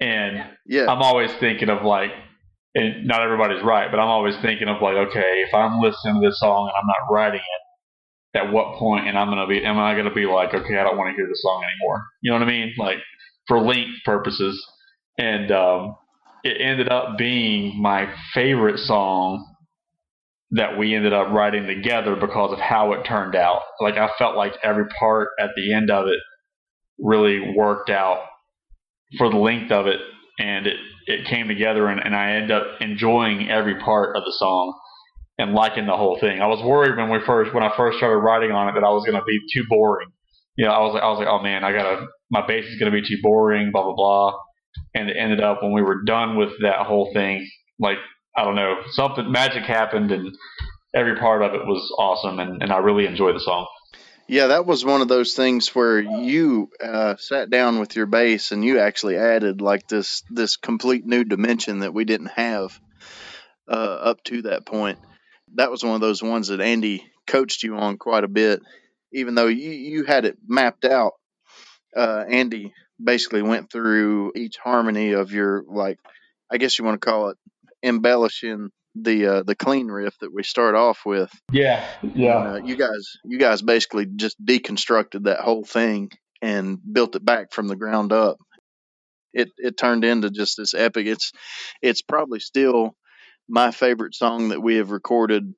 And 0.00 0.46
yeah. 0.64 0.86
I'm 0.90 1.02
always 1.02 1.30
thinking 1.34 1.68
of 1.68 1.82
like, 1.82 2.12
and 2.74 3.06
not 3.06 3.22
everybody's 3.22 3.64
right, 3.64 3.90
but 3.90 3.98
I'm 3.98 4.08
always 4.08 4.36
thinking 4.42 4.68
of 4.68 4.80
like, 4.80 4.94
okay, 4.94 5.44
if 5.46 5.52
I'm 5.54 5.80
listening 5.80 6.20
to 6.20 6.28
this 6.28 6.38
song 6.40 6.68
and 6.68 6.76
I'm 6.80 6.86
not 6.86 7.12
writing 7.12 7.40
it, 7.40 7.62
at 8.32 8.52
what 8.52 8.78
point 8.78 9.08
and 9.08 9.18
I'm 9.18 9.28
gonna 9.28 9.46
be 9.46 9.64
am 9.64 9.78
I 9.78 9.96
gonna 9.96 10.14
be 10.14 10.26
like, 10.26 10.54
okay, 10.54 10.78
I 10.78 10.84
don't 10.84 10.96
want 10.96 11.10
to 11.10 11.16
hear 11.16 11.26
this 11.26 11.42
song 11.42 11.62
anymore. 11.64 12.04
You 12.22 12.30
know 12.30 12.38
what 12.38 12.46
I 12.46 12.50
mean? 12.50 12.74
Like 12.78 12.98
for 13.48 13.60
length 13.60 14.04
purposes, 14.04 14.64
and 15.18 15.50
um, 15.50 15.96
it 16.44 16.60
ended 16.60 16.88
up 16.88 17.18
being 17.18 17.80
my 17.80 18.12
favorite 18.32 18.78
song 18.78 19.46
that 20.52 20.78
we 20.78 20.94
ended 20.94 21.12
up 21.12 21.28
writing 21.32 21.66
together 21.66 22.16
because 22.16 22.52
of 22.52 22.58
how 22.58 22.92
it 22.92 23.04
turned 23.04 23.34
out. 23.34 23.62
Like 23.80 23.96
I 23.96 24.08
felt 24.18 24.36
like 24.36 24.54
every 24.62 24.86
part 24.98 25.30
at 25.40 25.50
the 25.56 25.72
end 25.72 25.90
of 25.90 26.06
it 26.06 26.18
really 26.98 27.54
worked 27.56 27.90
out 27.90 28.20
for 29.18 29.28
the 29.28 29.36
length 29.36 29.72
of 29.72 29.88
it, 29.88 30.00
and 30.38 30.66
it 30.68 30.76
it 31.06 31.26
came 31.26 31.48
together, 31.48 31.88
and, 31.88 32.00
and 32.04 32.14
I 32.14 32.32
ended 32.32 32.50
up 32.50 32.66
enjoying 32.80 33.50
every 33.50 33.78
part 33.78 34.16
of 34.16 34.24
the 34.24 34.32
song 34.36 34.78
and 35.38 35.54
liking 35.54 35.86
the 35.86 35.96
whole 35.96 36.18
thing. 36.20 36.40
I 36.40 36.46
was 36.46 36.62
worried 36.62 36.96
when 36.96 37.10
we 37.10 37.18
first 37.24 37.54
when 37.54 37.62
I 37.62 37.74
first 37.76 37.98
started 37.98 38.18
writing 38.18 38.52
on 38.52 38.68
it 38.68 38.72
that 38.74 38.84
I 38.84 38.90
was 38.90 39.04
going 39.04 39.18
to 39.18 39.24
be 39.24 39.38
too 39.52 39.64
boring. 39.68 40.08
You 40.56 40.66
know, 40.66 40.72
I 40.72 40.80
was 40.80 40.94
like, 40.94 41.02
I 41.02 41.08
was 41.08 41.18
like, 41.18 41.28
oh 41.28 41.42
man, 41.42 41.64
I 41.64 41.72
gotta 41.72 42.06
my 42.30 42.46
bass 42.46 42.66
is 42.66 42.78
going 42.78 42.92
to 42.92 43.00
be 43.00 43.06
too 43.06 43.18
boring, 43.22 43.70
blah 43.72 43.82
blah 43.82 43.94
blah. 43.94 44.32
And 44.94 45.08
it 45.08 45.16
ended 45.16 45.40
up 45.40 45.62
when 45.62 45.72
we 45.72 45.82
were 45.82 46.02
done 46.04 46.36
with 46.36 46.50
that 46.62 46.86
whole 46.86 47.10
thing, 47.14 47.48
like 47.78 47.98
I 48.36 48.44
don't 48.44 48.56
know, 48.56 48.76
something 48.90 49.30
magic 49.30 49.64
happened, 49.64 50.12
and 50.12 50.32
every 50.94 51.16
part 51.16 51.42
of 51.42 51.54
it 51.54 51.66
was 51.66 51.92
awesome, 51.98 52.38
and, 52.38 52.62
and 52.62 52.72
I 52.72 52.78
really 52.78 53.06
enjoyed 53.06 53.34
the 53.34 53.40
song. 53.40 53.66
Yeah, 54.30 54.46
that 54.48 54.64
was 54.64 54.84
one 54.84 55.00
of 55.00 55.08
those 55.08 55.34
things 55.34 55.74
where 55.74 56.00
you 56.00 56.70
uh, 56.80 57.16
sat 57.16 57.50
down 57.50 57.80
with 57.80 57.96
your 57.96 58.06
bass 58.06 58.52
and 58.52 58.64
you 58.64 58.78
actually 58.78 59.16
added 59.16 59.60
like 59.60 59.88
this 59.88 60.22
this 60.30 60.56
complete 60.56 61.04
new 61.04 61.24
dimension 61.24 61.80
that 61.80 61.92
we 61.92 62.04
didn't 62.04 62.30
have 62.36 62.78
uh, 63.68 63.74
up 63.74 64.22
to 64.24 64.42
that 64.42 64.64
point. 64.64 65.00
That 65.56 65.72
was 65.72 65.82
one 65.82 65.96
of 65.96 66.00
those 66.00 66.22
ones 66.22 66.48
that 66.48 66.60
Andy 66.60 67.04
coached 67.26 67.64
you 67.64 67.74
on 67.76 67.98
quite 67.98 68.22
a 68.22 68.28
bit, 68.28 68.60
even 69.12 69.34
though 69.34 69.48
you, 69.48 69.70
you 69.70 70.04
had 70.04 70.24
it 70.24 70.38
mapped 70.46 70.84
out 70.84 71.14
uh, 71.96 72.24
Andy 72.28 72.72
basically 73.02 73.42
went 73.42 73.70
through 73.70 74.32
each 74.36 74.58
harmony 74.58 75.12
of 75.12 75.32
your 75.32 75.64
like, 75.66 75.98
I 76.50 76.58
guess 76.58 76.78
you 76.78 76.84
want 76.84 77.00
to 77.00 77.04
call 77.04 77.30
it 77.30 77.38
embellishing 77.82 78.70
the 79.02 79.26
uh, 79.26 79.42
the 79.42 79.54
clean 79.54 79.88
riff 79.88 80.14
that 80.20 80.32
we 80.32 80.42
start 80.42 80.74
off 80.74 81.00
with. 81.04 81.30
Yeah, 81.52 81.86
yeah. 82.02 82.54
And, 82.54 82.64
uh, 82.64 82.66
you 82.66 82.76
guys, 82.76 83.16
you 83.24 83.38
guys 83.38 83.62
basically 83.62 84.06
just 84.06 84.42
deconstructed 84.44 85.24
that 85.24 85.40
whole 85.40 85.64
thing 85.64 86.10
and 86.42 86.78
built 86.92 87.16
it 87.16 87.24
back 87.24 87.52
from 87.52 87.68
the 87.68 87.76
ground 87.76 88.12
up. 88.12 88.38
It 89.32 89.50
it 89.58 89.76
turned 89.76 90.04
into 90.04 90.30
just 90.30 90.56
this 90.56 90.74
epic. 90.74 91.06
It's 91.06 91.32
it's 91.82 92.02
probably 92.02 92.40
still 92.40 92.96
my 93.48 93.70
favorite 93.70 94.14
song 94.14 94.50
that 94.50 94.60
we 94.60 94.76
have 94.76 94.90
recorded 94.90 95.54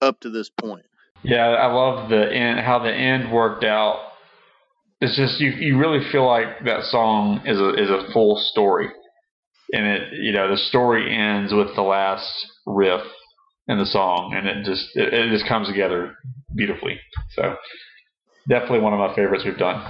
up 0.00 0.20
to 0.20 0.30
this 0.30 0.50
point. 0.50 0.86
Yeah, 1.22 1.46
I 1.46 1.72
love 1.72 2.10
the 2.10 2.32
end, 2.32 2.60
how 2.60 2.80
the 2.80 2.92
end 2.92 3.32
worked 3.32 3.64
out. 3.64 4.00
It's 5.00 5.16
just 5.16 5.40
you 5.40 5.50
you 5.50 5.78
really 5.78 6.04
feel 6.10 6.26
like 6.26 6.64
that 6.64 6.84
song 6.84 7.42
is 7.46 7.58
a 7.58 7.74
is 7.74 7.90
a 7.90 8.12
full 8.12 8.36
story, 8.36 8.88
and 9.72 9.86
it 9.86 10.12
you 10.14 10.32
know 10.32 10.50
the 10.50 10.56
story 10.56 11.14
ends 11.14 11.52
with 11.52 11.74
the 11.74 11.82
last 11.82 12.30
riff 12.66 13.02
in 13.68 13.78
the 13.78 13.86
song, 13.86 14.34
and 14.34 14.46
it 14.46 14.64
just 14.64 14.96
it, 14.96 15.12
it 15.12 15.30
just 15.30 15.46
comes 15.46 15.68
together 15.68 16.16
beautifully. 16.54 17.00
So 17.36 17.56
definitely 18.48 18.80
one 18.80 18.92
of 18.92 18.98
my 18.98 19.14
favorites 19.14 19.44
we've 19.44 19.58
done. 19.58 19.84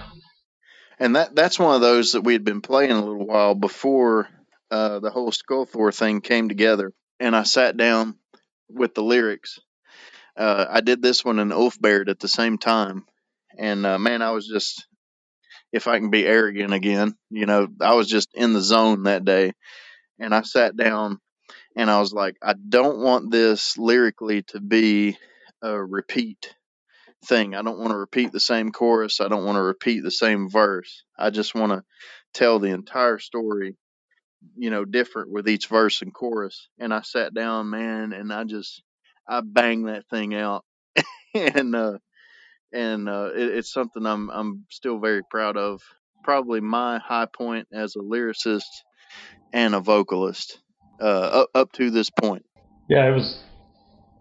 And 0.98 1.16
that 1.16 1.34
that's 1.34 1.58
one 1.58 1.74
of 1.74 1.80
those 1.80 2.12
that 2.12 2.22
we 2.22 2.32
had 2.32 2.44
been 2.44 2.60
playing 2.60 2.92
a 2.92 3.00
little 3.04 3.26
while 3.26 3.54
before 3.54 4.28
uh, 4.70 5.00
the 5.00 5.10
whole 5.10 5.32
Skulthor 5.32 5.94
thing 5.94 6.20
came 6.20 6.48
together. 6.48 6.92
And 7.18 7.36
I 7.36 7.42
sat 7.42 7.76
down 7.76 8.16
with 8.68 8.94
the 8.94 9.02
lyrics. 9.02 9.60
Uh, 10.36 10.66
I 10.68 10.80
did 10.80 11.02
this 11.02 11.24
one 11.24 11.38
in 11.38 11.50
Ulfbert 11.50 12.08
at 12.08 12.18
the 12.18 12.28
same 12.28 12.56
time, 12.56 13.04
and 13.58 13.84
uh, 13.84 13.98
man, 13.98 14.22
I 14.22 14.30
was 14.30 14.46
just, 14.46 14.86
if 15.72 15.88
I 15.88 15.98
can 15.98 16.10
be 16.10 16.26
arrogant 16.26 16.72
again, 16.72 17.14
you 17.30 17.46
know, 17.46 17.68
I 17.80 17.94
was 17.94 18.08
just 18.08 18.28
in 18.34 18.52
the 18.52 18.60
zone 18.60 19.04
that 19.04 19.24
day. 19.24 19.52
And 20.18 20.34
I 20.34 20.42
sat 20.42 20.76
down 20.76 21.18
and 21.76 21.90
I 21.90 22.00
was 22.00 22.12
like, 22.12 22.36
I 22.42 22.54
don't 22.68 22.98
want 22.98 23.30
this 23.30 23.78
lyrically 23.78 24.42
to 24.48 24.60
be 24.60 25.16
a 25.62 25.82
repeat 25.82 26.54
thing. 27.24 27.54
I 27.54 27.62
don't 27.62 27.78
want 27.78 27.90
to 27.90 27.96
repeat 27.96 28.32
the 28.32 28.40
same 28.40 28.72
chorus. 28.72 29.20
I 29.20 29.28
don't 29.28 29.44
want 29.44 29.56
to 29.56 29.62
repeat 29.62 30.02
the 30.02 30.10
same 30.10 30.48
verse. 30.50 31.04
I 31.18 31.30
just 31.30 31.54
want 31.54 31.72
to 31.72 31.82
tell 32.34 32.58
the 32.58 32.70
entire 32.70 33.18
story, 33.18 33.76
you 34.56 34.70
know, 34.70 34.84
different 34.84 35.30
with 35.30 35.48
each 35.48 35.68
verse 35.68 36.02
and 36.02 36.12
chorus. 36.12 36.68
And 36.78 36.92
I 36.92 37.02
sat 37.02 37.34
down, 37.34 37.70
man, 37.70 38.12
and 38.12 38.32
I 38.32 38.44
just 38.44 38.82
I 39.28 39.40
banged 39.40 39.88
that 39.88 40.08
thing 40.08 40.34
out, 40.34 40.64
and 41.34 41.74
uh, 41.74 41.98
and 42.72 43.08
uh, 43.08 43.30
it, 43.34 43.58
it's 43.58 43.72
something 43.72 44.04
I'm 44.06 44.30
I'm 44.30 44.66
still 44.70 44.98
very 44.98 45.22
proud 45.22 45.56
of. 45.56 45.80
Probably 46.24 46.60
my 46.60 46.98
high 46.98 47.26
point 47.26 47.68
as 47.72 47.96
a 47.96 48.00
lyricist 48.00 48.62
and 49.52 49.74
a 49.74 49.80
vocalist 49.80 50.58
uh, 51.00 51.04
up 51.42 51.48
up 51.54 51.72
to 51.72 51.90
this 51.90 52.10
point. 52.10 52.44
Yeah, 52.88 53.08
it 53.08 53.14
was 53.14 53.42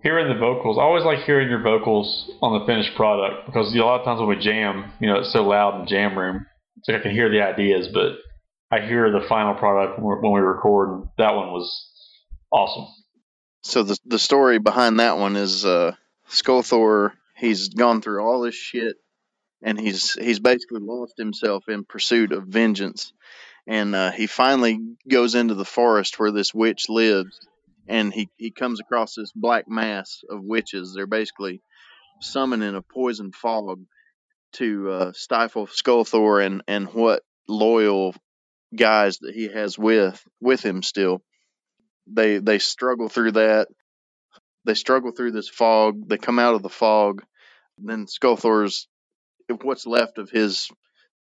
hearing 0.04 0.28
the 0.28 0.40
vocals. 0.40 0.78
I 0.78 0.82
always 0.82 1.04
like 1.04 1.20
hearing 1.26 1.50
your 1.50 1.62
vocals 1.62 2.32
on 2.42 2.60
the 2.60 2.66
finished 2.66 2.96
product 2.96 3.46
because 3.46 3.74
a 3.74 3.78
lot 3.80 4.00
of 4.00 4.06
times 4.06 4.20
when 4.20 4.30
we 4.30 4.44
jam, 4.44 4.92
you 5.00 5.08
know, 5.08 5.20
it's 5.20 5.34
so 5.34 5.48
loud 5.48 5.76
in 5.76 5.82
the 5.82 5.88
jam 5.88 6.18
room, 6.18 6.46
so 6.84 6.96
I 6.96 7.00
can 7.00 7.12
hear 7.12 7.30
the 7.30 7.42
ideas, 7.42 7.88
but 7.94 8.14
I 8.72 8.86
hear 8.86 9.12
the 9.12 9.26
final 9.28 9.54
product 9.54 10.00
when 10.00 10.32
we 10.32 10.40
record, 10.40 10.90
and 10.90 11.10
that 11.18 11.36
one 11.36 11.52
was 11.52 11.90
awesome. 12.52 12.88
So 13.64 13.84
the 13.84 13.98
the 14.06 14.20
story 14.20 14.60
behind 14.60 15.00
that 15.00 15.18
one 15.18 15.36
is 15.36 15.66
uh, 15.66 15.96
Skulthor. 16.30 17.12
He's 17.42 17.70
gone 17.70 18.02
through 18.02 18.22
all 18.24 18.42
this 18.42 18.54
shit, 18.54 18.98
and 19.64 19.80
he's 19.80 20.14
he's 20.14 20.40
basically 20.40 20.80
lost 20.80 21.16
himself 21.18 21.68
in 21.68 21.84
pursuit 21.84 22.34
of 22.34 22.46
vengeance. 22.46 23.14
And 23.66 23.96
uh, 23.96 24.12
he 24.12 24.28
finally 24.28 24.80
goes 25.10 25.34
into 25.34 25.56
the 25.56 25.66
forest 25.66 26.20
where 26.20 26.32
this 26.32 26.54
witch 26.54 26.86
lives, 26.88 27.40
and 27.88 28.14
he, 28.14 28.30
he 28.38 28.52
comes 28.52 28.80
across 28.80 29.16
this 29.16 29.32
black 29.34 29.68
mass 29.68 30.22
of 30.30 30.44
witches. 30.44 30.94
They're 30.94 31.08
basically 31.08 31.64
summoning 32.22 32.76
a 32.76 32.84
poison 32.84 33.32
fog 33.32 33.86
to 34.54 34.92
uh, 34.92 35.12
stifle 35.14 35.66
Skulthor 35.66 36.46
and, 36.46 36.62
and 36.68 36.94
what 36.94 37.24
loyal 37.48 38.14
guys 38.76 39.18
that 39.20 39.34
he 39.34 39.48
has 39.48 39.80
with 39.80 40.24
with 40.40 40.64
him 40.64 40.84
still. 40.84 41.24
They 42.06 42.38
they 42.38 42.60
struggle 42.60 43.10
through 43.10 43.32
that. 43.34 43.68
They 44.64 44.76
struggle 44.76 45.12
through 45.12 45.32
this 45.32 45.50
fog. 45.50 46.08
They 46.08 46.18
come 46.20 46.38
out 46.38 46.54
of 46.54 46.62
the 46.62 46.70
fog. 46.70 47.24
Then 47.78 48.08
Skulthor's 48.08 48.88
what's 49.62 49.86
left 49.86 50.18
of 50.18 50.30
his 50.30 50.70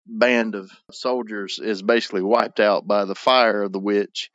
band 0.06 0.56
of 0.56 0.72
soldiers 0.91 1.60
is 1.62 1.82
basically 1.82 2.22
wiped 2.22 2.60
out 2.60 2.88
by 2.88 3.06
the 3.06 3.16
fire 3.16 3.64
of 3.64 3.72
the 3.72 3.80
witch. 3.80 4.30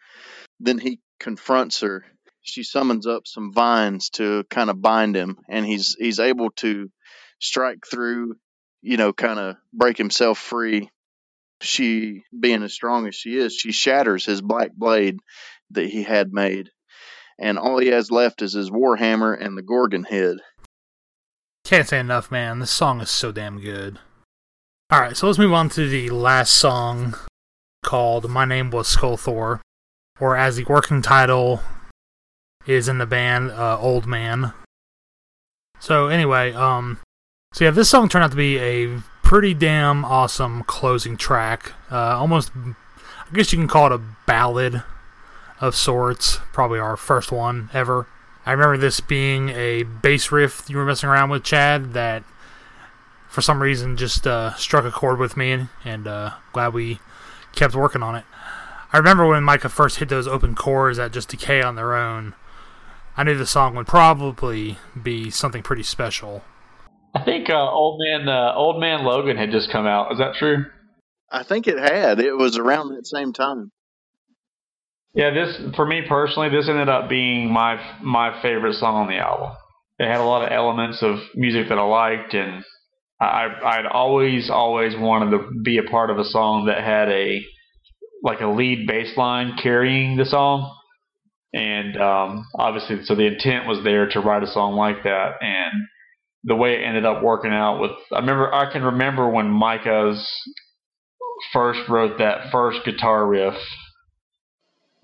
Then 0.60 0.78
he 0.78 1.00
confronts 1.18 1.80
her 1.80 2.04
she 2.46 2.62
summons 2.62 3.06
up 3.06 3.26
some 3.26 3.52
vines 3.52 4.10
to 4.10 4.44
kind 4.44 4.70
of 4.70 4.80
bind 4.80 5.16
him, 5.16 5.36
and 5.48 5.66
he's 5.66 5.96
he's 5.98 6.20
able 6.20 6.50
to 6.52 6.90
strike 7.40 7.84
through, 7.90 8.36
you 8.82 8.96
know, 8.96 9.12
kind 9.12 9.38
of 9.38 9.56
break 9.72 9.98
himself 9.98 10.38
free. 10.38 10.88
She, 11.60 12.22
being 12.38 12.62
as 12.62 12.72
strong 12.72 13.08
as 13.08 13.14
she 13.14 13.36
is, 13.36 13.54
she 13.54 13.72
shatters 13.72 14.24
his 14.24 14.42
black 14.42 14.72
blade 14.74 15.18
that 15.72 15.86
he 15.86 16.02
had 16.02 16.32
made, 16.32 16.70
and 17.38 17.58
all 17.58 17.78
he 17.78 17.88
has 17.88 18.10
left 18.10 18.42
is 18.42 18.52
his 18.52 18.70
warhammer 18.70 19.36
and 19.38 19.56
the 19.56 19.62
Gorgon 19.62 20.04
head. 20.04 20.36
Can't 21.66 21.88
say 21.88 21.98
enough, 21.98 22.30
man. 22.30 22.60
This 22.60 22.70
song 22.70 23.00
is 23.00 23.10
so 23.10 23.32
damn 23.32 23.58
good. 23.58 23.98
Alright, 24.94 25.16
so 25.16 25.26
let's 25.26 25.36
move 25.36 25.52
on 25.52 25.68
to 25.70 25.88
the 25.88 26.10
last 26.10 26.52
song 26.52 27.16
called 27.84 28.30
My 28.30 28.44
Name 28.44 28.70
Was 28.70 28.94
Skulthor, 28.94 29.58
or 30.20 30.36
as 30.36 30.54
the 30.54 30.64
working 30.64 31.02
title 31.02 31.60
is 32.68 32.86
in 32.86 32.98
the 32.98 33.04
band 33.04 33.50
uh, 33.50 33.80
Old 33.80 34.06
Man. 34.06 34.52
So 35.80 36.06
anyway, 36.06 36.52
um, 36.52 37.00
so 37.52 37.64
yeah, 37.64 37.72
this 37.72 37.90
song 37.90 38.08
turned 38.08 38.22
out 38.22 38.30
to 38.30 38.36
be 38.36 38.58
a 38.58 39.00
pretty 39.24 39.52
damn 39.52 40.04
awesome 40.04 40.62
closing 40.62 41.16
track. 41.16 41.72
Uh, 41.90 42.16
almost, 42.16 42.52
I 42.54 43.34
guess 43.34 43.52
you 43.52 43.58
can 43.58 43.66
call 43.66 43.86
it 43.86 43.92
a 43.92 44.02
ballad 44.24 44.84
of 45.60 45.74
sorts. 45.74 46.36
Probably 46.52 46.78
our 46.78 46.96
first 46.96 47.32
one 47.32 47.70
ever. 47.72 48.06
I 48.46 48.52
remember 48.52 48.76
this 48.78 49.00
being 49.00 49.48
a 49.50 49.82
bass 49.82 50.30
riff 50.30 50.70
you 50.70 50.76
were 50.76 50.84
messing 50.84 51.08
around 51.08 51.30
with, 51.30 51.42
Chad, 51.42 51.94
that 51.94 52.22
for 53.28 53.42
some 53.42 53.60
reason 53.60 53.96
just 53.96 54.26
uh, 54.26 54.54
struck 54.54 54.84
a 54.84 54.92
chord 54.92 55.18
with 55.18 55.36
me, 55.36 55.66
and 55.84 56.06
uh, 56.06 56.30
glad 56.52 56.72
we 56.72 57.00
kept 57.56 57.74
working 57.74 58.04
on 58.04 58.14
it. 58.14 58.24
I 58.92 58.98
remember 58.98 59.26
when 59.26 59.42
Micah 59.42 59.68
first 59.68 59.98
hit 59.98 60.08
those 60.08 60.28
open 60.28 60.54
chords 60.54 60.96
that 60.96 61.12
just 61.12 61.28
decay 61.28 61.60
on 61.60 61.74
their 61.74 61.94
own. 61.94 62.34
I 63.16 63.24
knew 63.24 63.36
the 63.36 63.46
song 63.46 63.74
would 63.74 63.88
probably 63.88 64.78
be 65.02 65.28
something 65.30 65.62
pretty 65.62 65.82
special. 65.82 66.44
I 67.14 67.24
think 67.24 67.50
uh, 67.50 67.70
Old 67.70 67.98
Man 67.98 68.28
uh, 68.28 68.52
Old 68.54 68.78
Man 68.80 69.04
Logan 69.04 69.36
had 69.36 69.50
just 69.50 69.70
come 69.70 69.86
out. 69.86 70.12
Is 70.12 70.18
that 70.18 70.34
true? 70.34 70.66
I 71.30 71.42
think 71.42 71.66
it 71.66 71.78
had. 71.78 72.20
It 72.20 72.36
was 72.36 72.56
around 72.56 72.94
that 72.94 73.06
same 73.06 73.32
time. 73.32 73.72
Yeah, 75.16 75.30
this 75.32 75.60
for 75.76 75.86
me 75.86 76.02
personally, 76.08 76.50
this 76.50 76.68
ended 76.68 76.90
up 76.90 77.08
being 77.08 77.52
my 77.52 77.80
my 78.02 78.40
favorite 78.42 78.74
song 78.74 78.96
on 78.96 79.08
the 79.08 79.16
album. 79.18 79.56
It 79.98 80.08
had 80.08 80.20
a 80.20 80.24
lot 80.24 80.44
of 80.44 80.52
elements 80.52 81.02
of 81.02 81.18
music 81.34 81.70
that 81.70 81.78
I 81.78 81.84
liked, 81.84 82.34
and 82.34 82.64
I 83.20 83.48
I'd 83.64 83.86
always 83.86 84.50
always 84.50 84.94
wanted 84.96 85.32
to 85.32 85.50
be 85.64 85.78
a 85.78 85.84
part 85.90 86.10
of 86.10 86.18
a 86.18 86.24
song 86.24 86.66
that 86.66 86.84
had 86.84 87.08
a 87.10 87.44
like 88.22 88.40
a 88.42 88.48
lead 88.48 88.86
bass 88.86 89.16
line 89.16 89.56
carrying 89.62 90.16
the 90.18 90.26
song 90.26 90.72
and 91.54 91.96
um, 92.00 92.46
obviously, 92.56 93.04
so 93.04 93.14
the 93.14 93.26
intent 93.26 93.66
was 93.66 93.82
there 93.84 94.08
to 94.10 94.20
write 94.20 94.42
a 94.42 94.46
song 94.46 94.74
like 94.76 95.04
that, 95.04 95.36
and 95.40 95.72
the 96.44 96.54
way 96.54 96.74
it 96.74 96.84
ended 96.84 97.06
up 97.06 97.22
working 97.22 97.52
out 97.52 97.80
with, 97.80 97.92
I 98.12 98.20
remember, 98.20 98.52
I 98.52 98.70
can 98.72 98.82
remember 98.84 99.28
when 99.30 99.48
Micah's 99.50 100.28
first 101.52 101.80
wrote 101.88 102.18
that 102.18 102.50
first 102.52 102.80
guitar 102.84 103.26
riff 103.26 103.54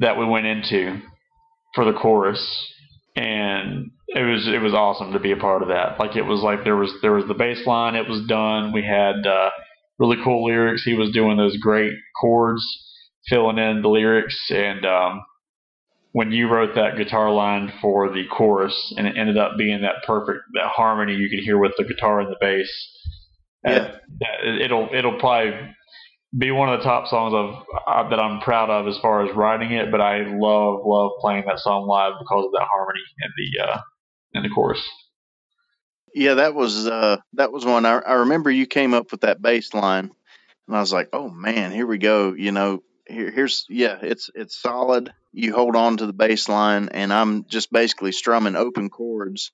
that 0.03 0.19
we 0.19 0.27
went 0.27 0.47
into 0.47 1.01
for 1.75 1.85
the 1.85 1.93
chorus, 1.93 2.45
and 3.17 3.91
it 4.09 4.23
was 4.23 4.47
it 4.49 4.61
was 4.61 4.75
awesome 4.75 5.13
to 5.13 5.21
be 5.21 5.33
a 5.33 5.37
part 5.37 5.63
of 5.63 5.69
that. 5.69 5.99
Like 5.99 6.17
it 6.17 6.23
was 6.23 6.43
like 6.43 6.65
there 6.65 6.77
was 6.77 6.93
there 7.01 7.13
was 7.13 7.27
the 7.27 7.35
bass 7.35 7.67
line, 7.67 7.95
it 7.95 8.09
was 8.09 8.27
done. 8.27 8.73
We 8.73 8.83
had 8.83 9.27
uh, 9.27 9.51
really 9.99 10.19
cool 10.23 10.45
lyrics. 10.45 10.83
He 10.83 10.95
was 10.95 11.13
doing 11.13 11.37
those 11.37 11.57
great 11.57 11.93
chords, 12.21 12.63
filling 13.29 13.59
in 13.59 13.81
the 13.81 13.89
lyrics, 13.89 14.51
and 14.51 14.85
um, 14.85 15.23
when 16.13 16.33
you 16.33 16.49
wrote 16.49 16.75
that 16.75 16.97
guitar 16.97 17.33
line 17.33 17.73
for 17.81 18.13
the 18.13 18.25
chorus, 18.27 18.95
and 18.97 19.07
it 19.07 19.17
ended 19.17 19.39
up 19.39 19.53
being 19.57 19.83
that 19.83 20.05
perfect 20.07 20.41
that 20.55 20.67
harmony 20.67 21.15
you 21.15 21.31
could 21.31 21.45
hear 21.45 21.59
with 21.59 21.73
the 21.79 21.85
guitar 21.85 22.21
and 22.21 22.31
the 22.31 22.37
bass. 22.41 22.71
Yeah. 23.65 23.95
it'll 24.61 24.89
it'll 24.93 25.21
probably 25.21 25.53
be 26.37 26.51
one 26.53 26.73
of 26.73 26.81
the 26.81 26.85
top 26.85 27.09
songs 27.09 27.35
of 27.35 28.11
that 28.11 28.21
I'm 28.21 28.41
proud 28.41 28.71
of 28.71 28.89
as 28.89 28.99
far 28.99 29.27
as 29.29 29.37
writing 29.37 29.73
it. 29.73 29.91
But 29.91 30.01
I 30.01 30.19
love 30.29 30.83
love 30.85 31.13
playing 31.21 31.45
that 31.47 31.61
song 31.61 31.87
live 31.87 32.15
because 32.21 32.47
of 32.47 32.53
that 32.53 32.69
harmony 32.73 33.01
and 33.21 33.33
the 33.39 33.65
uh, 33.65 33.81
and 34.35 34.45
the 34.45 34.51
chorus. 34.51 34.83
Yeah, 36.15 36.35
that 36.35 36.55
was 36.55 36.87
uh, 36.89 37.19
that 37.35 37.53
was 37.53 37.65
one. 37.65 37.87
I, 37.87 37.99
I 37.99 38.15
remember 38.15 38.51
you 38.51 38.67
came 38.67 38.95
up 38.95 39.13
with 39.13 39.23
that 39.23 39.43
bass 39.43 39.75
line, 39.75 40.11
and 40.69 40.77
I 40.77 40.81
was 40.81 40.93
like, 40.93 41.11
"Oh 41.13 41.31
man, 41.31 41.73
here 41.73 41.87
we 41.87 41.99
go." 41.99 42.35
You 42.35 42.53
know, 42.53 42.83
here, 43.07 43.31
here's 43.31 43.67
yeah, 43.69 43.99
it's 44.03 44.31
it's 44.35 44.61
solid. 44.61 45.13
You 45.33 45.55
hold 45.55 45.77
on 45.77 45.99
to 45.99 46.07
the 46.07 46.13
bass 46.15 46.49
line, 46.49 46.91
and 46.91 47.13
I'm 47.13 47.47
just 47.47 47.73
basically 47.73 48.13
strumming 48.13 48.57
open 48.57 48.91
chords. 48.91 49.53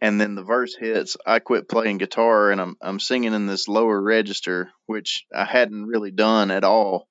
And 0.00 0.20
then 0.20 0.34
the 0.34 0.42
verse 0.44 0.74
hits. 0.74 1.16
I 1.26 1.40
quit 1.40 1.68
playing 1.68 1.98
guitar, 1.98 2.50
and 2.50 2.60
I'm 2.60 2.76
I'm 2.80 3.00
singing 3.00 3.34
in 3.34 3.46
this 3.46 3.68
lower 3.68 4.00
register, 4.00 4.70
which 4.86 5.24
I 5.34 5.44
hadn't 5.44 5.86
really 5.86 6.10
done 6.10 6.50
at 6.50 6.64
all 6.64 7.08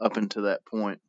up 0.00 0.16
until 0.16 0.44
that 0.44 0.66
point. 0.66 1.00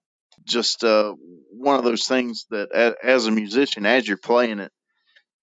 Just 0.43 0.83
uh, 0.83 1.15
one 1.51 1.77
of 1.77 1.83
those 1.85 2.05
things 2.07 2.45
that, 2.51 2.71
as 3.03 3.27
a 3.27 3.31
musician, 3.31 3.85
as 3.85 4.07
you're 4.07 4.17
playing 4.17 4.59
it, 4.59 4.71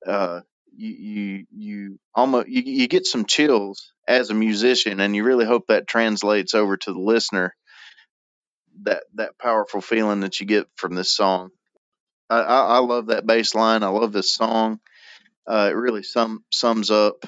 uh, 0.07 0.41
you 0.77 0.91
you 0.91 1.47
you 1.51 1.99
almost 2.15 2.49
you, 2.49 2.63
you 2.65 2.89
get 2.89 3.07
some 3.07 3.27
chills 3.27 3.93
as 4.09 4.31
a 4.31 4.35
musician, 4.35 5.01
and 5.01 5.17
you 5.17 5.25
really 5.25 5.47
hope 5.47 5.67
that 5.69 5.89
translates 5.89 6.55
over 6.55 6.77
to 6.77 6.93
the 6.93 7.01
listener. 7.01 7.55
That 8.85 9.05
that 9.15 9.39
powerful 9.39 9.81
feeling 9.81 10.21
that 10.21 10.41
you 10.41 10.47
get 10.47 10.67
from 10.77 10.95
this 10.95 11.13
song. 11.15 11.51
I, 12.31 12.41
I, 12.41 12.61
I 12.61 12.79
love 12.79 13.07
that 13.09 13.27
bass 13.27 13.55
line. 13.55 13.83
I 13.83 13.89
love 13.89 14.13
this 14.13 14.35
song. 14.35 14.81
Uh, 15.47 15.69
it 15.71 15.75
really 15.75 16.03
sum, 16.03 16.45
sums 16.51 16.91
up 16.91 17.25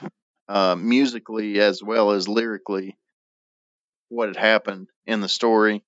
uh, 0.48 0.76
musically 0.76 1.60
as 1.60 1.82
well 1.82 2.12
as 2.12 2.28
lyrically 2.28 2.96
what 4.08 4.28
had 4.28 4.36
happened 4.36 4.88
in 5.06 5.20
the 5.20 5.28
story. 5.28 5.82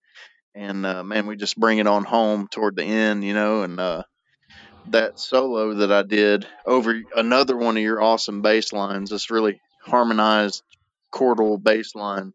And 0.55 0.87
uh, 0.87 1.05
man, 1.05 1.27
we 1.27 1.37
just 1.37 1.59
bring 1.59 1.79
it 1.79 1.87
on 1.87 2.05
home 2.05 2.49
toward 2.49 2.77
the 2.77 2.85
end, 2.85 3.23
you 3.23 3.35
know, 3.35 3.63
and 3.63 3.79
uh, 3.79 4.03
that 4.89 5.19
solo 5.19 5.75
that 5.75 5.93
I 5.93 6.03
did 6.03 6.47
over 6.65 7.01
another 7.15 7.57
one 7.57 7.77
of 7.77 7.83
your 7.83 8.03
awesome 8.03 8.43
bass 8.43 8.73
lines, 8.73 9.11
this 9.11 9.31
really 9.31 9.61
harmonized 9.83 10.63
chordal 11.13 11.63
bass 11.63 11.95
line. 11.95 12.33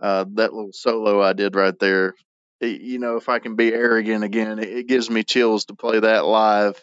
Uh, 0.00 0.24
that 0.34 0.54
little 0.54 0.72
solo 0.72 1.22
I 1.22 1.34
did 1.34 1.54
right 1.54 1.78
there, 1.78 2.14
it, 2.60 2.80
you 2.80 2.98
know, 2.98 3.16
if 3.16 3.28
I 3.28 3.38
can 3.38 3.56
be 3.56 3.72
arrogant 3.72 4.24
again, 4.24 4.58
it, 4.58 4.68
it, 4.68 4.86
gives 4.86 5.10
me 5.10 5.24
chills 5.24 5.66
to 5.66 5.74
play 5.74 6.00
that 6.00 6.24
live. 6.24 6.80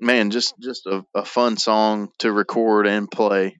Man, 0.00 0.30
just 0.30 0.54
just 0.60 0.86
a, 0.86 1.04
a 1.14 1.24
fun 1.24 1.56
song 1.56 2.10
to 2.18 2.32
record 2.32 2.86
and 2.86 3.10
play. 3.10 3.58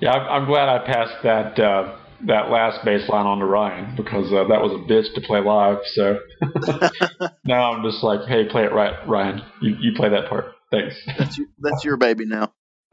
Yeah, 0.00 0.12
I'm 0.12 0.46
glad 0.46 0.68
I 0.68 0.86
passed 0.86 1.22
that 1.24 1.58
uh, 1.58 1.96
that 2.26 2.50
last 2.50 2.84
bass 2.84 3.08
line 3.08 3.26
on 3.26 3.38
to 3.38 3.46
Ryan 3.46 3.96
because 3.96 4.32
uh, 4.32 4.44
that 4.48 4.60
was 4.60 4.72
a 4.72 4.90
bitch 4.90 5.14
to 5.14 5.20
play 5.20 5.40
live. 5.40 5.78
So 5.94 6.18
now 7.44 7.72
I'm 7.72 7.82
just 7.82 8.02
like, 8.02 8.28
hey, 8.28 8.48
play 8.48 8.64
it 8.64 8.72
right, 8.72 8.94
Ryan. 9.08 9.42
You, 9.60 9.76
you 9.80 9.92
play 9.94 10.08
that 10.10 10.28
part. 10.28 10.52
Thanks. 10.70 10.94
That's 11.18 11.38
your, 11.38 11.46
that's 11.58 11.84
your 11.84 11.96
baby 11.96 12.26
now. 12.26 12.52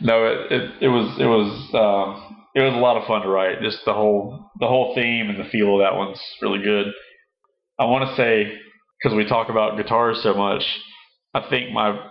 no, 0.00 0.26
it, 0.26 0.52
it, 0.52 0.70
it 0.82 0.88
was 0.88 1.16
it 1.18 1.26
was 1.26 1.74
um, 1.74 2.36
it 2.54 2.60
was 2.60 2.74
a 2.74 2.78
lot 2.78 2.96
of 2.96 3.06
fun 3.06 3.22
to 3.22 3.28
write. 3.28 3.60
Just 3.62 3.78
the 3.84 3.92
whole 3.92 4.50
the 4.60 4.66
whole 4.66 4.94
theme 4.94 5.30
and 5.30 5.38
the 5.38 5.48
feel 5.50 5.74
of 5.74 5.80
that 5.80 5.96
one's 5.96 6.20
really 6.42 6.62
good. 6.62 6.86
I 7.78 7.84
want 7.86 8.08
to 8.10 8.16
say 8.16 8.58
because 9.04 9.16
we 9.16 9.26
talk 9.26 9.50
about 9.50 9.76
guitars 9.76 10.22
so 10.22 10.32
much, 10.32 10.64
I 11.34 11.42
think 11.50 11.72
my 11.72 12.08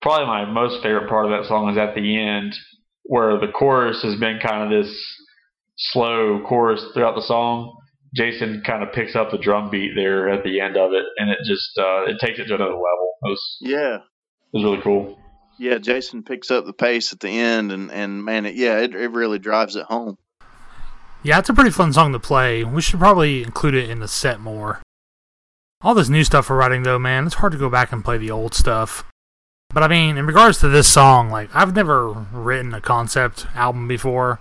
probably 0.00 0.26
my 0.26 0.44
most 0.44 0.82
favorite 0.82 1.08
part 1.08 1.26
of 1.26 1.30
that 1.30 1.48
song 1.48 1.70
is 1.70 1.78
at 1.78 1.94
the 1.94 2.20
end 2.20 2.52
where 3.04 3.38
the 3.38 3.46
chorus 3.46 4.02
has 4.02 4.18
been 4.18 4.40
kind 4.44 4.64
of 4.64 4.84
this 4.84 4.92
slow 5.76 6.42
chorus 6.48 6.84
throughout 6.92 7.14
the 7.14 7.22
song. 7.22 7.76
Jason 8.14 8.62
kind 8.66 8.82
of 8.82 8.92
picks 8.92 9.14
up 9.14 9.30
the 9.30 9.38
drum 9.38 9.70
beat 9.70 9.92
there 9.94 10.28
at 10.28 10.42
the 10.42 10.60
end 10.60 10.76
of 10.76 10.92
it, 10.92 11.04
and 11.16 11.30
it 11.30 11.38
just 11.46 11.78
uh, 11.78 12.04
it 12.04 12.18
takes 12.20 12.38
it 12.38 12.46
to 12.46 12.56
another 12.56 12.72
level. 12.72 13.12
It 13.22 13.28
was, 13.28 13.56
yeah, 13.60 13.94
it 13.96 14.52
was 14.52 14.64
really 14.64 14.82
cool. 14.82 15.18
Yeah, 15.58 15.78
Jason 15.78 16.24
picks 16.24 16.50
up 16.50 16.66
the 16.66 16.72
pace 16.72 17.12
at 17.12 17.20
the 17.20 17.30
end, 17.30 17.70
and 17.70 17.90
and 17.90 18.24
man, 18.24 18.46
it, 18.46 18.56
yeah, 18.56 18.80
it 18.80 18.94
it 18.94 19.12
really 19.12 19.38
drives 19.38 19.76
it 19.76 19.84
home. 19.84 20.18
Yeah, 21.22 21.38
it's 21.38 21.48
a 21.48 21.54
pretty 21.54 21.70
fun 21.70 21.92
song 21.92 22.12
to 22.12 22.18
play. 22.18 22.64
We 22.64 22.82
should 22.82 22.98
probably 22.98 23.44
include 23.44 23.74
it 23.74 23.88
in 23.88 24.00
the 24.00 24.08
set 24.08 24.40
more. 24.40 24.81
All 25.84 25.94
this 25.94 26.08
new 26.08 26.22
stuff 26.22 26.48
we're 26.48 26.56
writing, 26.56 26.84
though, 26.84 26.98
man, 26.98 27.26
it's 27.26 27.36
hard 27.36 27.52
to 27.52 27.58
go 27.58 27.68
back 27.68 27.90
and 27.92 28.04
play 28.04 28.16
the 28.16 28.30
old 28.30 28.54
stuff. 28.54 29.04
But 29.72 29.82
I 29.82 29.88
mean, 29.88 30.16
in 30.18 30.26
regards 30.26 30.58
to 30.58 30.68
this 30.68 30.92
song, 30.92 31.30
like 31.30 31.48
I've 31.54 31.74
never 31.74 32.08
written 32.10 32.74
a 32.74 32.80
concept 32.80 33.46
album 33.54 33.88
before, 33.88 34.38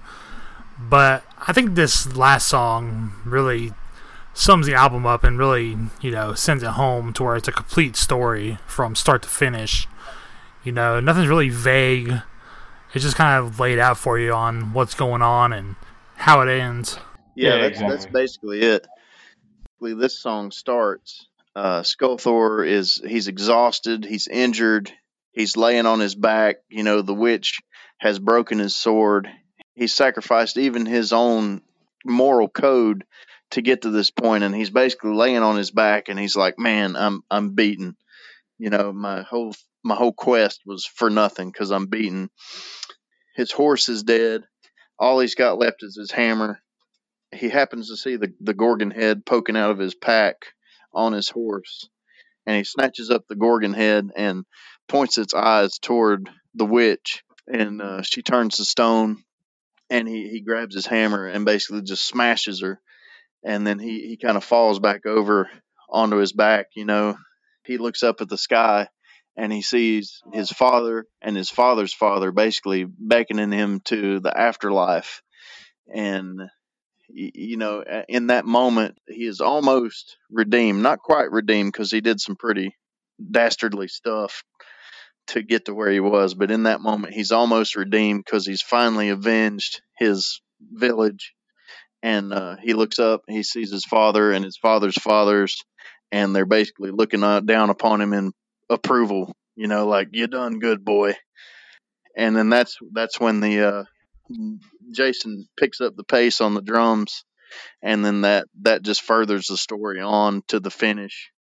but 0.77 1.23
I 1.47 1.53
think 1.53 1.75
this 1.75 2.15
last 2.15 2.47
song 2.47 3.13
really 3.25 3.73
sums 4.33 4.67
the 4.67 4.73
album 4.73 5.05
up 5.05 5.23
and 5.23 5.39
really, 5.39 5.77
you 6.01 6.11
know, 6.11 6.33
sends 6.33 6.63
it 6.63 6.71
home 6.71 7.13
to 7.13 7.23
where 7.23 7.35
it's 7.35 7.47
a 7.47 7.53
complete 7.53 7.95
story 7.95 8.57
from 8.65 8.93
start 8.95 9.23
to 9.23 9.29
finish. 9.29 9.87
You 10.63 10.73
know, 10.73 10.99
nothing's 10.99 11.27
really 11.27 11.49
vague. 11.49 12.21
It's 12.93 13.03
just 13.03 13.15
kind 13.15 13.43
of 13.43 13.59
laid 13.59 13.79
out 13.79 13.97
for 13.97 14.19
you 14.19 14.33
on 14.33 14.73
what's 14.73 14.93
going 14.93 15.21
on 15.21 15.53
and 15.53 15.75
how 16.15 16.41
it 16.41 16.49
ends. 16.49 16.99
Yeah, 17.35 17.55
yeah 17.55 17.61
that's 17.61 17.71
exactly. 17.71 17.95
that's 17.95 18.05
basically 18.05 18.61
it. 18.61 18.87
This 19.79 20.19
song 20.19 20.51
starts. 20.51 21.27
Uh, 21.55 21.81
Skulthor 21.81 22.67
is 22.67 23.01
he's 23.05 23.27
exhausted, 23.27 24.05
he's 24.05 24.27
injured, 24.27 24.91
He's 25.31 25.55
laying 25.55 25.85
on 25.85 25.99
his 25.99 26.15
back. 26.15 26.57
You 26.69 26.83
know, 26.83 27.01
the 27.01 27.13
witch 27.13 27.59
has 27.99 28.19
broken 28.19 28.59
his 28.59 28.75
sword. 28.75 29.29
He 29.75 29.87
sacrificed 29.87 30.57
even 30.57 30.85
his 30.85 31.13
own 31.13 31.61
moral 32.05 32.49
code 32.49 33.05
to 33.51 33.61
get 33.61 33.83
to 33.83 33.89
this 33.89 34.11
point, 34.11 34.43
and 34.43 34.53
he's 34.53 34.69
basically 34.69 35.13
laying 35.13 35.43
on 35.43 35.57
his 35.57 35.71
back, 35.71 36.09
and 36.09 36.19
he's 36.19 36.35
like, 36.35 36.59
"Man, 36.59 36.95
I'm 36.95 37.23
I'm 37.31 37.51
beaten. 37.51 37.95
You 38.57 38.69
know, 38.69 38.91
my 38.91 39.23
whole 39.23 39.53
my 39.83 39.95
whole 39.95 40.13
quest 40.13 40.61
was 40.65 40.85
for 40.85 41.09
nothing 41.09 41.49
because 41.49 41.71
I'm 41.71 41.87
beaten. 41.87 42.29
His 43.35 43.51
horse 43.51 43.87
is 43.89 44.03
dead. 44.03 44.43
All 44.99 45.19
he's 45.19 45.35
got 45.35 45.57
left 45.57 45.83
is 45.83 45.95
his 45.95 46.11
hammer. 46.11 46.61
He 47.33 47.49
happens 47.49 47.87
to 47.87 47.97
see 47.97 48.17
the 48.17 48.33
the 48.41 48.53
gorgon 48.53 48.91
head 48.91 49.25
poking 49.25 49.57
out 49.57 49.71
of 49.71 49.79
his 49.79 49.95
pack 49.95 50.47
on 50.93 51.13
his 51.13 51.29
horse, 51.29 51.89
and 52.45 52.55
he 52.57 52.63
snatches 52.63 53.09
up 53.09 53.27
the 53.27 53.35
gorgon 53.35 53.73
head 53.73 54.09
and 54.15 54.45
points 54.87 55.17
its 55.17 55.33
eyes 55.33 55.79
toward 55.79 56.29
the 56.55 56.65
witch, 56.65 57.23
and 57.47 57.81
uh, 57.81 58.01
she 58.01 58.21
turns 58.21 58.57
to 58.57 58.65
stone. 58.65 59.23
And 59.89 60.07
he, 60.07 60.29
he 60.29 60.39
grabs 60.39 60.73
his 60.73 60.85
hammer 60.85 61.27
and 61.27 61.43
basically 61.43 61.81
just 61.81 62.05
smashes 62.05 62.61
her. 62.61 62.79
And 63.43 63.67
then 63.67 63.77
he, 63.77 64.07
he 64.07 64.15
kind 64.15 64.37
of 64.37 64.43
falls 64.45 64.79
back 64.79 65.05
over 65.05 65.49
onto 65.89 66.15
his 66.15 66.31
back. 66.31 66.67
You 66.77 66.85
know, 66.85 67.17
he 67.65 67.77
looks 67.77 68.01
up 68.01 68.21
at 68.21 68.29
the 68.29 68.37
sky 68.37 68.87
and 69.35 69.51
he 69.51 69.61
sees 69.61 70.21
his 70.33 70.49
father 70.49 71.05
and 71.21 71.35
his 71.35 71.49
father's 71.49 71.93
father 71.93 72.31
basically 72.31 72.85
beckoning 72.85 73.51
him 73.51 73.81
to 73.85 74.19
the 74.19 74.37
afterlife. 74.37 75.21
And 75.93 76.39
you 77.13 77.57
know, 77.57 77.83
in 78.07 78.27
that 78.27 78.45
moment, 78.45 78.97
he 79.07 79.25
is 79.25 79.41
almost 79.41 80.17
redeemed. 80.29 80.81
Not 80.81 80.99
quite 80.99 81.31
redeemed 81.31 81.71
because 81.73 81.91
he 81.91 82.01
did 82.01 82.19
some 82.19 82.35
pretty 82.35 82.75
dastardly 83.29 83.87
stuff 83.87 84.43
to 85.27 85.41
get 85.41 85.65
to 85.65 85.73
where 85.73 85.91
he 85.91 85.99
was. 85.99 86.33
But 86.33 86.51
in 86.51 86.63
that 86.63 86.81
moment, 86.81 87.13
he's 87.13 87.31
almost 87.31 87.75
redeemed 87.75 88.23
because 88.25 88.45
he's 88.45 88.61
finally 88.61 89.09
avenged 89.09 89.81
his 89.97 90.41
village. 90.61 91.33
And 92.03 92.33
uh, 92.33 92.55
he 92.61 92.73
looks 92.73 92.99
up, 92.99 93.21
he 93.27 93.43
sees 93.43 93.71
his 93.71 93.85
father 93.85 94.31
and 94.31 94.43
his 94.43 94.57
father's 94.57 94.95
fathers, 94.95 95.61
and 96.11 96.35
they're 96.35 96.45
basically 96.45 96.89
looking 96.89 97.23
uh, 97.23 97.41
down 97.41 97.69
upon 97.69 98.01
him 98.01 98.13
in 98.13 98.31
approval. 98.69 99.35
You 99.55 99.67
know, 99.67 99.87
like 99.87 100.09
you 100.11 100.27
done 100.27 100.59
good, 100.59 100.83
boy. 100.83 101.15
And 102.17 102.35
then 102.35 102.49
that's 102.49 102.77
that's 102.91 103.19
when 103.19 103.39
the 103.39 103.61
uh, 103.61 103.83
Jason 104.91 105.47
picks 105.57 105.81
up 105.81 105.95
the 105.95 106.03
pace 106.03 106.41
on 106.41 106.53
the 106.53 106.61
drums, 106.61 107.23
and 107.81 108.03
then 108.03 108.21
that 108.21 108.47
that 108.61 108.83
just 108.83 109.01
furthers 109.01 109.47
the 109.47 109.57
story 109.57 110.01
on 110.01 110.43
to 110.47 110.59
the 110.59 110.71
finish. 110.71 111.31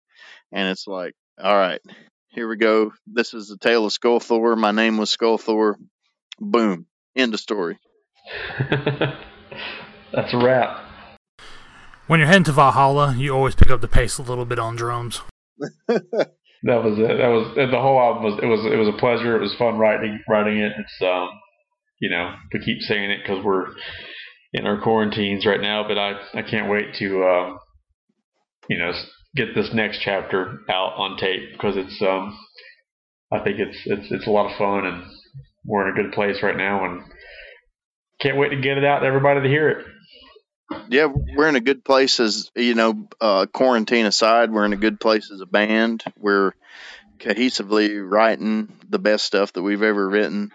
And 0.51 0.69
it's 0.69 0.87
like, 0.87 1.13
all 1.41 1.55
right, 1.55 1.81
here 2.29 2.47
we 2.47 2.57
go. 2.57 2.93
This 3.07 3.33
is 3.33 3.47
the 3.47 3.57
tale 3.57 3.85
of 3.85 3.93
Skulthor. 3.93 4.57
My 4.57 4.71
name 4.71 4.97
was 4.97 5.15
Skulthor. 5.15 5.75
Boom. 6.39 6.85
End 7.15 7.33
of 7.33 7.39
story. 7.39 7.77
That's 10.13 10.33
a 10.33 10.37
wrap. 10.37 10.85
When 12.07 12.19
you're 12.19 12.27
heading 12.27 12.43
to 12.45 12.51
Valhalla, 12.51 13.15
you 13.17 13.33
always 13.33 13.55
pick 13.55 13.69
up 13.69 13.81
the 13.81 13.87
pace 13.87 14.17
a 14.17 14.21
little 14.21 14.45
bit 14.45 14.59
on 14.59 14.75
drums. 14.75 15.21
that 15.87 16.03
was 16.63 16.97
it. 16.97 17.17
That 17.17 17.27
was 17.27 17.55
the 17.55 17.79
whole 17.79 17.99
album 17.99 18.23
was 18.23 18.39
it 18.41 18.45
was 18.45 18.65
it 18.65 18.75
was 18.75 18.87
a 18.87 18.97
pleasure. 18.97 19.37
It 19.37 19.41
was 19.41 19.55
fun 19.55 19.77
writing 19.77 20.19
writing 20.27 20.57
it. 20.57 20.73
It's 20.77 21.01
um 21.01 21.29
you 22.01 22.09
know 22.09 22.33
we 22.51 22.59
keep 22.59 22.81
saying 22.81 23.11
it 23.11 23.19
because 23.23 23.43
we're 23.43 23.67
in 24.53 24.65
our 24.65 24.81
quarantines 24.81 25.45
right 25.45 25.61
now, 25.61 25.87
but 25.87 25.97
I 25.97 26.19
I 26.33 26.41
can't 26.41 26.69
wait 26.69 26.95
to 26.95 27.23
um 27.23 27.59
you 28.67 28.77
know 28.77 28.91
get 29.35 29.55
this 29.55 29.73
next 29.73 29.99
chapter 30.01 30.59
out 30.69 30.93
on 30.97 31.17
tape 31.17 31.53
because 31.53 31.77
it's 31.77 32.01
um 32.01 32.37
I 33.31 33.39
think 33.39 33.59
it's 33.59 33.77
it's 33.85 34.11
it's 34.11 34.27
a 34.27 34.31
lot 34.31 34.51
of 34.51 34.57
fun 34.57 34.85
and 34.85 35.03
we're 35.65 35.87
in 35.87 35.93
a 35.97 36.03
good 36.03 36.13
place 36.13 36.43
right 36.43 36.57
now 36.57 36.85
and 36.85 37.03
can't 38.19 38.37
wait 38.37 38.49
to 38.49 38.61
get 38.61 38.77
it 38.77 38.83
out 38.83 38.99
to 38.99 39.05
everybody 39.05 39.41
to 39.41 39.47
hear 39.47 39.69
it. 39.69 39.85
Yeah, 40.89 41.07
we're 41.07 41.49
in 41.49 41.55
a 41.55 41.61
good 41.61 41.83
place 41.83 42.19
as 42.19 42.49
you 42.55 42.75
know, 42.75 43.07
uh, 43.19 43.45
quarantine 43.51 44.05
aside, 44.05 44.51
we're 44.51 44.65
in 44.65 44.73
a 44.73 44.77
good 44.77 44.99
place 44.99 45.29
as 45.31 45.41
a 45.41 45.45
band. 45.45 46.03
We're 46.17 46.53
cohesively 47.19 47.99
writing 48.09 48.71
the 48.89 48.99
best 48.99 49.25
stuff 49.25 49.53
that 49.53 49.63
we've 49.63 49.83
ever 49.83 50.07
written. 50.07 50.51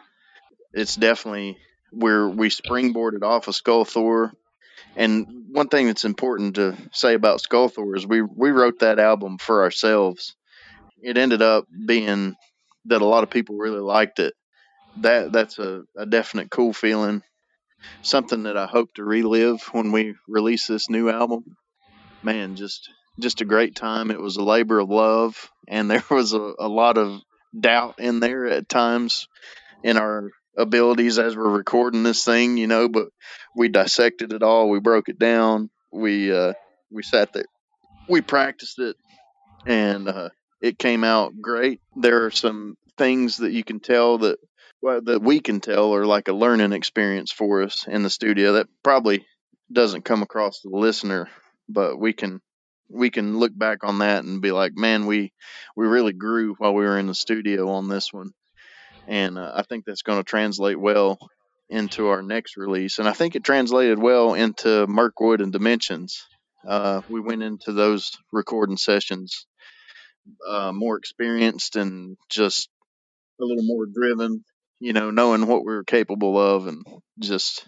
It's 0.77 0.95
definitely 0.95 1.59
where 1.91 2.29
we 2.29 2.51
springboarded 2.51 3.23
off 3.23 3.49
of 3.49 3.55
Skulthor 3.55 4.33
and 4.97 5.27
one 5.51 5.69
thing 5.69 5.87
that's 5.87 6.05
important 6.05 6.57
to 6.57 6.77
say 6.93 7.15
about 7.15 7.43
Skulthor 7.43 7.97
is 7.97 8.07
we 8.07 8.23
we 8.23 8.51
wrote 8.51 8.81
that 8.81 8.99
album 8.99 9.39
for 9.39 9.63
ourselves. 9.63 10.35
It 11.03 11.19
ended 11.19 11.43
up 11.43 11.67
being 11.87 12.35
that 12.87 13.03
a 13.03 13.07
lot 13.07 13.23
of 13.23 13.31
people 13.31 13.57
really 13.57 13.81
liked 13.81 14.19
it. 14.19 14.35
That 14.99 15.33
that's 15.33 15.59
a, 15.59 15.83
a 15.97 16.07
definite 16.07 16.51
cool 16.51 16.73
feeling. 16.73 17.23
Something 18.03 18.45
that 18.45 18.57
I 18.57 18.67
hope 18.67 18.95
to 18.95 19.05
relive 19.05 19.63
when 19.73 19.93
we 19.93 20.15
release 20.27 20.67
this 20.67 20.89
new 20.89 21.11
album. 21.11 21.45
Man, 22.23 22.57
just 22.57 22.91
just 23.21 23.43
a 23.43 23.47
great 23.47 23.77
time. 23.77 24.11
It 24.11 24.21
was 24.21 24.37
a 24.37 24.43
labor 24.43 24.79
of 24.79 24.89
love, 24.89 25.51
and 25.69 25.91
there 25.91 26.05
was 26.11 26.33
a, 26.33 26.55
a 26.59 26.69
lot 26.69 26.97
of 26.97 27.21
doubt 27.59 27.97
in 27.99 28.21
there 28.21 28.47
at 28.47 28.69
times 28.69 29.29
in 29.83 29.97
our 29.99 30.31
abilities 30.57 31.19
as 31.19 31.37
we're 31.37 31.49
recording 31.49 32.03
this 32.03 32.25
thing, 32.25 32.57
you 32.57 32.67
know. 32.67 32.89
But 32.89 33.09
we 33.55 33.69
dissected 33.69 34.33
it 34.33 34.43
all. 34.43 34.69
We 34.69 34.81
broke 34.81 35.09
it 35.09 35.19
down. 35.19 35.71
We 35.93 36.33
uh, 36.33 36.55
we 36.91 37.03
sat 37.03 37.33
there. 37.33 37.47
We 38.09 38.21
practiced 38.21 38.79
it, 38.79 38.97
and 39.67 40.09
uh, 40.09 40.29
it 40.61 40.79
came 40.79 41.05
out 41.05 41.41
great. 41.41 41.81
There 41.97 42.25
are 42.27 42.31
some 42.31 42.77
things 42.99 43.39
that 43.39 43.53
you 43.53 43.65
can 43.65 43.81
tell 43.81 44.19
that 44.19 44.39
well, 44.83 45.01
that 45.03 45.23
we 45.23 45.41
can 45.41 45.61
tell 45.61 45.95
are 45.95 46.07
like 46.07 46.29
a 46.29 46.33
learning 46.33 46.73
experience 46.73 47.33
for 47.33 47.63
us 47.63 47.87
in 47.89 48.03
the 48.03 48.11
studio 48.11 48.55
that 48.55 48.69
probably 48.83 49.27
doesn't 49.73 50.05
come 50.05 50.23
across 50.23 50.61
to 50.61 50.69
the 50.69 50.77
listener, 50.77 51.29
but 51.69 51.99
we 51.99 52.13
can 52.13 52.41
we 52.89 53.11
can 53.11 53.39
look 53.39 53.57
back 53.57 53.79
on 53.83 53.99
that 53.99 54.25
and 54.25 54.41
be 54.41 54.53
like, 54.53 54.73
man, 54.77 55.07
we 55.07 55.33
we 55.75 55.87
really 55.87 56.13
grew 56.13 56.55
while 56.59 56.75
we 56.75 56.85
were 56.85 56.99
in 56.99 57.07
the 57.07 57.15
studio 57.15 57.71
on 57.71 57.89
this 57.89 58.13
one, 58.13 58.33
and 59.07 59.39
uh, 59.39 59.53
I 59.55 59.63
think 59.63 59.85
that's 59.85 60.03
going 60.03 60.19
to 60.19 60.25
translate 60.25 60.79
well 60.79 61.19
into 61.69 62.09
our 62.09 62.23
next 62.23 62.57
release, 62.57 62.99
and 62.99 63.09
I 63.09 63.13
think 63.13 63.35
it 63.35 63.45
translated 63.45 63.99
well 63.99 64.35
into 64.35 64.87
Merkwood 64.87 65.41
and 65.41 65.53
Dimensions. 65.53 66.25
Uh, 66.67 67.03
we 67.09 67.21
went 67.21 67.43
into 67.43 67.73
those 67.73 68.13
recording 68.33 68.77
sessions 68.77 69.47
uh, 70.49 70.73
more 70.73 70.97
experienced 70.97 71.77
and 71.77 72.17
just 72.29 72.69
a 73.41 73.45
little 73.45 73.65
more 73.65 73.87
driven, 73.87 74.45
you 74.81 74.93
know, 74.93 75.11
knowing 75.11 75.47
what 75.47 75.65
we 75.65 75.73
were 75.73 75.85
capable 75.85 76.39
of, 76.39 76.67
and 76.67 76.85
just 77.19 77.67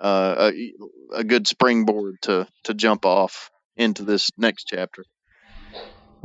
uh, 0.00 0.50
a, 0.52 0.72
a 1.14 1.24
good 1.24 1.46
springboard 1.46 2.16
to 2.22 2.46
to 2.64 2.74
jump 2.74 3.04
off 3.04 3.50
into 3.76 4.04
this 4.04 4.30
next 4.36 4.64
chapter. 4.64 5.04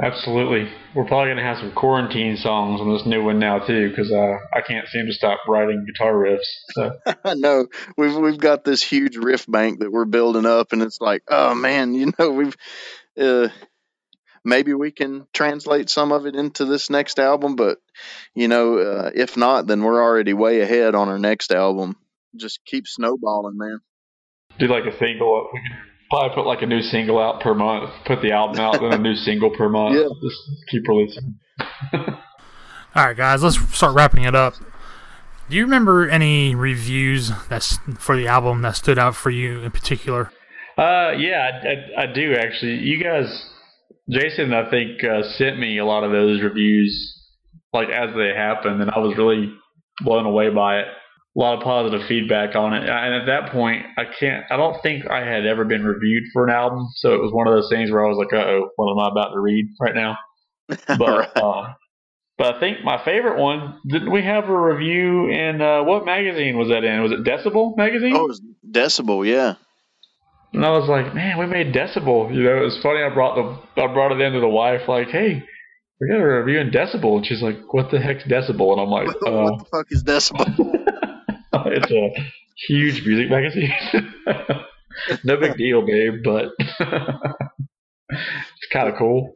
Absolutely. 0.01 0.71
We're 0.95 1.05
probably 1.05 1.27
going 1.27 1.37
to 1.37 1.43
have 1.43 1.59
some 1.59 1.71
quarantine 1.71 2.37
songs 2.37 2.81
on 2.81 2.91
this 2.93 3.05
new 3.05 3.23
one 3.23 3.37
now 3.37 3.59
too, 3.59 3.89
because 3.89 4.11
uh, 4.11 4.37
I 4.53 4.61
can't 4.61 4.87
seem 4.87 5.05
to 5.05 5.13
stop 5.13 5.39
writing 5.47 5.85
guitar 5.85 6.13
riffs. 6.13 6.39
So. 6.71 6.97
I 7.23 7.35
know 7.35 7.67
we've 7.95 8.15
we've 8.15 8.39
got 8.39 8.63
this 8.63 8.81
huge 8.81 9.17
riff 9.17 9.45
bank 9.47 9.79
that 9.79 9.91
we're 9.91 10.05
building 10.05 10.47
up, 10.47 10.73
and 10.73 10.81
it's 10.81 10.99
like, 10.99 11.23
oh 11.27 11.53
man, 11.53 11.93
you 11.93 12.11
know, 12.17 12.31
we've 12.31 12.55
uh, 13.19 13.49
maybe 14.43 14.73
we 14.73 14.91
can 14.91 15.27
translate 15.31 15.89
some 15.89 16.11
of 16.11 16.25
it 16.25 16.35
into 16.35 16.65
this 16.65 16.89
next 16.89 17.19
album, 17.19 17.55
but 17.55 17.77
you 18.33 18.47
know, 18.47 18.79
uh, 18.79 19.11
if 19.13 19.37
not, 19.37 19.67
then 19.67 19.83
we're 19.83 20.01
already 20.01 20.33
way 20.33 20.61
ahead 20.61 20.95
on 20.95 21.07
our 21.09 21.19
next 21.19 21.51
album. 21.51 21.95
Just 22.35 22.65
keep 22.65 22.87
snowballing, 22.87 23.57
man. 23.57 23.79
Do 24.57 24.67
like 24.67 24.85
a 24.85 24.97
single. 24.97 25.49
Could 25.51 25.61
probably 26.13 26.35
put 26.35 26.45
like 26.45 26.61
a 26.61 26.65
new 26.67 26.81
single 26.81 27.19
out 27.19 27.41
per 27.41 27.55
month. 27.55 27.89
Put 28.05 28.21
the 28.21 28.31
album 28.31 28.59
out, 28.59 28.79
then 28.79 28.93
a 28.93 28.97
new 28.99 29.15
single 29.15 29.49
per 29.49 29.67
month. 29.67 29.95
Yeah. 29.95 30.07
Just 30.21 30.69
keep 30.69 30.87
releasing. 30.87 31.39
All 32.95 33.07
right, 33.07 33.17
guys, 33.17 33.41
let's 33.41 33.57
start 33.75 33.95
wrapping 33.95 34.23
it 34.23 34.35
up. 34.35 34.53
Do 35.49 35.55
you 35.55 35.63
remember 35.63 36.07
any 36.07 36.53
reviews 36.53 37.31
that's 37.49 37.79
for 37.97 38.15
the 38.15 38.27
album 38.27 38.61
that 38.61 38.75
stood 38.75 38.99
out 38.99 39.15
for 39.15 39.31
you 39.31 39.61
in 39.61 39.71
particular? 39.71 40.31
Uh, 40.77 41.11
yeah, 41.17 41.49
I, 41.63 41.67
I, 41.67 42.03
I 42.03 42.13
do 42.13 42.35
actually. 42.35 42.75
You 42.75 43.03
guys, 43.03 43.49
Jason, 44.07 44.53
I 44.53 44.69
think 44.69 45.03
uh, 45.03 45.23
sent 45.37 45.57
me 45.57 45.79
a 45.79 45.85
lot 45.85 46.03
of 46.03 46.11
those 46.11 46.41
reviews, 46.43 47.21
like 47.73 47.89
as 47.89 48.15
they 48.15 48.33
happened, 48.35 48.81
and 48.81 48.91
I 48.91 48.99
was 48.99 49.17
really 49.17 49.51
blown 50.01 50.25
away 50.27 50.49
by 50.49 50.79
it. 50.79 50.87
A 51.35 51.39
lot 51.39 51.57
of 51.57 51.63
positive 51.63 52.07
feedback 52.07 52.55
on 52.55 52.73
it, 52.73 52.83
and 52.87 53.15
at 53.15 53.25
that 53.25 53.51
point, 53.51 53.85
I 53.97 54.03
can't. 54.19 54.45
I 54.51 54.57
don't 54.57 54.79
think 54.83 55.07
I 55.07 55.21
had 55.25 55.47
ever 55.47 55.65
been 55.65 55.83
reviewed 55.83 56.25
for 56.31 56.45
an 56.45 56.53
album, 56.53 56.87
so 56.97 57.13
it 57.13 57.21
was 57.21 57.31
one 57.33 57.47
of 57.47 57.53
those 57.55 57.69
things 57.69 57.89
where 57.89 58.05
I 58.05 58.09
was 58.09 58.17
like, 58.17 58.33
"Uh 58.33 58.45
oh, 58.45 58.69
what 58.75 58.91
am 58.91 58.99
I 58.99 59.09
about 59.09 59.33
to 59.33 59.39
read 59.39 59.65
right 59.81 59.95
now?" 59.95 60.17
But 60.87 61.35
uh, 61.35 61.73
but 62.37 62.55
I 62.55 62.59
think 62.59 62.83
my 62.83 63.03
favorite 63.03 63.39
one 63.39 63.79
didn't 63.87 64.11
we 64.11 64.23
have 64.23 64.49
a 64.49 64.59
review 64.59 65.29
in 65.29 65.61
uh, 65.61 65.83
what 65.83 66.05
magazine 66.05 66.57
was 66.57 66.69
that 66.69 66.83
in? 66.83 67.01
Was 67.01 67.11
it 67.11 67.23
Decibel 67.23 67.77
magazine? 67.77 68.13
oh, 68.15 68.25
it 68.25 68.27
was 68.27 68.41
Decibel, 68.69 69.25
yeah. 69.27 69.55
And 70.53 70.63
I 70.65 70.69
was 70.71 70.87
like, 70.87 71.15
man, 71.15 71.39
we 71.39 71.47
made 71.47 71.73
Decibel. 71.73 72.33
You 72.33 72.43
know, 72.43 72.57
it 72.57 72.65
was 72.65 72.79
funny. 72.83 73.01
I 73.01 73.09
brought 73.13 73.35
the 73.35 73.81
I 73.83 73.91
brought 73.93 74.11
it 74.11 74.21
into 74.21 74.39
the 74.39 74.47
wife, 74.47 74.81
like, 74.87 75.09
hey, 75.09 75.43
we 75.99 76.07
got 76.07 76.17
a 76.17 76.41
review 76.41 76.59
in 76.59 76.71
Decibel, 76.71 77.17
and 77.17 77.25
she's 77.25 77.41
like, 77.41 77.57
what 77.71 77.91
the 77.91 77.99
heck's 77.99 78.23
Decibel? 78.25 78.73
And 78.73 78.81
I'm 78.81 78.89
like, 78.89 79.07
uh, 79.27 79.31
what 79.31 79.59
the 79.59 79.65
fuck 79.71 79.87
is 79.89 80.03
Decibel? 80.03 80.79
it's 81.67 81.91
a 81.91 82.09
huge 82.67 83.05
music 83.05 83.29
magazine. 83.29 83.71
no 85.23 85.37
big 85.37 85.55
deal, 85.55 85.85
babe, 85.85 86.23
but 86.23 86.51
it's 88.09 88.67
kind 88.71 88.89
of 88.89 88.95
cool. 88.97 89.35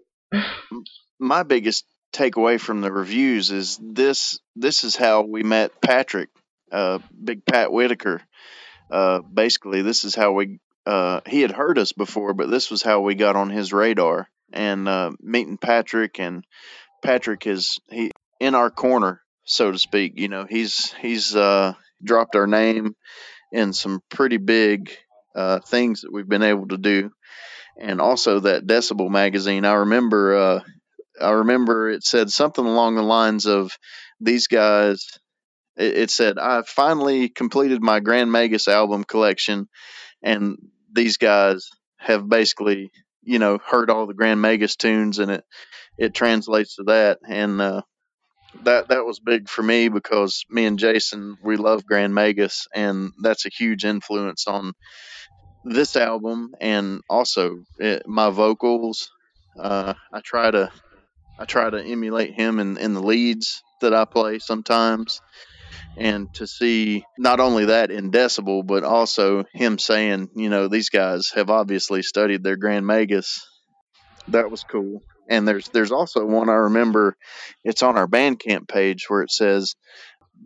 My 1.19 1.43
biggest 1.43 1.85
takeaway 2.13 2.59
from 2.59 2.81
the 2.81 2.91
reviews 2.91 3.51
is 3.51 3.79
this: 3.81 4.39
this 4.55 4.83
is 4.83 4.95
how 4.95 5.21
we 5.21 5.43
met 5.43 5.79
Patrick, 5.81 6.29
uh, 6.71 6.99
Big 7.23 7.45
Pat 7.45 7.71
Whitaker. 7.71 8.21
Uh, 8.89 9.19
basically, 9.21 9.83
this 9.83 10.03
is 10.03 10.15
how 10.15 10.31
we. 10.31 10.59
Uh, 10.85 11.19
he 11.27 11.41
had 11.41 11.51
heard 11.51 11.77
us 11.77 11.91
before, 11.91 12.33
but 12.33 12.49
this 12.49 12.71
was 12.71 12.81
how 12.81 13.01
we 13.01 13.13
got 13.13 13.35
on 13.35 13.49
his 13.49 13.73
radar. 13.73 14.27
And 14.53 14.87
uh, 14.87 15.11
meeting 15.19 15.57
Patrick, 15.57 16.19
and 16.19 16.45
Patrick 17.03 17.45
is 17.45 17.79
he 17.89 18.11
in 18.39 18.55
our 18.55 18.71
corner, 18.71 19.21
so 19.43 19.71
to 19.71 19.77
speak. 19.77 20.13
You 20.15 20.29
know, 20.29 20.45
he's 20.49 20.93
he's 20.93 21.35
uh, 21.35 21.73
dropped 22.03 22.35
our 22.35 22.47
name 22.47 22.95
in 23.51 23.73
some 23.73 24.01
pretty 24.09 24.37
big 24.37 24.95
uh, 25.35 25.59
things 25.59 26.01
that 26.01 26.11
we've 26.11 26.27
been 26.27 26.43
able 26.43 26.67
to 26.67 26.77
do, 26.77 27.11
and 27.79 28.01
also 28.01 28.41
that 28.41 28.65
Decibel 28.65 29.09
magazine. 29.09 29.65
I 29.65 29.73
remember, 29.73 30.35
uh, 30.35 30.59
I 31.21 31.31
remember 31.31 31.89
it 31.89 32.03
said 32.03 32.29
something 32.29 32.65
along 32.65 32.95
the 32.95 33.03
lines 33.03 33.45
of 33.45 33.71
these 34.19 34.47
guys. 34.47 35.05
It, 35.77 35.97
it 35.97 36.11
said, 36.11 36.39
"I 36.39 36.63
finally 36.63 37.29
completed 37.29 37.81
my 37.81 37.99
Grand 37.99 38.31
Magus 38.31 38.67
album 38.67 39.03
collection, 39.03 39.67
and 40.23 40.57
these 40.91 41.17
guys 41.17 41.69
have 41.97 42.27
basically." 42.27 42.91
You 43.29 43.39
know, 43.39 43.57
heard 43.57 43.89
all 43.89 44.07
the 44.07 44.13
Grand 44.13 44.41
Magus 44.41 44.77
tunes, 44.77 45.19
and 45.19 45.29
it 45.29 45.43
it 45.97 46.13
translates 46.13 46.75
to 46.75 46.83
that. 46.83 47.19
And 47.27 47.61
uh, 47.61 47.81
that 48.63 48.89
that 48.89 49.05
was 49.05 49.19
big 49.19 49.49
for 49.49 49.61
me 49.61 49.89
because 49.89 50.45
me 50.49 50.65
and 50.65 50.79
Jason 50.79 51.37
we 51.43 51.57
love 51.57 51.85
Grand 51.85 52.13
Magus 52.13 52.67
and 52.73 53.11
that's 53.21 53.45
a 53.45 53.49
huge 53.49 53.85
influence 53.85 54.47
on 54.47 54.73
this 55.63 55.95
album 55.95 56.51
and 56.59 57.01
also 57.09 57.63
it, 57.77 58.07
my 58.07 58.29
vocals. 58.29 59.09
Uh, 59.59 59.93
I 60.13 60.21
try 60.21 60.51
to 60.51 60.71
I 61.39 61.45
try 61.45 61.69
to 61.69 61.83
emulate 61.83 62.33
him 62.33 62.59
in, 62.59 62.77
in 62.77 62.93
the 62.93 63.01
leads 63.01 63.61
that 63.81 63.93
I 63.93 64.05
play 64.05 64.39
sometimes, 64.39 65.19
and 65.97 66.33
to 66.35 66.47
see 66.47 67.03
not 67.17 67.39
only 67.39 67.65
that 67.65 67.91
in 67.91 68.11
Decibel 68.11 68.65
but 68.65 68.83
also 68.83 69.43
him 69.53 69.77
saying 69.77 70.29
you 70.35 70.49
know 70.49 70.67
these 70.67 70.89
guys 70.89 71.31
have 71.35 71.49
obviously 71.49 72.01
studied 72.01 72.43
their 72.43 72.55
Grand 72.55 72.85
Magus. 72.85 73.45
That 74.29 74.51
was 74.51 74.63
cool 74.63 75.01
and 75.29 75.47
there's 75.47 75.67
there's 75.69 75.91
also 75.91 76.25
one 76.25 76.49
I 76.49 76.53
remember. 76.53 77.17
It's 77.63 77.83
on 77.83 77.97
our 77.97 78.07
Bandcamp 78.07 78.67
page 78.67 79.09
where 79.09 79.21
it 79.21 79.31
says 79.31 79.75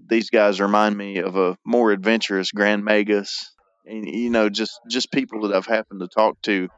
these 0.08 0.30
guys 0.30 0.62
remind 0.62 0.98
me 0.98 1.20
of 1.20 1.36
a 1.36 1.58
more 1.66 1.92
adventurous 1.92 2.52
Grand 2.52 2.84
Magus, 2.84 3.52
and 3.86 4.08
you 4.08 4.30
know 4.30 4.50
just 4.50 4.80
just 4.90 5.12
people 5.12 5.42
that 5.42 5.56
I've 5.56 5.66
happened 5.66 6.02
to 6.02 6.08
talk 6.08 6.42
to 6.44 6.70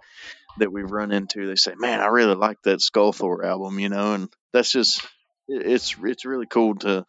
that 0.58 0.72
we've 0.72 0.92
run 0.92 1.12
into. 1.12 1.48
They 1.48 1.56
say, 1.56 1.74
"Man, 1.76 2.00
I 2.00 2.08
really 2.08 2.36
like 2.36 2.62
that 2.64 2.80
Skulthor 2.80 3.44
album," 3.46 3.80
you 3.80 3.90
know, 3.90 4.14
and 4.14 4.30
that's 4.52 4.72
just 4.72 5.06
it's 5.48 5.96
it's 6.02 6.26
really 6.26 6.46
cool 6.46 6.76
to 6.76 7.06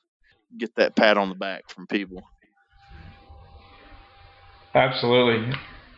get 0.57 0.75
that 0.77 0.97
pat 0.97 1.19
on 1.19 1.29
the 1.29 1.35
back 1.35 1.69
from 1.69 1.87
people. 1.87 2.23
Absolutely. 4.75 5.55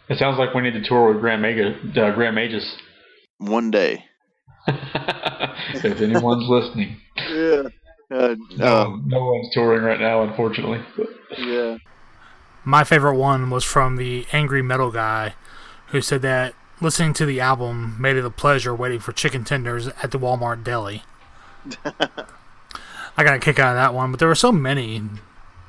It 0.09 0.19
sounds 0.19 0.39
like 0.39 0.55
we 0.55 0.63
need 0.63 0.75
to 0.75 0.85
tour 0.85 1.13
with 1.13 1.21
Grand 1.21 1.43
Mega, 1.43 1.71
uh, 1.71 2.15
Grand 2.15 2.35
Magus. 2.35 2.77
One 3.39 3.71
day. 3.71 4.05
If 4.69 6.01
anyone's 6.01 6.49
listening. 6.49 6.97
Yeah. 7.17 7.63
Uh, 8.11 8.37
No, 8.57 8.83
um, 8.83 9.05
no 9.07 9.25
one's 9.25 9.53
touring 9.53 9.83
right 9.83 10.01
now, 10.01 10.23
unfortunately. 10.23 10.81
Yeah. 11.37 11.79
My 12.65 12.85
favorite 12.85 13.17
one 13.17 13.51
was 13.51 13.65
from 13.65 13.97
the 13.97 14.27
Angry 14.33 14.63
Metal 14.63 14.91
Guy, 14.91 15.35
who 15.89 16.01
said 16.01 16.23
that 16.23 16.55
listening 16.81 17.15
to 17.15 17.27
the 17.27 17.41
album 17.41 17.97
made 18.01 18.17
it 18.17 18.25
a 18.25 18.31
pleasure 18.31 18.75
waiting 18.75 19.01
for 19.01 19.13
chicken 19.13 19.45
tenders 19.45 19.89
at 20.03 20.11
the 20.11 20.19
Walmart 20.19 20.63
deli. 20.63 21.03
I 21.85 23.25
got 23.25 23.35
a 23.35 23.39
kick 23.39 23.59
out 23.59 23.71
of 23.71 23.77
that 23.77 23.95
one, 23.95 24.11
but 24.11 24.19
there 24.21 24.29
were 24.29 24.35
so 24.35 24.53
many. 24.53 25.03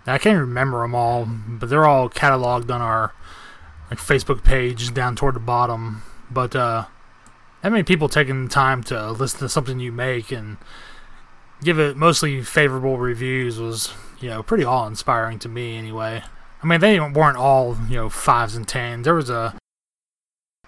I 0.06 0.18
can't 0.18 0.40
remember 0.40 0.82
them 0.82 0.96
all, 0.96 1.26
but 1.26 1.70
they're 1.70 1.86
all 1.86 2.10
cataloged 2.10 2.70
on 2.70 2.82
our 2.82 3.14
like 3.90 4.00
Facebook 4.00 4.44
page 4.44 4.94
down 4.94 5.16
toward 5.16 5.36
the 5.36 5.40
bottom. 5.40 6.02
But 6.30 6.56
uh, 6.56 6.86
that 7.68 7.72
many 7.72 7.84
people 7.84 8.08
taking 8.08 8.46
the 8.46 8.50
time 8.50 8.82
to 8.82 9.12
listen 9.12 9.42
to 9.42 9.50
something 9.50 9.78
you 9.78 9.92
make 9.92 10.32
and 10.32 10.56
give 11.62 11.78
it 11.78 11.98
mostly 11.98 12.42
favorable 12.42 12.98
reviews 12.98 13.60
was, 13.60 13.94
you 14.22 14.30
know, 14.30 14.42
pretty 14.42 14.64
awe 14.64 14.88
inspiring 14.88 15.38
to 15.38 15.50
me 15.50 15.76
anyway. 15.76 16.24
I 16.64 16.66
mean, 16.66 16.80
they 16.80 16.98
weren't 16.98 17.36
all, 17.36 17.76
you 17.90 17.96
know, 17.96 18.08
fives 18.08 18.56
and 18.56 18.66
tens. 18.66 19.04
There 19.04 19.16
was 19.16 19.30
a 19.30 19.54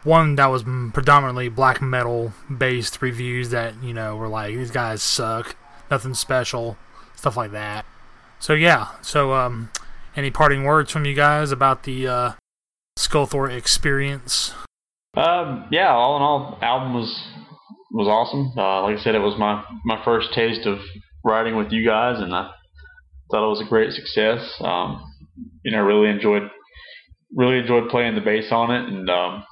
one 0.03 0.35
that 0.35 0.47
was 0.47 0.63
predominantly 0.91 1.47
black 1.47 1.81
metal 1.81 2.33
based 2.57 3.01
reviews 3.01 3.51
that 3.51 3.81
you 3.81 3.93
know 3.93 4.17
were 4.17 4.27
like 4.27 4.53
these 4.53 4.71
guys 4.71 5.01
suck, 5.01 5.55
nothing 5.89 6.13
special, 6.13 6.77
stuff 7.15 7.37
like 7.37 7.51
that. 7.51 7.85
So 8.39 8.51
yeah, 8.51 8.87
so 9.01 9.31
um, 9.31 9.71
any 10.17 10.31
parting 10.31 10.65
words 10.65 10.91
from 10.91 11.05
you 11.05 11.13
guys 11.13 11.53
about 11.53 11.83
the 11.83 12.09
uh, 12.09 12.31
Skulthor 12.97 13.49
experience? 13.49 14.53
Um, 15.19 15.67
yeah, 15.69 15.89
all 15.89 16.15
in 16.15 16.21
all, 16.21 16.57
album 16.61 16.93
was 16.93 17.27
was 17.91 18.07
awesome. 18.07 18.53
Uh, 18.57 18.83
like 18.83 18.97
I 18.97 19.01
said, 19.01 19.15
it 19.15 19.19
was 19.19 19.37
my 19.37 19.63
my 19.83 20.01
first 20.05 20.33
taste 20.33 20.65
of 20.65 20.79
writing 21.25 21.57
with 21.57 21.71
you 21.71 21.85
guys, 21.85 22.21
and 22.21 22.33
I 22.33 22.49
thought 23.29 23.45
it 23.45 23.49
was 23.49 23.61
a 23.61 23.69
great 23.69 23.91
success. 23.91 24.55
Um, 24.61 25.03
you 25.63 25.71
know, 25.71 25.81
really 25.83 26.09
enjoyed 26.09 26.43
really 27.35 27.59
enjoyed 27.59 27.89
playing 27.89 28.15
the 28.15 28.21
bass 28.21 28.47
on 28.51 28.71
it, 28.71 28.87
and 28.87 29.09
um, 29.09 29.43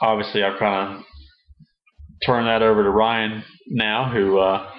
obviously 0.00 0.42
I've 0.42 0.58
kind 0.58 0.98
of 0.98 1.04
turned 2.24 2.46
that 2.46 2.62
over 2.62 2.82
to 2.82 2.90
Ryan 2.90 3.44
now, 3.68 4.10
who 4.12 4.38
uh, 4.38 4.70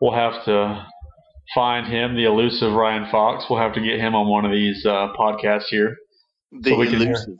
we'll 0.00 0.14
have 0.14 0.44
to 0.44 0.86
find 1.54 1.86
him, 1.86 2.14
the 2.14 2.24
elusive 2.24 2.72
Ryan 2.72 3.10
Fox. 3.10 3.46
We'll 3.50 3.58
have 3.58 3.74
to 3.74 3.80
get 3.80 3.98
him 3.98 4.14
on 4.14 4.28
one 4.28 4.44
of 4.44 4.52
these 4.52 4.84
uh, 4.86 5.08
podcasts 5.18 5.66
here. 5.70 5.96
The 6.52 6.70
so 6.70 6.82
elusive. 6.82 7.26
Hear, 7.26 7.36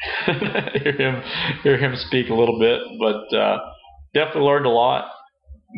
hear, 0.26 0.92
him 0.92 1.22
hear 1.62 1.76
him 1.76 1.96
speak 1.96 2.28
a 2.30 2.34
little 2.34 2.58
bit, 2.58 2.80
but 3.00 3.36
uh, 3.36 3.58
definitely 4.14 4.42
learned 4.42 4.66
a 4.66 4.70
lot 4.70 5.10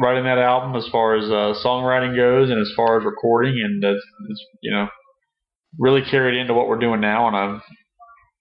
writing 0.01 0.25
that 0.25 0.39
album 0.39 0.77
as 0.77 0.87
far 0.89 1.17
as 1.17 1.25
uh, 1.25 1.55
songwriting 1.65 2.15
goes 2.15 2.51
and 2.51 2.61
as 2.61 2.71
far 2.77 2.99
as 2.99 3.05
recording, 3.05 3.61
and 3.65 3.83
it's, 3.83 4.05
it's 4.29 4.47
you 4.63 4.73
know 4.73 4.89
really 5.79 6.03
carried 6.03 6.39
into 6.39 6.55
what 6.55 6.69
we're 6.69 6.79
doing 6.79 7.01
now, 7.01 7.29
and 7.29 7.37
I'm 7.37 7.63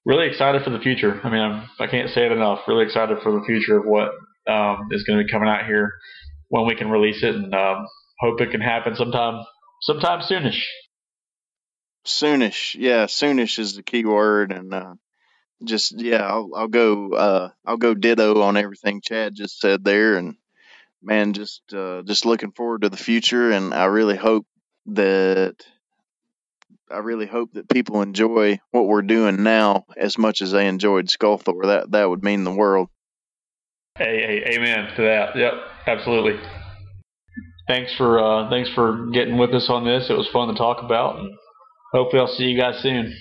really 0.06 0.28
excited 0.28 0.64
for 0.64 0.70
the 0.70 0.80
future. 0.80 1.20
I 1.24 1.30
mean, 1.30 1.42
I'm, 1.42 1.70
I 1.80 1.88
can 1.88 2.06
not 2.06 2.14
say 2.14 2.26
it 2.26 2.32
enough. 2.32 2.60
Really 2.68 2.86
excited 2.86 3.20
for 3.24 3.32
the 3.32 3.46
future 3.46 3.78
of 3.78 3.86
what 3.86 4.12
um, 4.52 4.90
is 4.92 5.04
going 5.04 5.20
to 5.20 5.26
be 5.26 5.32
coming 5.32 5.50
out 5.50 5.66
here 5.66 5.94
when 6.50 6.66
we 6.66 6.76
can 6.76 6.90
release 6.90 7.24
it, 7.24 7.36
and 7.36 7.54
um, 7.54 7.86
hope 8.20 8.42
it 8.42 8.52
can 8.52 8.62
happen 8.62 8.96
sometime, 8.96 9.44
sometime 9.82 10.22
soonish. 10.22 10.62
Soonish, 12.06 12.76
yeah, 12.80 13.06
soonish 13.06 13.60
is 13.60 13.76
the 13.76 13.84
key 13.84 14.06
word, 14.06 14.52
and 14.52 14.74
uh, 14.74 14.94
just 15.64 16.00
yeah, 16.00 16.26
I'll, 16.26 16.50
I'll 16.56 16.68
go, 16.68 17.14
uh, 17.14 17.50
I'll 17.66 17.78
go 17.78 17.94
ditto 17.94 18.42
on 18.42 18.58
everything 18.58 19.02
Chad 19.02 19.36
just 19.36 19.60
said 19.60 19.84
there, 19.84 20.18
and 20.18 20.36
man, 21.02 21.34
just 21.34 21.62
uh, 21.74 22.02
just 22.04 22.26
looking 22.26 22.52
forward 22.52 22.82
to 22.82 22.90
the 22.90 22.98
future, 22.98 23.52
and 23.52 23.74
I 23.74 23.86
really 23.86 24.16
hope 24.16 24.46
that 24.88 25.56
I 26.92 27.00
really 27.00 27.28
hope 27.28 27.54
that 27.54 27.70
people 27.70 28.02
enjoy 28.02 28.60
what 28.72 28.88
we're 28.88 29.02
doing 29.04 29.44
now 29.44 29.86
as 29.96 30.18
much 30.18 30.42
as 30.42 30.52
they 30.52 30.68
enjoyed 30.68 31.08
Skulthor. 31.08 31.66
That 31.66 31.92
that 31.92 32.10
would 32.10 32.24
mean 32.24 32.44
the 32.44 32.52
world. 32.52 32.90
Hey, 33.98 34.44
hey, 34.46 34.56
amen 34.56 34.96
to 34.96 35.02
that. 35.04 35.36
Yep, 35.36 35.54
absolutely. 35.88 36.40
Thanks 37.68 37.94
for 37.96 38.20
uh, 38.20 38.50
thanks 38.50 38.70
for 38.74 39.08
getting 39.12 39.38
with 39.38 39.54
us 39.54 39.70
on 39.70 39.86
this. 39.86 40.10
It 40.10 40.18
was 40.18 40.28
fun 40.30 40.48
to 40.48 40.56
talk 40.56 40.84
about, 40.84 41.20
hopefully 41.94 42.22
I'll 42.22 42.28
see 42.28 42.46
you 42.46 42.60
guys 42.60 42.82
soon. 42.82 43.14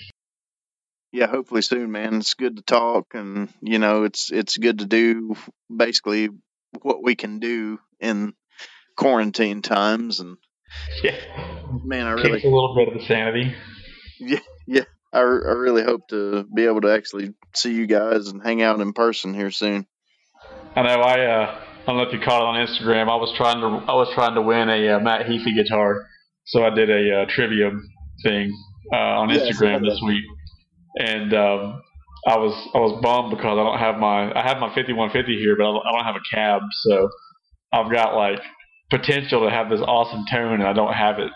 Yeah, 1.11 1.27
hopefully 1.27 1.61
soon, 1.61 1.91
man. 1.91 2.15
It's 2.15 2.35
good 2.35 2.57
to 2.57 2.61
talk, 2.61 3.13
and 3.13 3.49
you 3.61 3.79
know, 3.79 4.03
it's 4.03 4.31
it's 4.31 4.57
good 4.57 4.79
to 4.79 4.85
do 4.85 5.35
basically 5.75 6.29
what 6.81 7.03
we 7.03 7.15
can 7.15 7.39
do 7.39 7.79
in 7.99 8.33
quarantine 8.95 9.61
times, 9.61 10.19
and 10.19 10.37
yeah. 11.03 11.15
Man, 11.83 12.05
I 12.05 12.11
really 12.11 12.31
Takes 12.33 12.45
a 12.45 12.47
little 12.47 12.75
bit 12.75 12.89
of 12.89 12.93
the 12.95 13.05
sanity. 13.05 13.55
Yeah, 14.21 14.39
yeah. 14.67 14.83
I, 15.13 15.19
I 15.19 15.21
really 15.21 15.81
hope 15.81 16.09
to 16.09 16.43
be 16.53 16.65
able 16.65 16.81
to 16.81 16.93
actually 16.93 17.33
see 17.55 17.73
you 17.73 17.87
guys 17.87 18.27
and 18.27 18.43
hang 18.43 18.61
out 18.61 18.81
in 18.81 18.91
person 18.91 19.33
here 19.33 19.49
soon. 19.49 19.87
I 20.75 20.81
know. 20.81 20.99
I 20.99 21.25
uh, 21.25 21.61
I 21.83 21.85
don't 21.85 21.95
know 21.95 22.03
if 22.03 22.13
you 22.13 22.19
caught 22.19 22.41
it 22.41 22.45
on 22.45 22.67
Instagram. 22.67 23.09
I 23.09 23.15
was 23.15 23.33
trying 23.37 23.61
to 23.61 23.89
I 23.89 23.95
was 23.95 24.09
trying 24.13 24.35
to 24.35 24.41
win 24.41 24.69
a 24.69 24.89
uh, 24.89 24.99
Matt 24.99 25.25
Heafy 25.25 25.55
guitar, 25.55 26.05
so 26.43 26.63
I 26.63 26.69
did 26.71 26.89
a 26.89 27.21
uh, 27.21 27.25
trivia 27.29 27.71
thing 28.23 28.51
uh, 28.91 28.95
on 28.95 29.29
Instagram 29.29 29.81
this 29.81 30.01
week, 30.05 30.25
and 30.99 31.33
um, 31.33 31.81
I 32.27 32.37
was 32.37 32.53
I 32.75 32.79
was 32.79 32.99
bummed 33.01 33.31
because 33.31 33.57
I 33.57 33.63
don't 33.63 33.79
have 33.79 33.97
my 33.97 34.31
I 34.35 34.43
have 34.47 34.59
my 34.59 34.67
5150 34.75 35.39
here, 35.39 35.55
but 35.57 35.65
I 35.65 35.91
don't 35.91 36.05
have 36.05 36.15
a 36.15 36.35
cab, 36.35 36.61
so 36.83 37.09
I've 37.71 37.91
got 37.91 38.15
like 38.15 38.41
potential 38.91 39.45
to 39.45 39.49
have 39.49 39.69
this 39.69 39.81
awesome 39.81 40.25
tone, 40.29 40.59
and 40.59 40.67
I 40.67 40.73
don't 40.73 40.93
have 40.93 41.19
it. 41.19 41.31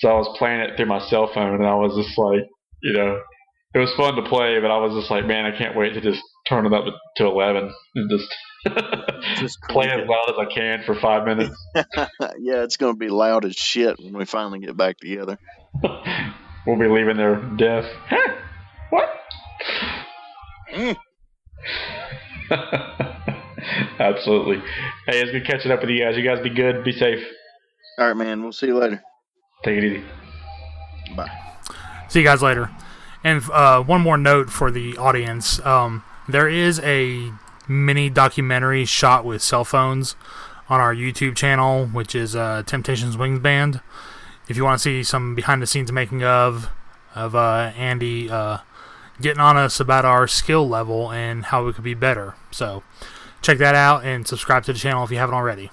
So 0.00 0.08
I 0.08 0.14
was 0.14 0.36
playing 0.38 0.60
it 0.60 0.76
through 0.76 0.86
my 0.86 1.00
cell 1.08 1.30
phone, 1.32 1.54
and 1.54 1.66
I 1.66 1.74
was 1.74 1.94
just 1.96 2.18
like, 2.18 2.42
you 2.82 2.92
know, 2.92 3.20
it 3.74 3.78
was 3.78 3.92
fun 3.96 4.16
to 4.16 4.22
play, 4.22 4.58
but 4.60 4.70
I 4.70 4.78
was 4.78 4.94
just 4.94 5.10
like, 5.10 5.26
man, 5.26 5.44
I 5.44 5.56
can't 5.56 5.76
wait 5.76 5.94
to 5.94 6.00
just 6.00 6.22
turn 6.48 6.66
it 6.66 6.72
up 6.72 6.84
to 7.16 7.24
11 7.26 7.72
and 7.94 8.10
just, 8.10 8.34
just 9.36 9.58
play 9.68 9.88
as 9.88 10.08
loud 10.08 10.30
as 10.30 10.36
I 10.38 10.52
can 10.52 10.82
for 10.86 10.94
five 10.94 11.26
minutes. 11.26 11.54
yeah, 11.74 12.62
it's 12.62 12.76
going 12.76 12.94
to 12.94 12.98
be 12.98 13.08
loud 13.08 13.44
as 13.44 13.56
shit 13.56 13.98
when 13.98 14.16
we 14.16 14.24
finally 14.24 14.60
get 14.60 14.76
back 14.76 14.98
together. 14.98 15.38
we'll 16.66 16.78
be 16.78 16.88
leaving 16.88 17.16
there 17.16 17.36
deaf. 17.56 17.84
What? 18.90 19.08
Mm. 20.72 20.96
Absolutely. 23.98 24.58
Hey, 25.06 25.20
it's 25.20 25.30
good 25.30 25.46
catching 25.46 25.70
up 25.70 25.80
with 25.80 25.90
you 25.90 26.00
guys. 26.00 26.16
You 26.16 26.24
guys 26.24 26.42
be 26.42 26.50
good. 26.50 26.84
Be 26.84 26.92
safe. 26.92 27.24
All 27.98 28.06
right, 28.06 28.16
man. 28.16 28.42
We'll 28.42 28.52
see 28.52 28.66
you 28.66 28.78
later. 28.78 29.02
Take 29.64 29.78
it 29.78 29.84
easy. 29.84 30.04
Bye. 31.16 31.30
See 32.08 32.20
you 32.20 32.24
guys 32.24 32.42
later. 32.42 32.70
And 33.24 33.42
uh, 33.52 33.82
one 33.82 34.00
more 34.00 34.16
note 34.16 34.50
for 34.50 34.70
the 34.70 34.96
audience: 34.96 35.64
um, 35.66 36.04
there 36.28 36.48
is 36.48 36.80
a 36.80 37.32
mini 37.66 38.08
documentary 38.08 38.84
shot 38.84 39.24
with 39.24 39.42
cell 39.42 39.64
phones 39.64 40.16
on 40.68 40.80
our 40.80 40.94
YouTube 40.94 41.36
channel, 41.36 41.86
which 41.86 42.14
is 42.14 42.36
uh, 42.36 42.62
Temptations 42.64 43.16
Wings 43.16 43.40
Band. 43.40 43.80
If 44.48 44.56
you 44.56 44.64
want 44.64 44.78
to 44.78 44.82
see 44.82 45.02
some 45.02 45.34
behind 45.34 45.60
the 45.60 45.66
scenes 45.66 45.92
making 45.92 46.22
of 46.22 46.70
of 47.14 47.34
uh, 47.34 47.72
Andy 47.76 48.30
uh, 48.30 48.58
getting 49.20 49.40
on 49.40 49.56
us 49.56 49.80
about 49.80 50.04
our 50.04 50.26
skill 50.26 50.68
level 50.68 51.10
and 51.10 51.46
how 51.46 51.64
we 51.64 51.72
could 51.72 51.84
be 51.84 51.94
better, 51.94 52.34
so 52.50 52.82
check 53.42 53.58
that 53.58 53.74
out 53.74 54.04
and 54.04 54.26
subscribe 54.26 54.64
to 54.64 54.72
the 54.72 54.78
channel 54.78 55.04
if 55.04 55.10
you 55.10 55.18
haven't 55.18 55.34
already. 55.34 55.70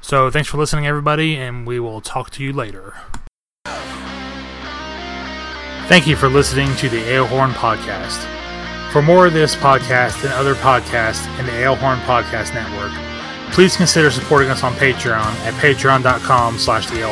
So 0.00 0.30
thanks 0.30 0.48
for 0.48 0.58
listening, 0.58 0.86
everybody, 0.86 1.36
and 1.36 1.66
we 1.66 1.80
will 1.80 2.00
talk 2.00 2.30
to 2.30 2.44
you 2.44 2.52
later. 2.52 2.94
Thank 5.88 6.06
you 6.06 6.16
for 6.16 6.28
listening 6.28 6.74
to 6.76 6.88
the 6.88 7.02
Alehorn 7.02 7.52
Podcast. 7.52 8.24
For 8.92 9.02
more 9.02 9.26
of 9.26 9.32
this 9.32 9.54
podcast 9.54 10.24
and 10.24 10.32
other 10.32 10.54
podcasts 10.54 11.26
in 11.38 11.46
the 11.46 11.52
Alehorn 11.52 11.98
Podcast 12.02 12.54
Network, 12.54 12.92
please 13.52 13.76
consider 13.76 14.10
supporting 14.10 14.50
us 14.50 14.62
on 14.62 14.72
Patreon 14.74 15.22
at 15.44 15.54
patreon.com 15.54 16.58
slash 16.58 16.86
the 16.86 17.02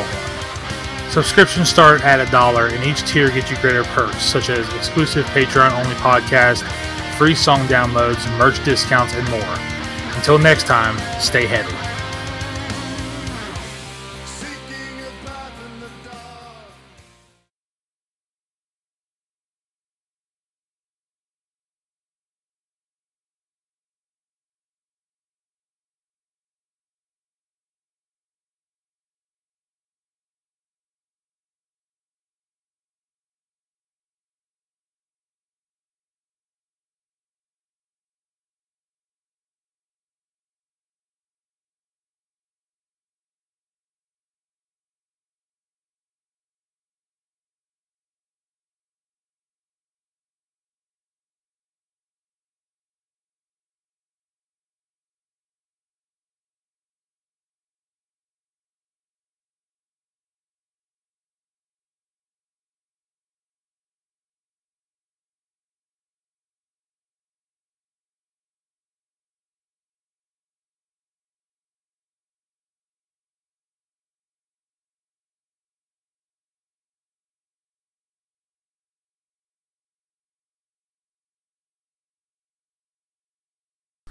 Subscriptions 1.15 1.69
start 1.69 2.03
at 2.03 2.19
a 2.19 2.29
dollar, 2.29 2.67
and 2.67 2.83
each 2.83 3.07
tier 3.07 3.29
gets 3.29 3.49
you 3.49 3.55
greater 3.61 3.85
perks, 3.85 4.21
such 4.21 4.49
as 4.49 4.67
exclusive 4.73 5.25
Patreon-only 5.27 5.95
podcast, 5.95 6.61
free 7.17 7.33
song 7.33 7.65
downloads, 7.67 8.37
merch 8.37 8.61
discounts, 8.65 9.13
and 9.13 9.25
more. 9.29 9.55
Until 10.17 10.37
next 10.37 10.67
time, 10.67 10.97
stay 11.21 11.45
heavy. 11.45 11.94